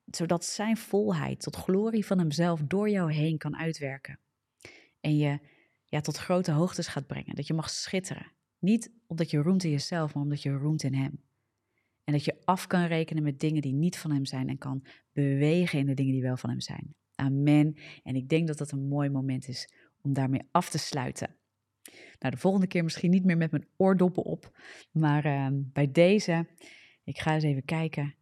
zodat 0.07 0.45
zijn 0.45 0.77
volheid 0.77 1.41
tot 1.41 1.57
glorie 1.57 2.07
van 2.07 2.19
hemzelf 2.19 2.61
door 2.61 2.91
jou 2.91 3.13
heen 3.13 3.39
kan 3.39 3.57
uitwerken. 3.57 4.19
En 5.01 5.17
je 5.17 5.39
ja, 5.91 6.01
tot 6.01 6.17
grote 6.17 6.53
hoogtes 6.53 6.87
gaat 6.87 7.07
brengen, 7.07 7.35
dat 7.35 7.47
je 7.47 7.55
mag 7.55 7.71
schitteren. 7.71 8.33
Niet 8.59 8.93
omdat 9.07 9.31
je 9.31 9.39
roemt 9.39 9.65
in 9.65 9.71
jezelf, 9.71 10.15
maar 10.15 10.23
omdat 10.23 10.43
je 10.43 10.51
roemt 10.51 10.83
in 10.83 10.95
hem. 10.95 11.23
En 12.05 12.13
dat 12.13 12.25
je 12.25 12.37
af 12.45 12.67
kan 12.67 12.85
rekenen 12.85 13.23
met 13.23 13.41
dingen 13.41 13.63
die 13.63 13.73
niet 13.73 13.99
van 13.99 14.11
Hem 14.11 14.25
zijn 14.25 14.49
en 14.49 14.59
kan 14.59 14.85
bewegen 15.13 15.79
in 15.79 15.87
de 15.87 15.95
dingen 15.95 16.13
die 16.13 16.23
wel 16.23 16.37
van 16.37 16.51
Hem 16.51 16.61
zijn. 16.61 16.95
Amen. 17.15 17.77
En 18.03 18.15
ik 18.15 18.29
denk 18.29 18.47
dat 18.47 18.59
dat 18.59 18.71
een 18.71 18.89
mooi 18.89 19.11
moment 19.11 19.49
is 19.49 19.73
om 20.01 20.13
daarmee 20.13 20.49
af 20.51 20.71
te 20.71 20.79
sluiten. 20.79 21.37
Nou, 22.19 22.35
de 22.35 22.41
volgende 22.41 22.67
keer 22.67 22.85
misschien 22.85 23.11
niet 23.11 23.25
meer 23.25 23.37
met 23.37 23.51
mijn 23.51 23.69
oordoppen 23.77 24.23
op, 24.23 24.59
maar 24.93 25.27
uh, 25.27 25.47
bij 25.53 25.91
deze, 25.91 26.47
ik 27.05 27.19
ga 27.19 27.35
eens 27.35 27.45
even 27.45 27.65
kijken 27.65 28.15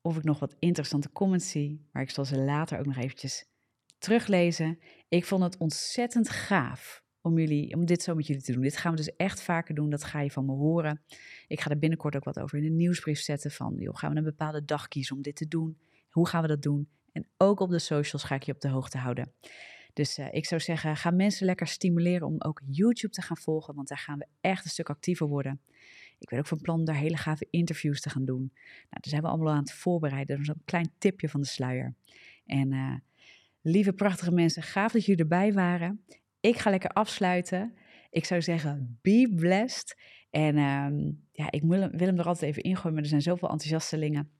of 0.00 0.16
ik 0.16 0.24
nog 0.24 0.38
wat 0.38 0.56
interessante 0.58 1.12
comments 1.12 1.50
zie, 1.50 1.88
maar 1.92 2.02
ik 2.02 2.10
zal 2.10 2.24
ze 2.24 2.38
later 2.38 2.78
ook 2.78 2.86
nog 2.86 2.96
eventjes 2.96 3.46
teruglezen. 3.98 4.78
Ik 5.08 5.24
vond 5.24 5.42
het 5.42 5.56
ontzettend 5.56 6.28
gaaf 6.28 7.03
om, 7.24 7.38
jullie, 7.38 7.74
om 7.74 7.86
dit 7.86 8.02
zo 8.02 8.14
met 8.14 8.26
jullie 8.26 8.42
te 8.42 8.52
doen. 8.52 8.62
Dit 8.62 8.76
gaan 8.76 8.90
we 8.90 8.96
dus 8.96 9.16
echt 9.16 9.42
vaker 9.42 9.74
doen, 9.74 9.90
dat 9.90 10.04
ga 10.04 10.20
je 10.20 10.30
van 10.30 10.46
me 10.46 10.52
horen. 10.52 11.02
Ik 11.46 11.60
ga 11.60 11.70
er 11.70 11.78
binnenkort 11.78 12.16
ook 12.16 12.24
wat 12.24 12.38
over 12.38 12.58
in 12.58 12.64
de 12.64 12.70
nieuwsbrief 12.70 13.20
zetten 13.20 13.50
van, 13.50 13.74
joh, 13.78 13.96
gaan 13.96 14.10
we 14.10 14.16
een 14.16 14.24
bepaalde 14.24 14.64
dag 14.64 14.88
kiezen 14.88 15.16
om 15.16 15.22
dit 15.22 15.36
te 15.36 15.48
doen? 15.48 15.78
Hoe 16.08 16.28
gaan 16.28 16.42
we 16.42 16.48
dat 16.48 16.62
doen? 16.62 16.88
En 17.12 17.28
ook 17.36 17.60
op 17.60 17.70
de 17.70 17.78
socials 17.78 18.24
ga 18.24 18.34
ik 18.34 18.42
je 18.42 18.52
op 18.52 18.60
de 18.60 18.68
hoogte 18.68 18.98
houden. 18.98 19.32
Dus 19.92 20.18
uh, 20.18 20.26
ik 20.30 20.46
zou 20.46 20.60
zeggen, 20.60 20.96
ga 20.96 21.10
mensen 21.10 21.46
lekker 21.46 21.66
stimuleren 21.66 22.26
om 22.26 22.34
ook 22.38 22.60
YouTube 22.70 23.12
te 23.12 23.22
gaan 23.22 23.36
volgen, 23.36 23.74
want 23.74 23.88
daar 23.88 23.98
gaan 23.98 24.18
we 24.18 24.26
echt 24.40 24.64
een 24.64 24.70
stuk 24.70 24.88
actiever 24.90 25.26
worden. 25.26 25.60
Ik 26.18 26.28
ben 26.28 26.38
ook 26.38 26.46
van 26.46 26.60
plan 26.60 26.84
daar 26.84 26.96
hele 26.96 27.16
gave 27.16 27.46
interviews 27.50 28.00
te 28.00 28.10
gaan 28.10 28.24
doen. 28.24 28.50
Nou, 28.52 28.88
daar 28.88 29.08
zijn 29.08 29.22
we 29.22 29.28
allemaal 29.28 29.52
aan 29.52 29.58
het 29.58 29.72
voorbereiden. 29.72 30.36
Dat 30.36 30.44
is 30.44 30.48
een 30.48 30.62
klein 30.64 30.92
tipje 30.98 31.28
van 31.28 31.40
de 31.40 31.46
sluier. 31.46 31.94
En 32.46 32.72
uh, 32.72 32.94
lieve 33.60 33.92
prachtige 33.92 34.32
mensen, 34.32 34.62
gaaf 34.62 34.92
dat 34.92 35.04
jullie 35.04 35.22
erbij 35.22 35.52
waren. 35.52 36.04
Ik 36.44 36.58
ga 36.58 36.70
lekker 36.70 36.90
afsluiten. 36.90 37.74
Ik 38.10 38.24
zou 38.24 38.42
zeggen, 38.42 38.98
be 39.02 39.32
blessed. 39.36 40.00
En 40.30 40.58
um, 40.58 41.26
ja, 41.32 41.50
ik 41.50 41.62
wil, 41.62 41.90
wil, 41.90 42.06
hem 42.06 42.18
er 42.18 42.26
altijd 42.26 42.50
even 42.50 42.62
ingooien, 42.62 42.92
maar 42.92 43.02
er 43.02 43.08
zijn 43.08 43.22
zoveel 43.22 43.48
enthousiastelingen. 43.48 44.30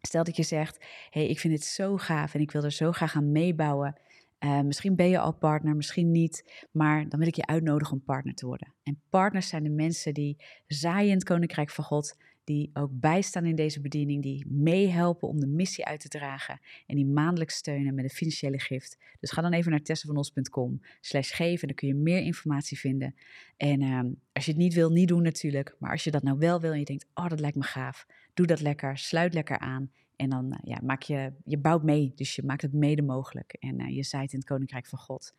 Stel 0.00 0.24
dat 0.24 0.36
je 0.36 0.42
zegt, 0.42 0.84
hey, 1.10 1.28
ik 1.28 1.40
vind 1.40 1.54
dit 1.54 1.64
zo 1.64 1.96
gaaf 1.96 2.34
en 2.34 2.40
ik 2.40 2.50
wil 2.50 2.62
er 2.62 2.72
zo 2.72 2.92
graag 2.92 3.14
aan 3.14 3.32
meebouwen. 3.32 4.00
Uh, 4.38 4.60
misschien 4.60 4.96
ben 4.96 5.08
je 5.08 5.18
al 5.18 5.34
partner, 5.34 5.76
misschien 5.76 6.10
niet, 6.10 6.66
maar 6.72 7.08
dan 7.08 7.18
wil 7.18 7.28
ik 7.28 7.34
je 7.34 7.46
uitnodigen 7.46 7.94
om 7.94 8.04
partner 8.04 8.34
te 8.34 8.46
worden. 8.46 8.74
En 8.82 9.00
partners 9.10 9.48
zijn 9.48 9.62
de 9.62 9.70
mensen 9.70 10.14
die 10.14 10.42
zaaien 10.66 11.08
in 11.08 11.14
het 11.16 11.24
Koninkrijk 11.24 11.70
van 11.70 11.84
God, 11.84 12.16
die 12.46 12.70
ook 12.72 12.90
bijstaan 12.92 13.44
in 13.44 13.54
deze 13.54 13.80
bediening, 13.80 14.22
die 14.22 14.46
meehelpen 14.48 15.28
om 15.28 15.40
de 15.40 15.46
missie 15.46 15.84
uit 15.84 16.00
te 16.00 16.08
dragen 16.08 16.60
en 16.86 16.96
die 16.96 17.06
maandelijks 17.06 17.54
steunen 17.54 17.94
met 17.94 18.04
een 18.04 18.10
financiële 18.10 18.60
gift. 18.60 18.98
Dus 19.20 19.30
ga 19.30 19.42
dan 19.42 19.52
even 19.52 19.70
naar 19.70 19.82
tessavanos.com 19.82 20.80
slash 21.00 21.34
geven, 21.34 21.66
dan 21.66 21.76
kun 21.76 21.88
je 21.88 21.94
meer 21.94 22.20
informatie 22.20 22.78
vinden. 22.78 23.14
En 23.56 23.80
uh, 23.80 24.00
als 24.32 24.44
je 24.44 24.50
het 24.50 24.60
niet 24.60 24.74
wil, 24.74 24.90
niet 24.90 25.08
doen 25.08 25.22
natuurlijk, 25.22 25.76
maar 25.78 25.90
als 25.90 26.04
je 26.04 26.10
dat 26.10 26.22
nou 26.22 26.38
wel 26.38 26.60
wil 26.60 26.72
en 26.72 26.78
je 26.78 26.84
denkt, 26.84 27.06
oh 27.14 27.28
dat 27.28 27.40
lijkt 27.40 27.56
me 27.56 27.62
gaaf, 27.62 28.06
doe 28.34 28.46
dat 28.46 28.60
lekker, 28.60 28.98
sluit 28.98 29.34
lekker 29.34 29.58
aan 29.58 29.90
en 30.16 30.30
dan 30.30 30.52
uh, 30.52 30.58
ja, 30.62 30.78
maak 30.82 31.02
je, 31.02 31.32
je 31.44 31.58
bouwt 31.58 31.82
mee, 31.82 32.12
dus 32.14 32.36
je 32.36 32.42
maakt 32.42 32.62
het 32.62 32.72
mede 32.72 33.02
mogelijk 33.02 33.52
en 33.52 33.80
uh, 33.80 33.96
je 33.96 34.02
zaait 34.02 34.32
in 34.32 34.38
het 34.38 34.48
Koninkrijk 34.48 34.86
van 34.86 34.98
God 34.98 35.34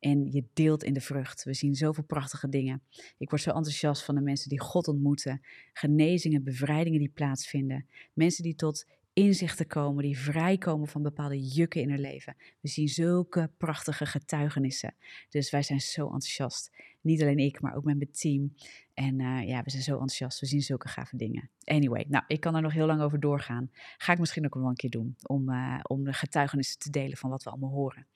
en 0.00 0.32
je 0.32 0.44
deelt 0.52 0.84
in 0.84 0.92
de 0.92 1.00
vrucht. 1.00 1.44
We 1.44 1.54
zien 1.54 1.74
zoveel 1.74 2.04
prachtige 2.04 2.48
dingen. 2.48 2.82
Ik 3.18 3.30
word 3.30 3.42
zo 3.42 3.50
enthousiast 3.50 4.04
van 4.04 4.14
de 4.14 4.20
mensen 4.20 4.48
die 4.48 4.60
God 4.60 4.88
ontmoeten, 4.88 5.40
genezingen, 5.72 6.44
bevrijdingen 6.44 6.98
die 6.98 7.12
plaatsvinden, 7.14 7.86
mensen 8.12 8.42
die 8.42 8.54
tot 8.54 8.86
inzichten 9.12 9.66
komen, 9.66 10.04
die 10.04 10.18
vrijkomen 10.18 10.88
van 10.88 11.02
bepaalde 11.02 11.40
jukken 11.40 11.80
in 11.80 11.90
hun 11.90 12.00
leven. 12.00 12.36
We 12.60 12.68
zien 12.68 12.88
zulke 12.88 13.50
prachtige 13.56 14.06
getuigenissen. 14.06 14.94
Dus 15.28 15.50
wij 15.50 15.62
zijn 15.62 15.80
zo 15.80 16.02
enthousiast. 16.02 16.70
Niet 17.00 17.22
alleen 17.22 17.38
ik, 17.38 17.60
maar 17.60 17.74
ook 17.74 17.84
met 17.84 17.96
mijn 17.96 18.12
team. 18.12 18.54
En 18.94 19.20
uh, 19.20 19.48
ja, 19.48 19.62
we 19.62 19.70
zijn 19.70 19.82
zo 19.82 19.92
enthousiast. 19.92 20.40
We 20.40 20.46
zien 20.46 20.62
zulke 20.62 20.88
gave 20.88 21.16
dingen. 21.16 21.50
Anyway, 21.64 22.04
nou, 22.08 22.24
ik 22.26 22.40
kan 22.40 22.54
er 22.54 22.62
nog 22.62 22.72
heel 22.72 22.86
lang 22.86 23.00
over 23.00 23.20
doorgaan. 23.20 23.70
Ga 23.98 24.12
ik 24.12 24.18
misschien 24.18 24.44
ook 24.44 24.54
wel 24.54 24.68
een 24.68 24.74
keer 24.74 24.90
doen. 24.90 25.16
Om, 25.22 25.50
uh, 25.50 25.80
om 25.82 26.04
de 26.04 26.12
getuigenissen 26.12 26.78
te 26.78 26.90
delen 26.90 27.16
van 27.16 27.30
wat 27.30 27.42
we 27.42 27.50
allemaal 27.50 27.70
horen. 27.70 28.06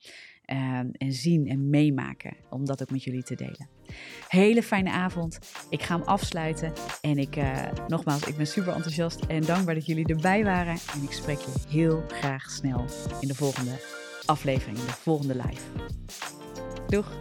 Ehm, 0.44 0.88
en 0.92 1.12
zien 1.12 1.48
en 1.48 1.70
meemaken. 1.70 2.36
Om 2.50 2.64
dat 2.64 2.82
ook 2.82 2.90
met 2.90 3.04
jullie 3.04 3.22
te 3.22 3.34
delen. 3.34 3.68
Hele 4.28 4.62
fijne 4.62 4.90
avond. 4.90 5.38
Ik 5.70 5.82
ga 5.82 5.96
hem 5.96 6.06
afsluiten. 6.06 6.72
En 7.00 7.18
ik, 7.18 7.36
eh, 7.36 7.62
nogmaals, 7.88 8.26
ik 8.26 8.36
ben 8.36 8.46
super 8.46 8.72
enthousiast 8.72 9.24
en 9.24 9.42
dankbaar 9.42 9.74
dat 9.74 9.86
jullie 9.86 10.06
erbij 10.06 10.44
waren. 10.44 10.76
En 10.94 11.02
ik 11.02 11.12
spreek 11.12 11.38
je 11.38 11.52
heel 11.68 12.04
graag 12.08 12.50
snel 12.50 12.84
in 13.20 13.28
de 13.28 13.34
volgende 13.34 13.80
aflevering, 14.26 14.78
de 14.78 14.92
volgende 14.92 15.34
live. 15.34 15.62
Doeg! 16.88 17.12